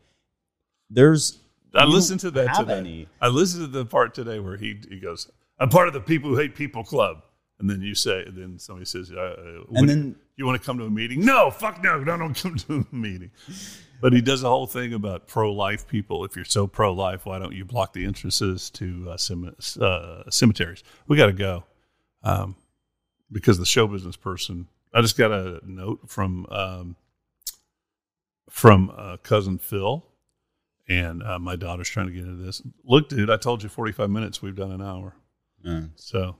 there's. 0.89 1.39
I 1.73 1.83
listened 1.85 2.21
to 2.21 2.31
that 2.31 2.55
today. 2.55 2.77
any. 2.77 3.07
I 3.19 3.27
listened 3.27 3.63
to 3.65 3.67
the 3.67 3.85
part 3.85 4.13
today 4.13 4.39
where 4.39 4.55
he 4.55 4.79
he 4.89 4.99
goes, 5.01 5.29
"I'm 5.59 5.69
part 5.69 5.87
of 5.87 5.93
the 5.93 6.01
people 6.01 6.29
who 6.29 6.37
hate 6.37 6.55
people 6.55 6.83
club," 6.83 7.23
and 7.59 7.69
then 7.69 7.81
you 7.81 7.95
say, 7.95 8.23
and 8.25 8.35
then 8.35 8.59
somebody 8.59 8.85
says, 8.85 9.11
uh, 9.11 9.15
uh, 9.15 9.77
And 9.77 9.87
then 9.89 10.15
you 10.35 10.45
want 10.45 10.61
to 10.61 10.65
come 10.65 10.77
to 10.77 10.85
a 10.85 10.89
meeting? 10.89 11.23
No, 11.23 11.49
fuck 11.49 11.81
no, 11.81 11.99
no, 11.99 12.17
don't 12.17 12.33
come 12.33 12.57
to 12.57 12.85
a 12.91 12.95
meeting. 12.95 13.31
But 14.01 14.11
he 14.11 14.21
does 14.21 14.43
a 14.43 14.49
whole 14.49 14.67
thing 14.67 14.93
about 14.93 15.27
pro-life 15.27 15.87
people. 15.87 16.25
If 16.25 16.35
you're 16.35 16.43
so 16.43 16.67
pro-life, 16.67 17.25
why 17.25 17.39
don't 17.39 17.53
you 17.53 17.63
block 17.63 17.93
the 17.93 18.05
entrances 18.05 18.69
to 18.71 19.11
uh, 19.11 19.17
cem- 19.17 19.55
uh, 19.79 20.23
cemeteries? 20.29 20.83
We 21.07 21.15
got 21.15 21.27
to 21.27 21.33
go 21.33 21.63
um, 22.23 22.57
because 23.31 23.57
the 23.57 23.65
show 23.65 23.87
business 23.87 24.17
person. 24.17 24.67
I 24.93 25.01
just 25.01 25.17
got 25.17 25.31
a 25.31 25.61
note 25.65 26.09
from 26.09 26.45
um, 26.49 26.95
from 28.49 28.91
uh, 28.95 29.17
cousin 29.17 29.57
Phil, 29.57 30.05
and 30.87 31.23
uh, 31.23 31.39
my 31.39 31.55
daughter's 31.55 31.89
trying 31.89 32.07
to 32.07 32.13
get 32.13 32.23
into 32.23 32.43
this. 32.43 32.61
Look, 32.83 33.09
dude, 33.09 33.29
I 33.29 33.37
told 33.37 33.63
you 33.63 33.69
45 33.69 34.09
minutes. 34.09 34.41
We've 34.41 34.55
done 34.55 34.71
an 34.71 34.81
hour. 34.81 35.15
Uh, 35.65 35.81
So 35.95 36.35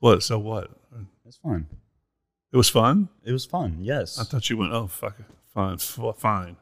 what? 0.00 0.22
So 0.22 0.38
what? 0.38 0.70
it's 1.26 1.36
fine. 1.36 1.66
It 2.52 2.56
was 2.56 2.68
fun. 2.68 3.08
It 3.24 3.32
was 3.32 3.46
fun. 3.46 3.78
Yes. 3.80 4.18
I 4.18 4.24
thought 4.24 4.50
you 4.50 4.58
went, 4.58 4.72
oh, 4.72 4.86
fuck. 4.86 5.16
Fine, 5.54 5.74
f- 5.74 5.98
fine, 6.18 6.56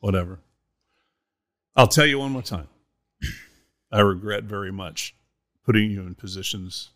whatever. 0.00 0.38
I'll 1.76 1.88
tell 1.88 2.06
you 2.06 2.18
one 2.20 2.30
more 2.32 2.42
time. 2.42 2.68
I 3.90 4.00
regret 4.00 4.44
very 4.44 4.70
much 4.72 5.14
putting 5.64 5.90
you 5.90 6.02
in 6.02 6.14
positions 6.14 6.90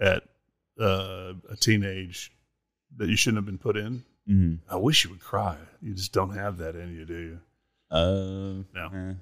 at 0.00 0.24
uh, 0.80 1.34
a 1.50 1.56
teenage 1.58 2.32
that 2.96 3.08
you 3.08 3.16
shouldn't 3.16 3.38
have 3.38 3.46
been 3.46 3.58
put 3.58 3.76
in. 3.76 4.04
Mhm. 4.28 4.58
I 4.70 4.76
wish 4.76 5.04
you 5.04 5.10
would 5.10 5.20
cry. 5.20 5.56
You 5.82 5.94
just 5.94 6.12
don't 6.12 6.34
have 6.34 6.58
that 6.58 6.76
in 6.76 6.94
you, 6.94 7.04
do 7.04 7.14
you? 7.18 7.40
Uh, 7.90 8.62
No. 8.74 8.90
eh. 8.94 9.14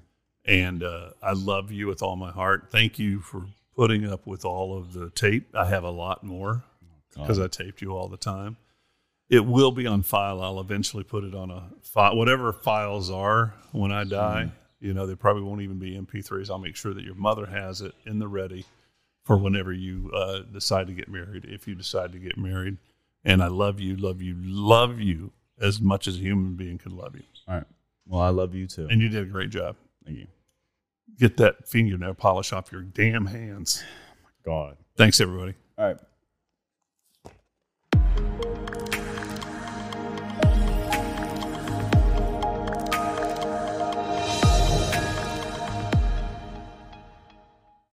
And 0.45 0.83
uh, 0.83 1.11
I 1.21 1.33
love 1.33 1.71
you 1.71 1.87
with 1.87 2.01
all 2.01 2.15
my 2.15 2.31
heart. 2.31 2.67
Thank 2.71 2.99
you 2.99 3.19
for 3.21 3.45
putting 3.75 4.09
up 4.09 4.25
with 4.25 4.45
all 4.45 4.77
of 4.77 4.93
the 4.93 5.09
tape. 5.11 5.47
I 5.55 5.65
have 5.65 5.83
a 5.83 5.89
lot 5.89 6.23
more 6.23 6.63
because 7.15 7.39
I 7.39 7.47
taped 7.47 7.81
you 7.81 7.95
all 7.95 8.07
the 8.07 8.17
time. 8.17 8.57
It 9.29 9.45
will 9.45 9.71
be 9.71 9.87
on 9.87 10.03
file. 10.03 10.41
I'll 10.41 10.59
eventually 10.59 11.03
put 11.03 11.23
it 11.23 11.33
on 11.33 11.49
a 11.49 11.69
file, 11.81 12.15
whatever 12.15 12.53
files 12.53 13.09
are 13.09 13.55
when 13.71 13.91
I 13.91 14.03
die. 14.03 14.51
You 14.79 14.93
know, 14.93 15.07
they 15.07 15.15
probably 15.15 15.43
won't 15.43 15.61
even 15.61 15.79
be 15.79 15.97
MP3s. 15.97 16.49
I'll 16.49 16.59
make 16.59 16.75
sure 16.75 16.93
that 16.93 17.03
your 17.03 17.15
mother 17.15 17.45
has 17.45 17.81
it 17.81 17.93
in 18.05 18.19
the 18.19 18.27
ready 18.27 18.65
for 19.23 19.37
whenever 19.37 19.71
you 19.71 20.11
uh, 20.13 20.39
decide 20.39 20.87
to 20.87 20.93
get 20.93 21.07
married, 21.07 21.45
if 21.45 21.67
you 21.67 21.75
decide 21.75 22.11
to 22.11 22.19
get 22.19 22.37
married. 22.37 22.77
And 23.23 23.41
I 23.41 23.47
love 23.47 23.79
you, 23.79 23.95
love 23.95 24.21
you, 24.21 24.35
love 24.37 24.99
you 24.99 25.31
as 25.59 25.79
much 25.79 26.07
as 26.07 26.17
a 26.17 26.19
human 26.19 26.55
being 26.55 26.77
could 26.77 26.91
love 26.91 27.15
you. 27.15 27.23
All 27.47 27.55
right. 27.55 27.63
Well, 28.05 28.21
I 28.21 28.29
love 28.29 28.53
you 28.53 28.67
too. 28.67 28.87
And 28.89 29.01
you 29.01 29.07
did 29.07 29.23
a 29.23 29.27
great 29.27 29.49
job. 29.49 29.77
Thank 30.05 30.17
you. 30.19 30.27
Get 31.19 31.37
that 31.37 31.67
fingernail 31.67 32.15
polish 32.15 32.51
off 32.51 32.71
your 32.71 32.81
damn 32.81 33.27
hands. 33.27 33.83
God. 34.45 34.77
Thanks, 34.97 35.21
everybody. 35.21 35.55
All 35.77 35.85
right. 35.85 35.97